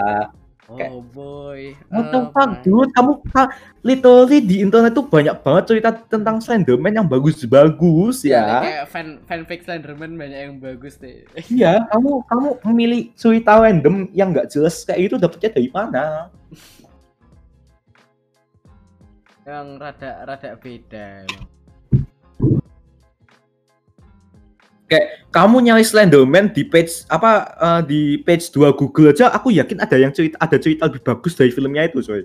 oh 0.65 1.03
boy 1.03 1.75
What 1.91 2.09
the 2.09 2.19
fuck, 2.31 2.51
dude? 2.63 2.89
Kamu 2.95 3.21
ka- 3.29 3.51
literally 3.83 4.39
di 4.41 4.63
internet 4.63 4.95
tuh 4.95 5.05
banyak 5.05 5.35
banget 5.43 5.63
cerita 5.69 5.91
tentang 5.93 6.39
Slenderman 6.39 6.95
yang 6.95 7.05
bagus-bagus 7.05 8.23
Iya, 8.23 8.39
ya. 8.39 8.57
kayak 8.63 8.83
fan 8.87 9.07
fanfic 9.27 9.67
Slenderman 9.67 10.15
banyak 10.15 10.39
yang 10.47 10.55
bagus 10.57 10.95
deh 10.95 11.27
Iya, 11.53 11.83
kamu 11.91 12.23
kamu 12.25 12.47
memilih 12.71 13.11
cerita 13.13 13.59
random 13.59 14.07
yang 14.15 14.31
nggak 14.31 14.47
jelas 14.47 14.79
kayak 14.81 15.11
itu 15.11 15.15
dapetnya 15.19 15.51
dari 15.51 15.69
mana? 15.69 16.31
yang 19.45 19.77
rada 19.77 20.25
rada 20.25 20.57
beda 20.57 21.25
emang. 21.25 21.45
Kamu 25.33 25.59
nyari 25.59 25.83
Slenderman 25.83 26.53
di 26.53 26.63
page 26.63 27.03
apa 27.09 27.51
eh, 27.57 27.81
di 27.83 28.01
page 28.21 28.53
2 28.53 28.71
Google 28.77 29.11
aja, 29.11 29.33
aku 29.33 29.51
yakin 29.51 29.81
ada 29.81 29.97
yang 29.97 30.13
cerita 30.13 30.39
ada 30.39 30.55
cerita 30.55 30.87
lebih 30.87 31.03
bagus 31.03 31.33
dari 31.35 31.51
filmnya 31.51 31.85
itu, 31.85 31.99
coy. 32.01 32.23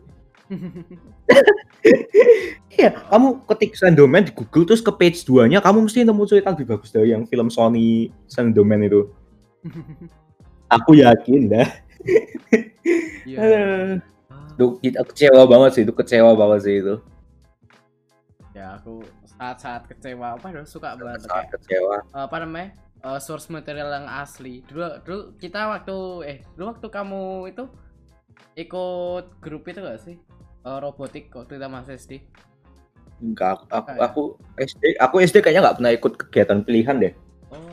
Iya, 2.71 2.93
kamu 3.12 3.45
ketik 3.49 3.73
Slenderman 3.75 4.29
di 4.29 4.33
Google 4.33 4.68
terus 4.68 4.85
ke 4.85 4.93
page 4.95 5.25
2-nya 5.27 5.59
kamu 5.64 5.89
mesti 5.89 6.07
nemu 6.07 6.23
cerita 6.29 6.55
lebih 6.55 6.71
bagus 6.71 6.93
dari 6.95 7.12
yang 7.12 7.27
film 7.27 7.49
Sony 7.51 8.12
Slenderman 8.31 8.87
itu. 8.87 9.11
Aku 10.77 10.95
yakin 10.95 11.51
dah. 11.51 11.68
Iya. 13.27 13.41
Eh, 14.61 14.93
Ah, 14.93 15.01
Itu 15.01 15.01
kecewa 15.07 15.43
banget 15.47 15.71
sih, 15.73 15.83
itu 15.83 15.93
kecewa 15.93 16.31
banget 16.37 16.61
sih 16.63 16.75
itu. 16.79 16.95
Ya 18.51 18.77
aku 18.77 19.01
saat-saat 19.31 19.89
kecewa 19.89 20.37
apa 20.37 20.51
dong 20.51 20.67
suka 20.67 20.93
banget 20.95 21.23
Sangat 21.23 21.49
kayak 21.49 21.49
kecewa. 21.57 21.97
apa 22.13 22.37
namanya 22.39 22.69
eh, 23.01 23.17
source 23.17 23.49
material 23.49 23.89
yang 23.89 24.07
asli 24.11 24.61
dulu 24.67 24.85
dulu 25.01 25.19
kita 25.39 25.71
waktu 25.71 25.97
eh 26.27 26.39
dulu 26.53 26.69
waktu 26.69 26.87
kamu 26.91 27.23
itu 27.49 27.65
ikut 28.59 29.39
grup 29.41 29.65
itu 29.65 29.81
gak 29.81 30.03
sih 30.03 30.17
Eh, 30.61 30.77
robotik 30.77 31.33
waktu 31.33 31.57
kita 31.57 31.71
masih 31.71 31.97
SD 31.97 32.13
Enggak, 33.23 33.65
aku, 33.71 33.87
Kayak- 33.87 34.03
aku 34.03 34.23
SD, 34.59 34.83
aku 34.99 35.15
SD 35.23 35.37
kayaknya 35.41 35.61
nggak 35.63 35.77
pernah 35.77 35.93
ikut 35.95 36.13
kegiatan 36.19 36.61
pilihan 36.61 36.97
deh. 36.99 37.13
oh 37.49 37.73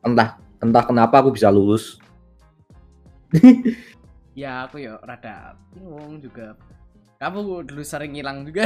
Entah, 0.00 0.34
entah 0.58 0.82
kenapa 0.82 1.18
aku 1.18 1.30
bisa 1.30 1.46
lulus. 1.46 1.98
ya 4.32 4.64
aku 4.64 4.78
ya 4.80 4.96
rada 5.02 5.58
bingung 5.74 6.22
juga 6.22 6.54
kamu 7.18 7.66
dulu 7.68 7.82
sering 7.82 8.14
hilang 8.14 8.46
juga 8.46 8.64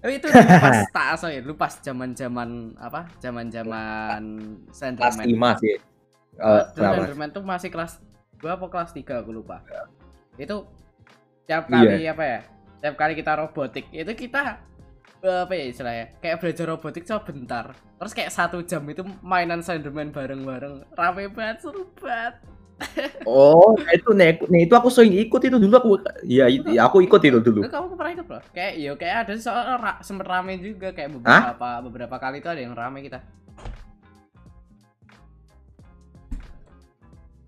tapi 0.00 0.12
itu 0.22 0.26
dulu 0.30 0.48
pas 0.64 0.78
tak 0.88 1.06
asal 1.18 1.28
ya 1.28 1.40
dulu 1.44 1.54
pas 1.58 1.74
zaman 1.82 2.14
zaman 2.14 2.72
apa 2.78 3.10
zaman 3.20 3.50
zaman 3.52 4.22
Kelas 4.70 4.72
Slenderman 4.72 5.26
5 5.28 5.60
sih. 5.60 5.76
Eh, 5.76 5.80
Dulu 6.40 6.72
kenapa? 6.72 6.94
Slenderman 6.96 7.28
tuh 7.34 7.42
masih 7.44 7.68
kelas 7.68 7.92
2 8.40 8.48
apa 8.48 8.66
kelas 8.72 8.90
3 8.96 9.20
aku 9.20 9.30
lupa. 9.34 9.60
Itu 10.40 10.64
tiap 11.44 11.68
Iya. 11.68 11.74
kali 11.76 11.98
apa 12.08 12.24
ya? 12.24 12.40
Tiap 12.80 12.94
kali 12.96 13.12
kita 13.12 13.32
robotik 13.36 13.92
itu 13.92 14.12
kita 14.16 14.56
eh, 15.20 15.40
apa 15.44 15.52
ya 15.52 15.64
istilahnya? 15.68 16.16
Kayak 16.16 16.36
belajar 16.40 16.64
robotik 16.72 17.04
cuma 17.04 17.20
bentar. 17.20 17.66
Terus 18.00 18.12
kayak 18.16 18.32
satu 18.32 18.64
jam 18.64 18.80
itu 18.88 19.04
mainan 19.20 19.60
Slenderman 19.60 20.16
bareng-bareng. 20.16 20.96
Rame 20.96 21.28
banget, 21.28 21.60
seru 21.60 21.84
banget. 22.00 22.40
Oh, 23.28 23.76
nah 23.76 23.92
itu 23.92 24.10
nek, 24.16 24.40
nek 24.48 24.60
itu 24.64 24.74
aku 24.74 24.88
sering 24.88 25.12
ikut 25.12 25.40
itu 25.44 25.56
dulu 25.60 25.74
aku 25.76 25.88
ya, 26.24 26.48
itu- 26.48 26.72
ya 26.72 26.88
aku 26.88 27.04
ikut 27.04 27.20
itu 27.20 27.38
dulu. 27.38 27.60
Lu 27.64 27.70
kamu 27.70 27.94
pernah 27.94 28.12
ikut 28.16 28.26
bro? 28.26 28.40
Kayak 28.50 28.72
iya 28.80 28.92
kayak 28.96 29.16
ada 29.28 29.32
soalnya 29.36 29.76
ra- 29.76 30.00
sempet 30.00 30.26
rame 30.26 30.56
juga 30.58 30.88
kayak 30.90 31.20
beberapa 31.20 31.68
beberapa 31.84 32.16
kali 32.16 32.40
itu 32.40 32.48
ada 32.48 32.60
yang 32.64 32.72
rame 32.72 33.04
kita. 33.04 33.20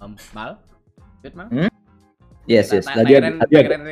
Um, 0.03 0.19
mal? 0.35 0.59
Good 1.23 1.39
mal? 1.39 1.49
Yes, 2.51 2.75
yes. 2.75 2.85
Tak- 2.85 3.07
Tadi 3.07 3.13
ada, 3.15 3.31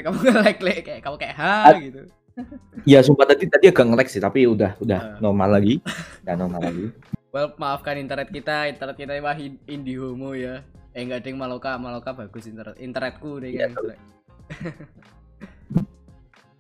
kamu 0.03 0.19
like, 0.45 0.83
kayak 0.83 1.01
kamu 1.07 1.17
kayak 1.17 1.35
ha 1.39 1.71
gitu. 1.79 2.03
Ya 2.89 2.99
sumpah 3.05 3.27
tadi 3.29 3.47
tadi 3.47 3.69
agak 3.71 3.85
nge 3.87 4.07
sih, 4.11 4.23
tapi 4.23 4.47
udah 4.49 4.75
udah 4.83 5.01
Eh. 5.01 5.19
normal 5.23 5.61
lagi. 5.61 5.79
Udah 6.27 6.35
normal 6.35 6.61
lagi. 6.67 6.87
Well, 7.31 7.55
maafkan 7.63 7.95
internet 7.95 8.27
kita, 8.35 8.67
internet 8.67 8.97
kita 8.99 9.15
mah 9.23 9.39
in- 9.39 9.63
indie 9.71 9.95
homo 10.03 10.35
ya. 10.35 10.67
Eh 10.91 11.07
enggak 11.07 11.23
ding 11.23 11.39
Maloka, 11.39 11.79
Maloka 11.79 12.11
bagus 12.11 12.51
internet. 12.51 12.75
Internetku 12.83 13.39
deh 13.39 13.51
Iya, 13.55 13.71
kan. 13.71 13.95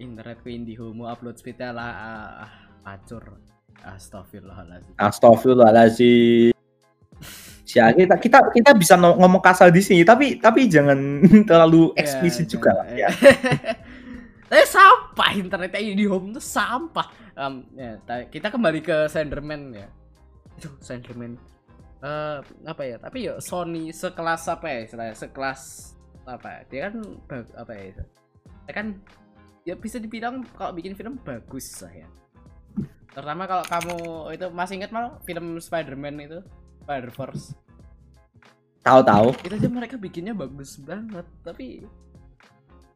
Internetku 0.01 0.49
indie 0.49 0.78
homo 0.78 1.11
upload 1.11 1.37
speednya 1.37 1.74
lah 1.74 1.91
ah, 1.93 2.31
ah, 2.47 2.53
acur. 2.97 3.37
Astagfirullahaladzim. 3.81 4.95
Astagfirullahaladzim. 4.97 6.53
Ya, 7.70 7.87
kita 7.95 8.18
kita 8.18 8.39
kita 8.51 8.70
bisa 8.74 8.99
ngomong 8.99 9.39
kasar 9.39 9.70
di 9.70 9.78
sini, 9.78 10.03
tapi 10.03 10.43
tapi 10.43 10.66
jangan 10.66 10.99
terlalu 11.49 11.95
eksplisit 11.95 12.51
Ya, 12.51 12.53
juga 12.59 12.70
lah 12.74 12.87
jangan, 12.91 12.99
ya. 12.99 13.09
Eh 14.59 14.66
sampah 14.66 15.31
internetnya 15.39 15.78
indie 15.78 16.11
home 16.11 16.35
tuh 16.35 16.43
sampah. 16.43 17.07
Em, 17.39 17.62
ya, 17.78 17.95
ta- 18.03 18.26
kita 18.26 18.51
kembali 18.51 18.83
ke 18.83 19.07
Slenderman 19.07 19.70
ya. 19.70 19.87
Itu 20.59 20.74
Slenderman. 20.83 21.39
Eh 22.01 22.38
apa 22.64 22.82
ya? 22.84 22.96
Tapi 22.96 23.18
ya 23.28 23.34
Sony 23.38 23.92
sekelas 23.92 24.48
apa 24.48 24.66
ya? 24.68 24.78
istilahnya? 24.88 25.14
Sekelas 25.16 25.92
apa? 26.24 26.48
ya, 26.48 26.61
Dia 26.68 26.80
kan 26.88 26.94
apa 27.57 27.72
ya? 27.76 27.82
Dia 28.66 28.72
kan 28.72 28.86
ya 29.68 29.74
bisa 29.76 30.01
dibilang 30.01 30.40
kalau 30.57 30.72
bikin 30.72 30.96
film 30.96 31.20
bagus 31.20 31.84
lah 31.84 31.92
ya. 31.92 32.09
Terutama 33.11 33.44
kalau 33.44 33.64
kamu 33.66 33.96
itu 34.38 34.46
masih 34.55 34.74
ingat 34.80 34.90
mal 34.94 35.18
film 35.26 35.59
Spider-Man 35.59 36.30
itu 36.30 36.38
Spider-Verse 36.86 37.59
Tahu-tahu. 38.80 39.36
itu 39.44 39.55
aja 39.61 39.68
mereka 39.68 40.01
bikinnya 40.01 40.32
bagus 40.32 40.80
banget 40.80 41.26
tapi 41.44 41.84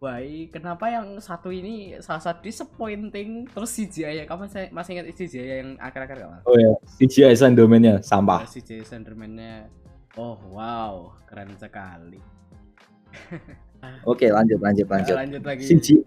why 0.05 0.53
kenapa 0.53 0.85
yang 0.93 1.17
satu 1.17 1.49
ini 1.49 1.97
sangat 2.05 2.45
disappointing 2.45 3.49
terus 3.49 3.73
CGI 3.73 4.21
ya 4.21 4.25
kamu 4.29 4.45
masih, 4.45 4.69
masih 4.69 4.91
ingat 5.01 5.07
CGI 5.17 5.49
yang 5.65 5.71
akhir-akhir 5.81 6.17
gak? 6.21 6.41
Oh 6.45 6.57
ya, 6.61 6.73
CGI 7.01 7.33
Slenderman-nya 7.33 8.05
sampah. 8.05 8.45
CGI 8.45 8.85
Slenderman-nya 8.85 9.73
oh 10.21 10.37
wow 10.53 11.17
keren 11.25 11.57
sekali 11.57 12.21
Oke, 14.09 14.33
lanjut 14.33 14.59
lanjut 14.65 14.89
lanjut. 14.89 15.17
lanjut 15.17 15.43
lagi 15.45 15.65
CGI 15.69 16.01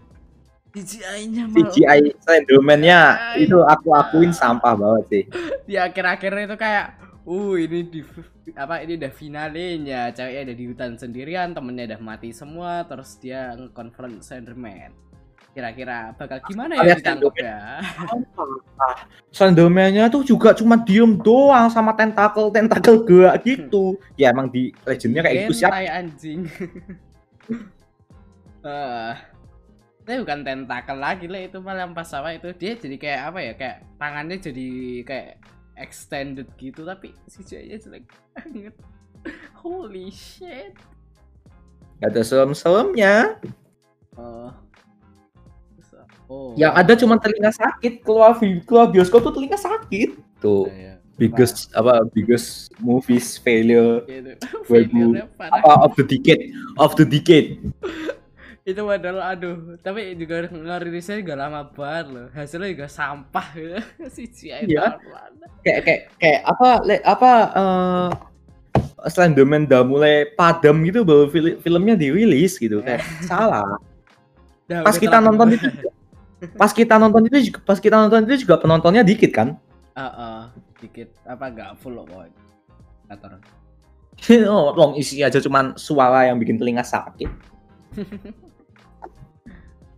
CGI-nya 0.68 1.44
CGI 1.50 2.00
Slenderman-nya 2.22 3.00
itu 3.40 3.58
aku 3.64 3.88
akuin 3.96 4.30
sampah 4.30 4.76
banget 4.76 5.04
sih. 5.10 5.24
di 5.64 5.74
akhir-akhir 5.80 6.32
itu 6.44 6.56
kayak 6.60 7.07
uh 7.28 7.54
ini 7.60 7.80
di 7.84 8.00
apa 8.56 8.80
ini 8.80 8.96
udah 8.96 9.12
finalenya 9.12 10.00
ceweknya 10.16 10.40
ada 10.48 10.54
di 10.56 10.64
hutan 10.64 10.92
sendirian 10.96 11.52
temennya 11.52 11.94
udah 11.94 12.00
mati 12.00 12.32
semua 12.32 12.88
terus 12.88 13.20
dia 13.20 13.52
nge-confront 13.52 14.24
Slenderman 14.24 14.96
kira-kira 15.52 16.16
bakal 16.16 16.40
gimana 16.48 16.80
ya 16.80 16.80
Alias 16.88 17.00
ditangkap 17.04 17.34
Slenderman. 17.36 17.44
ya 17.44 17.60
Slenderman-nya 19.36 20.04
tuh 20.08 20.24
juga 20.24 20.56
cuma 20.56 20.80
diem 20.80 21.20
doang 21.20 21.68
sama 21.68 21.92
tentakel 21.92 22.48
tentakel 22.48 23.04
gerak 23.04 23.44
gitu. 23.44 23.98
Ya 24.16 24.32
emang 24.32 24.48
di 24.48 24.72
legendnya 24.86 25.20
kayak 25.20 25.36
gitu 25.44 25.52
siapa? 25.52 25.84
Anjing 25.84 26.48
Eh, 28.58 29.14
tapi 30.02 30.16
bukan 30.24 30.40
tentakel 30.42 30.98
lagi 30.98 31.26
lah 31.30 31.40
itu 31.46 31.62
malah 31.62 31.86
pas 31.94 32.10
apa 32.10 32.34
itu 32.34 32.50
dia 32.58 32.74
jadi 32.74 32.96
kayak 32.98 33.20
apa 33.30 33.38
ya 33.38 33.52
kayak 33.54 33.76
tangannya 34.02 34.36
jadi 34.42 34.68
kayak 35.06 35.30
extended 35.78 36.46
gitu 36.58 36.82
tapi 36.82 37.14
CGI-nya 37.30 37.78
jelek 37.78 38.04
banget 38.34 38.74
holy 39.62 40.10
shit 40.10 40.74
Gak 41.98 42.14
ada 42.14 42.22
serem-seremnya. 42.22 43.42
Oh. 44.14 44.54
Oh. 46.30 46.52
Yang 46.54 46.72
ada 46.78 46.92
cuma 46.94 47.18
telinga 47.18 47.50
sakit 47.50 48.06
keluar 48.06 48.38
keluar 48.38 48.86
bioskop 48.86 49.24
tuh 49.24 49.34
telinga 49.34 49.58
sakit. 49.58 50.14
Tuh 50.38 50.70
Iya. 50.70 51.02
biggest 51.18 51.74
apa 51.74 52.06
biggest 52.14 52.70
movies 52.78 53.34
failure 53.42 54.06
Gitu. 54.06 54.38
Parah. 55.34 55.58
apa 55.58 55.72
of 55.90 55.92
the 55.98 56.06
decade 56.06 56.54
of 56.78 56.94
the 56.94 57.02
decade. 57.02 57.58
Itu 58.68 58.84
padahal 58.84 59.20
aduh, 59.32 59.80
tapi 59.80 60.12
juga 60.12 60.44
ngerilisnya 60.52 61.24
juga 61.24 61.40
lama 61.40 61.64
banget 61.72 62.06
loh. 62.12 62.26
Hasilnya 62.36 62.68
juga 62.68 62.84
sampah 62.84 63.46
CGI 64.14 64.68
Iya. 64.68 65.00
doang. 65.00 65.32
Kayak 65.64 65.80
kayak 65.88 66.02
kayak 66.20 66.40
apa 66.44 66.68
le- 66.84 67.04
apa 67.08 67.30
eh 67.56 68.08
Slenderman 69.08 69.64
udah 69.64 69.82
mulai 69.88 70.28
padam 70.36 70.84
gitu 70.84 71.00
baru 71.06 71.32
fil- 71.32 71.56
filmnya 71.64 71.96
dirilis 71.96 72.60
gitu 72.60 72.84
kayak 72.84 73.00
salah. 73.24 73.80
Dah, 74.68 74.84
Pas 74.84 75.00
kita 75.00 75.16
nonton 75.16 75.56
itu 75.56 75.64
pas 76.60 76.70
kita 76.70 77.00
nonton 77.00 77.24
itu 77.24 77.48
juga 77.48 77.58
pas 77.64 77.78
kita 77.80 77.96
nonton 77.96 78.28
itu 78.28 78.44
juga 78.44 78.60
penontonnya 78.60 79.00
dikit 79.00 79.32
kan? 79.32 79.56
Heeh, 79.96 80.40
dikit 80.84 81.08
apa 81.24 81.48
enggak 81.48 81.70
full 81.80 81.96
loh 81.96 82.04
pokoknya. 82.04 82.36
Atur. 83.08 83.40
oh, 84.52 84.76
long 84.76 84.92
isi 85.00 85.24
aja 85.24 85.40
cuman 85.40 85.72
suara 85.80 86.28
yang 86.28 86.36
bikin 86.36 86.60
telinga 86.60 86.84
sakit. 86.84 87.32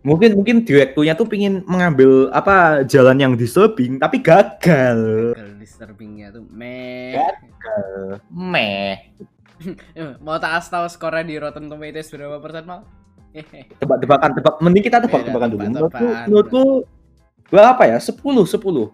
Mungkin 0.01 0.33
mungkin 0.37 0.65
direkturnya 0.65 1.13
tuh 1.13 1.29
pingin 1.29 1.61
mengambil 1.69 2.33
apa 2.33 2.81
jalan 2.85 3.17
yang 3.17 3.33
disturbing 3.37 4.01
tapi 4.01 4.21
gagal. 4.21 5.33
Girl 5.37 5.55
disturbingnya 5.61 6.33
tuh 6.33 6.45
meh. 6.49 7.17
Meh. 8.29 9.13
Eh, 9.93 10.17
Mau 10.25 10.37
tak 10.41 10.61
tahu 10.65 10.85
skornya 10.89 11.25
di 11.25 11.35
Rotten 11.37 11.69
Tomatoes 11.69 12.09
berapa 12.09 12.37
persen 12.41 12.65
mal? 12.65 12.81
Tebak-tebakan 13.81 14.29
tebak 14.35 14.55
mending 14.59 14.83
kita 14.83 14.97
Iya, 14.99 15.05
tebak-tebakan 15.07 15.47
dulu. 15.55 15.61
Menurutku 15.63 16.05
menurutku 16.27 16.63
berapa 17.47 17.83
ya? 17.87 17.97
10 17.97 18.17
10. 18.19 18.91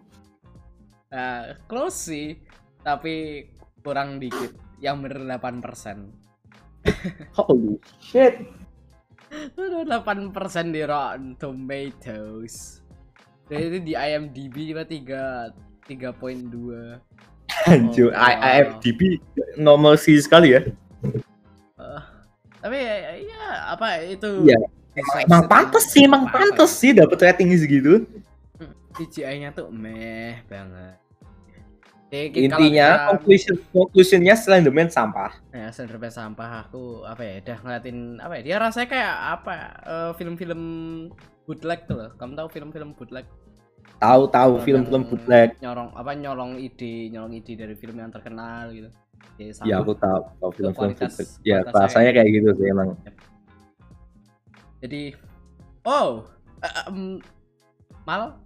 Nah, 1.08 1.56
close 1.66 1.98
sih, 2.12 2.28
tapi 2.84 3.48
kurang 3.82 4.20
dikit. 4.20 4.54
Yang 4.78 4.96
bener 5.10 5.40
8 5.42 5.64
persen. 5.64 6.14
Holy 7.34 7.82
shit. 7.98 8.46
8 9.58 10.30
persen 10.30 10.70
di 10.70 10.86
Rotten 10.86 11.34
Tomatoes. 11.36 12.86
Dan 13.48 13.58
itu 13.64 13.78
di 13.82 13.94
IMDb 13.98 14.56
cuma 14.70 14.84
3 14.86 15.50
3.2. 15.88 17.00
Anjir, 17.66 18.12
Oh. 18.12 18.14
IMDb 18.14 19.18
normal 19.56 19.96
sih 19.98 20.20
sekali 20.20 20.54
ya. 20.54 20.62
Eh, 21.80 22.02
tapi 22.60 22.78
ya, 22.78 22.96
ya, 23.18 23.44
apa 23.72 24.04
itu? 24.04 24.46
Iya, 24.46 24.60
deserves 24.94 25.26
Emang 25.26 25.44
it, 25.44 25.50
pantes 25.50 25.86
sih, 25.90 26.04
emang 26.06 26.28
Apa-apa 26.28 26.38
pantes 26.54 26.72
sih 26.76 26.92
dapat 26.92 27.18
rating 27.24 27.50
segitu. 27.56 28.04
ya. 28.04 28.68
CGI-nya 28.98 29.50
tuh 29.54 29.70
meh 29.72 30.42
banget. 30.50 30.98
Jadi, 32.08 32.40
Intinya 32.42 32.88
kita- 32.88 33.06
conclusion 33.10 33.56
conclusionnya 33.70 34.32
Slenderman 34.34 34.88
sampah. 34.88 35.36
ya 35.52 35.68
Slenderman 35.70 36.08
sampah 36.10 36.64
aku 36.64 37.04
apa 37.04 37.20
ya 37.20 37.34
udah 37.42 37.58
ngeliatin 37.60 37.98
apa 38.18 38.34
ya 38.36 38.44
dia 38.44 38.56
rasanya 38.58 38.88
kayak 38.88 39.14
apa 39.34 39.54
eh, 39.84 40.12
film-film 40.16 40.62
bootleg 41.44 41.84
tuh 41.84 41.96
loh 41.98 42.10
kamu 42.16 42.34
tahu 42.34 42.48
film-film 42.50 42.90
bootleg 42.94 43.28
Tahu-tahu 43.98 44.52
Yang 44.54 44.64
film-film 44.64 45.04
bootleg. 45.06 45.50
nyorong 45.58 45.90
apa 45.92 46.12
nyolong 46.14 46.52
ide 46.56 47.10
nyolong 47.10 47.34
ide 47.34 47.54
dari 47.56 47.74
film 47.74 47.98
yang 47.98 48.08
terkenal 48.08 48.70
gitu 48.70 48.88
ya, 49.36 49.50
sama. 49.52 49.66
Ya 49.66 49.76
aku 49.78 49.92
tahu 49.94 50.20
tahu 50.38 50.52
film-film 50.54 50.76
kualitas- 50.94 51.12
bootleg. 51.12 51.28
Ya 51.44 51.58
rasanya 51.66 52.12
kayak 52.14 52.30
gitu 52.32 52.50
sih 52.54 52.68
emang. 52.68 52.90
jadi 54.78 55.02
oh 55.84 56.24
eh, 56.62 56.74
em, 56.86 57.18
mal 58.04 58.38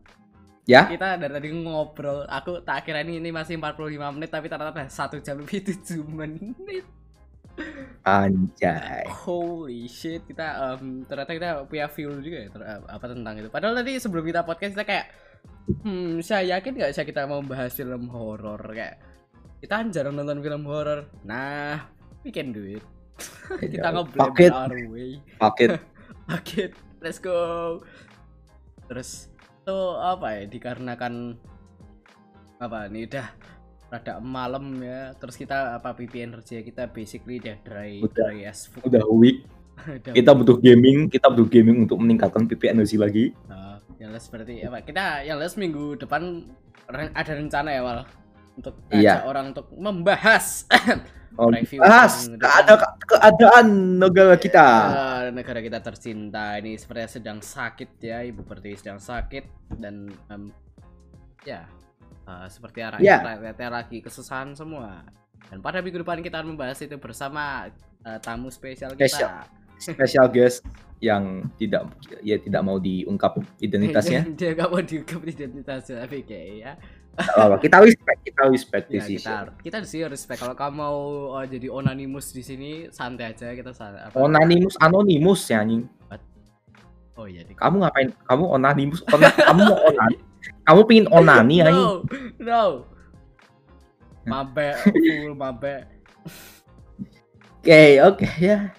Ya? 0.71 0.87
kita 0.87 1.19
dari 1.19 1.33
tadi 1.35 1.49
ngobrol 1.51 2.23
aku 2.31 2.63
tak 2.63 2.87
kira 2.87 3.03
ini 3.03 3.19
ini 3.19 3.29
masih 3.35 3.59
45 3.59 4.15
menit 4.15 4.29
tapi 4.31 4.47
ternyata 4.47 4.87
satu 4.87 5.19
jam 5.19 5.43
lebih 5.43 5.59
7 5.67 5.99
menit 6.07 6.87
Anjay. 8.01 9.05
Holy 9.05 9.85
shit, 9.85 10.25
kita 10.25 10.73
em, 10.73 11.05
ternyata 11.05 11.31
kita 11.37 11.49
punya 11.69 11.85
view 11.93 12.17
juga 12.17 12.37
ya 12.41 12.49
ter- 12.49 12.65
apa 12.89 13.05
tentang 13.05 13.37
itu. 13.37 13.49
Padahal 13.53 13.77
tadi 13.77 14.01
sebelum 14.01 14.25
kita 14.25 14.41
podcast 14.41 14.73
kita 14.73 14.85
kayak 14.87 15.05
hmm, 15.85 16.25
saya 16.25 16.57
yakin 16.57 16.73
nggak 16.73 16.91
bisa 16.97 17.03
kita 17.05 17.29
mau 17.29 17.45
bahas 17.45 17.77
film 17.77 18.09
horor 18.09 18.61
kayak 18.73 18.97
kita 19.61 19.73
kan 19.77 19.87
jarang 19.93 20.17
nonton 20.17 20.41
film 20.41 20.65
horor. 20.65 21.05
Nah, 21.21 21.85
we 22.25 22.33
can 22.33 22.49
do 22.49 22.65
it. 22.65 22.83
kita 23.61 23.93
it. 23.93 24.49
our 24.49 24.81
way. 24.89 25.21
Paket. 25.37 25.77
Paket, 26.31 26.71
let's 27.05 27.21
go. 27.21 27.77
Terus 28.89 29.30
tuh 29.61 29.97
apa 29.97 30.41
ya 30.41 30.43
dikarenakan 30.45 31.37
apa 32.57 32.89
nih 32.89 33.09
udah 33.09 33.27
rada 33.91 34.13
malam 34.17 34.79
ya 34.79 35.11
terus 35.19 35.35
kita 35.35 35.75
apa 35.75 35.91
pipi 35.91 36.23
energi 36.23 36.63
kita 36.63 36.87
basically 36.87 37.37
udah 37.37 37.57
dry 37.61 37.99
Udah. 37.99 38.31
dry 38.31 38.47
as 38.47 38.65
fuck 38.65 38.85
Udah 38.87 39.03
weak. 39.09 39.43
Udah 39.81 40.13
Kita 40.13 40.31
butuh 40.31 40.57
gaming, 40.61 41.09
kita 41.09 41.25
butuh 41.27 41.49
gaming 41.49 41.83
untuk 41.83 41.97
meningkatkan 41.97 42.45
PP 42.45 42.69
energi 42.69 43.01
lagi. 43.01 43.25
Nah, 43.49 43.81
yang 43.97 44.13
les 44.13 44.21
seperti 44.21 44.61
apa? 44.61 44.85
Kita 44.85 45.25
yang 45.25 45.41
les 45.41 45.57
minggu 45.57 45.97
depan 45.97 46.45
ada 46.91 47.31
rencana 47.33 47.69
ya, 47.73 47.81
Wal. 47.81 47.99
Untuk 48.61 48.77
Iya. 48.93 49.23
ajak 49.23 49.25
orang 49.25 49.45
untuk 49.55 49.67
membahas 49.73 50.69
Oh, 51.33 51.47
Review 51.47 51.79
bahas 51.79 52.27
keada- 52.27 52.95
keadaan 53.01 53.67
negara 53.97 54.35
kita. 54.35 54.67
eh, 54.89 55.25
negara 55.31 55.59
kita 55.59 55.79
tercinta 55.79 56.55
ini 56.55 56.75
sepertinya 56.75 57.07
sedang 57.09 57.39
sakit 57.39 57.89
ya, 57.97 58.19
Ibu 58.21 58.43
Pertiwi 58.43 58.75
sedang 58.75 58.99
sakit 58.99 59.43
dan 59.75 60.11
em, 60.27 60.51
ya 61.41 61.63
eh, 62.25 62.47
seperti 62.47 62.83
rakyat 62.83 63.01
Ya. 63.01 63.23
rakyatnya 63.23 63.69
lagi 63.71 63.97
kesusahan 63.99 64.53
semua. 64.53 65.07
Dan 65.47 65.59
pada 65.59 65.79
minggu 65.79 65.99
depan 65.99 66.19
kita 66.19 66.37
akan 66.37 66.53
membahas 66.53 66.79
itu 66.79 66.95
bersama 66.95 67.71
eh, 68.01 68.19
tamu 68.19 68.47
spesial 68.47 68.91
kita. 68.91 69.07
Spesial. 69.07 69.35
Special 69.77 70.27
guest 70.27 70.61
yang 70.99 71.49
tidak 71.55 71.89
ya 72.21 72.37
tidak 72.37 72.61
mau 72.61 72.77
diungkap 72.77 73.39
identitasnya. 73.65 74.27
Dia 74.31 74.53
gak 74.53 74.69
mau 74.69 74.77
diungkap 74.79 75.21
identitasnya 75.21 76.05
tapi 76.05 76.21
kayak 76.21 76.47
ya. 76.59 76.71
Apa-apa. 77.11 77.59
kita 77.59 77.77
respect, 77.77 78.19
kita 78.23 78.43
respect 78.47 78.85
Ya, 78.87 78.93
decision. 78.97 79.51
kita 79.59 79.77
kita 79.77 79.77
sini 79.83 80.03
respect 80.07 80.39
kalau 80.39 80.55
kamu 80.55 80.73
mau 80.73 80.97
uh, 81.33 81.43
jadi 81.43 81.67
anonymous 81.69 82.31
di 82.31 82.39
sini 82.39 82.71
santai 82.87 83.31
aja 83.31 83.51
kita 83.51 83.71
santai 83.71 84.07
apa 84.07 84.15
Anonymous, 84.15 84.79
anonymous 84.79 85.43
ya 85.45 85.59
anjing. 85.59 85.85
oh 87.13 87.27
iya 87.27 87.43
di 87.43 87.51
Kamu 87.51 87.79
ngapain? 87.79 88.09
Kamu 88.23 88.43
anonymous, 88.53 89.03
ona- 89.05 89.35
kamu 89.37 89.59
mau 89.61 89.77
onani? 89.83 90.15
Kamu 90.63 90.79
pingin 90.85 91.07
onani 91.07 91.55
anjing? 91.61 91.89
no 92.39 92.41
no 92.41 92.63
mabe 94.23 94.67
full 94.81 95.33
mabe 95.33 95.85
Oke, 97.61 98.01
oke 98.01 98.25
ya. 98.41 98.73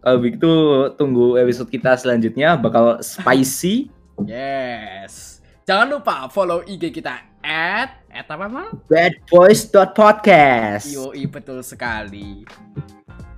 Kalau 0.00 0.16
begitu 0.18 0.52
tunggu 0.96 1.36
episode 1.36 1.68
kita 1.68 1.92
selanjutnya 1.94 2.56
bakal 2.56 2.96
spicy 3.00 3.92
yes 4.24 5.44
jangan 5.68 5.92
lupa 5.92 6.24
follow 6.26 6.64
IG 6.64 6.88
kita 6.90 7.20
at 7.40 7.96
at 8.12 8.28
apa 8.28 8.46
mal 8.50 8.68
badboys.podcast. 8.90 10.92
yoi 10.92 11.24
betul 11.24 11.64
sekali 11.64 12.44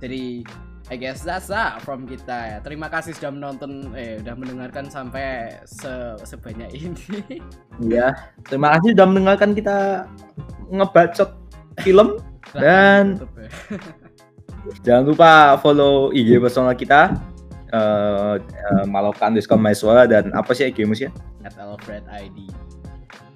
jadi 0.03 0.43
I 0.91 0.99
guess 0.99 1.23
that's 1.23 1.47
that 1.47 1.79
from 1.87 2.03
kita 2.03 2.35
ya 2.53 2.57
terima 2.59 2.91
kasih 2.91 3.15
sudah 3.15 3.31
menonton 3.31 3.95
eh 3.95 4.19
udah 4.19 4.35
mendengarkan 4.35 4.91
sampai 4.91 5.55
se 5.63 6.19
sebanyak 6.27 6.67
ini 6.75 7.39
Ya, 7.95 8.11
terima 8.51 8.75
kasih 8.75 8.91
sudah 8.91 9.07
mendengarkan 9.07 9.55
kita 9.55 10.03
ngebacot 10.67 11.31
film 11.81 12.19
Dan- 12.51 13.23
ya. 13.39 13.49
Jangan 14.87 15.03
lupa 15.11 15.59
follow 15.59 16.11
IG 16.15 16.39
personal 16.39 16.75
kita 16.75 17.15
eh 17.73 18.35
uh, 18.39 18.85
Maloka 18.85 19.27
underscore 19.27 20.05
dan 20.07 20.29
apa 20.35 20.51
sih 20.53 20.69
IG 20.69 20.85
ya? 20.99 21.09
at 21.43 21.55
Alfred 21.59 22.03
ID. 22.07 22.47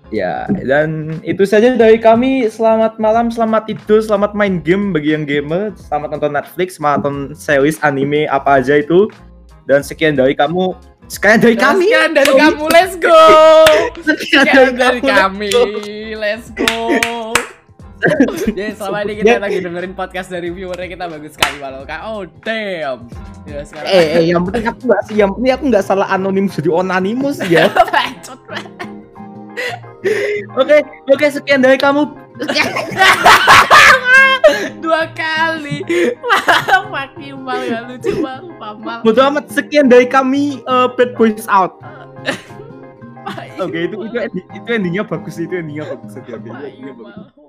Ya, 0.08 0.48
dan 0.64 1.20
itu 1.28 1.44
saja 1.44 1.76
dari 1.76 2.00
kami. 2.00 2.48
Selamat 2.48 2.96
malam, 2.96 3.28
selamat 3.28 3.68
tidur, 3.68 4.00
selamat 4.00 4.32
main 4.32 4.64
game 4.64 4.96
bagi 4.96 5.12
yang 5.12 5.28
gamer. 5.28 5.76
Selamat 5.76 6.16
nonton 6.16 6.32
Netflix, 6.32 6.80
selamat 6.80 6.96
nonton 7.04 7.16
series, 7.36 7.76
anime, 7.84 8.24
apa 8.32 8.64
aja 8.64 8.80
itu. 8.80 9.12
Dan 9.68 9.84
sekian 9.84 10.16
dari 10.16 10.32
kamu. 10.32 10.72
Sekian 11.12 11.44
dari 11.44 11.60
Dan 11.60 11.76
kami. 11.76 11.88
Sekian 11.92 12.12
dari 12.16 12.32
Sorry. 12.32 12.40
kamu, 12.40 12.64
let's 12.72 12.96
go. 12.96 13.20
Sekian 14.08 14.44
Sekian 14.48 14.72
dari 14.80 15.00
kami, 15.04 15.52
kamu. 15.52 16.16
let's 16.16 16.48
go. 16.56 16.76
Jadi 18.54 18.78
selama 18.78 19.10
ini 19.10 19.14
kita 19.26 19.42
lagi 19.42 19.58
dengerin 19.58 19.94
podcast 19.98 20.30
dari 20.30 20.54
viewernya 20.54 20.86
kita 20.86 21.06
bagus 21.10 21.34
sekali 21.34 21.58
walau 21.58 21.82
kak. 21.84 22.00
Oh 22.06 22.24
damn. 22.46 23.10
Ya 23.50 23.66
sekarang. 23.66 23.90
Eh, 23.90 24.06
eh, 24.22 24.24
yang 24.30 24.46
penting 24.46 24.70
aku 24.70 24.82
nggak 24.86 25.02
sih, 25.10 25.16
yang 25.18 25.32
penting 25.34 25.52
aku 25.52 25.64
nggak 25.74 25.84
salah 25.84 26.08
anonim 26.14 26.46
jadi 26.46 26.70
onanimus 26.72 27.42
ya. 27.50 27.68
Banget. 29.58 30.48
Oke, 30.54 30.78
oke 31.10 31.26
sekian 31.34 31.66
dari 31.66 31.78
kamu. 31.82 32.06
Dua 34.80 35.12
kali. 35.12 35.84
Fuck 36.94 37.18
you 37.20 37.36
mal 37.36 37.60
gak 37.66 37.84
lucu 37.90 38.12
mal, 38.22 38.46
pamal. 38.62 39.02
Bodo 39.04 39.22
amat 39.34 39.50
sekian 39.52 39.90
dari 39.90 40.08
kami 40.08 40.62
eh, 40.64 40.88
Bad 40.94 41.18
Boys 41.18 41.50
Out. 41.50 41.76
Oke, 43.58 43.90
itu 43.90 43.98
itu 44.08 44.18
itu 44.56 44.70
endingnya 44.70 45.04
bagus 45.04 45.36
itu 45.42 45.52
endingnya 45.52 45.90
bagus. 45.90 46.16
Itu 46.16 46.30
endingnya 46.38 46.94
bagus. 46.96 47.28
Mal. 47.36 47.47